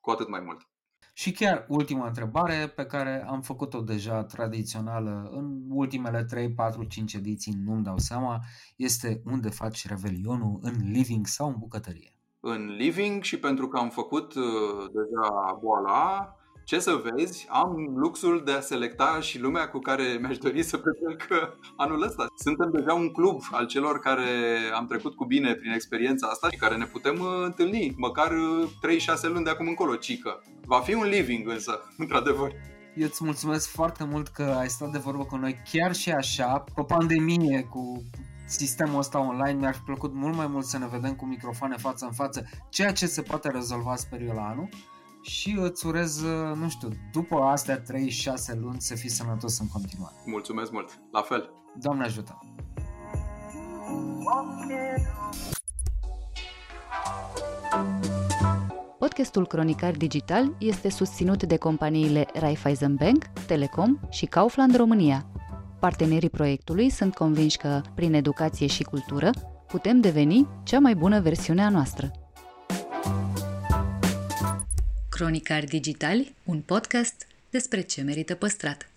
cu 0.00 0.10
atât 0.10 0.28
mai 0.28 0.40
mult. 0.40 0.66
Și 1.12 1.32
chiar 1.32 1.64
ultima 1.68 2.06
întrebare 2.06 2.72
pe 2.76 2.84
care 2.86 3.24
am 3.28 3.40
făcut-o 3.40 3.80
deja 3.80 4.24
tradițională 4.24 5.30
în 5.32 5.62
ultimele 5.68 6.24
3, 6.24 6.52
4, 6.52 6.84
5 6.84 7.14
ediții, 7.14 7.54
nu-mi 7.64 7.82
dau 7.82 7.98
seama, 7.98 8.40
este 8.76 9.22
unde 9.24 9.48
faci 9.48 9.88
revelionul, 9.88 10.58
în 10.62 10.90
living 10.90 11.26
sau 11.26 11.48
în 11.48 11.56
bucătărie? 11.58 12.16
În 12.40 12.66
living 12.66 13.22
și 13.22 13.38
pentru 13.38 13.68
că 13.68 13.78
am 13.78 13.90
făcut 13.90 14.34
uh, 14.34 14.44
deja 14.92 15.58
boala, 15.62 16.36
ce 16.64 16.78
să 16.78 17.02
vezi, 17.04 17.46
am 17.50 17.92
luxul 17.96 18.42
de 18.44 18.52
a 18.52 18.60
selecta 18.60 19.18
și 19.20 19.38
lumea 19.38 19.68
cu 19.68 19.78
care 19.78 20.18
mi-aș 20.20 20.38
dori 20.38 20.62
să 20.62 20.76
petrec 20.76 21.50
anul 21.76 22.02
ăsta. 22.02 22.26
Suntem 22.36 22.70
deja 22.72 22.94
un 22.94 23.12
club 23.12 23.40
al 23.50 23.66
celor 23.66 23.98
care 23.98 24.28
am 24.74 24.86
trecut 24.86 25.14
cu 25.14 25.24
bine 25.24 25.54
prin 25.54 25.72
experiența 25.72 26.26
asta 26.26 26.48
și 26.50 26.56
care 26.58 26.76
ne 26.76 26.84
putem 26.84 27.18
uh, 27.20 27.26
întâlni 27.44 27.94
măcar 27.96 28.30
3-6 28.30 28.32
uh, 28.32 29.30
luni 29.32 29.44
de 29.44 29.50
acum 29.50 29.68
încolo, 29.68 29.94
cică. 29.96 30.42
Va 30.64 30.80
fi 30.80 30.94
un 30.94 31.04
living 31.04 31.48
însă, 31.48 31.80
într-adevăr. 32.02 32.52
Eu 32.94 33.06
îți 33.06 33.24
mulțumesc 33.24 33.68
foarte 33.68 34.04
mult 34.04 34.28
că 34.28 34.42
ai 34.42 34.68
stat 34.68 34.90
de 34.90 34.98
vorbă 34.98 35.24
cu 35.24 35.36
noi 35.36 35.62
chiar 35.72 35.94
și 35.94 36.10
așa, 36.10 36.64
pe 36.74 36.82
pandemie, 36.82 37.66
cu 37.70 38.02
sistemul 38.46 38.98
ăsta 38.98 39.18
online, 39.18 39.58
mi-ar 39.58 39.74
fi 39.74 39.80
plăcut 39.80 40.14
mult 40.14 40.36
mai 40.36 40.46
mult 40.46 40.64
să 40.64 40.78
ne 40.78 40.86
vedem 40.90 41.14
cu 41.14 41.24
microfoane 41.24 41.76
față 41.76 42.04
în 42.04 42.12
față, 42.12 42.44
ceea 42.68 42.92
ce 42.92 43.06
se 43.06 43.22
poate 43.22 43.50
rezolva, 43.50 43.96
sper 43.96 44.20
eu, 44.20 44.34
la 44.34 44.48
anul 44.48 44.68
și 45.22 45.56
îți 45.60 45.86
urez, 45.86 46.22
nu 46.54 46.68
știu, 46.68 46.88
după 47.12 47.36
astea 47.36 47.82
3-6 47.82 47.84
luni 48.60 48.80
să 48.80 48.94
fii 48.94 49.10
sănătos 49.10 49.58
în 49.58 49.68
continuare. 49.68 50.14
Mulțumesc 50.26 50.72
mult! 50.72 51.00
La 51.12 51.20
fel! 51.20 51.50
Doamne 51.80 52.04
ajută! 52.04 52.38
Podcastul 58.98 59.46
Cronicar 59.46 59.96
Digital 59.96 60.56
este 60.58 60.88
susținut 60.90 61.42
de 61.42 61.56
companiile 61.56 62.26
Raiffeisen 62.34 62.94
Bank, 62.94 63.24
Telecom 63.46 63.98
și 64.10 64.26
Kaufland 64.26 64.76
România. 64.76 65.26
Partenerii 65.80 66.30
proiectului 66.30 66.90
sunt 66.90 67.14
convinși 67.14 67.56
că, 67.56 67.80
prin 67.94 68.14
educație 68.14 68.66
și 68.66 68.82
cultură, 68.82 69.30
putem 69.66 70.00
deveni 70.00 70.48
cea 70.62 70.78
mai 70.78 70.94
bună 70.94 71.20
versiune 71.20 71.62
a 71.62 71.68
noastră. 71.68 72.10
Cronicari 75.22 75.66
Digitali, 75.66 76.34
un 76.44 76.60
podcast 76.60 77.26
despre 77.50 77.80
ce 77.80 78.02
merită 78.02 78.34
păstrat. 78.34 78.91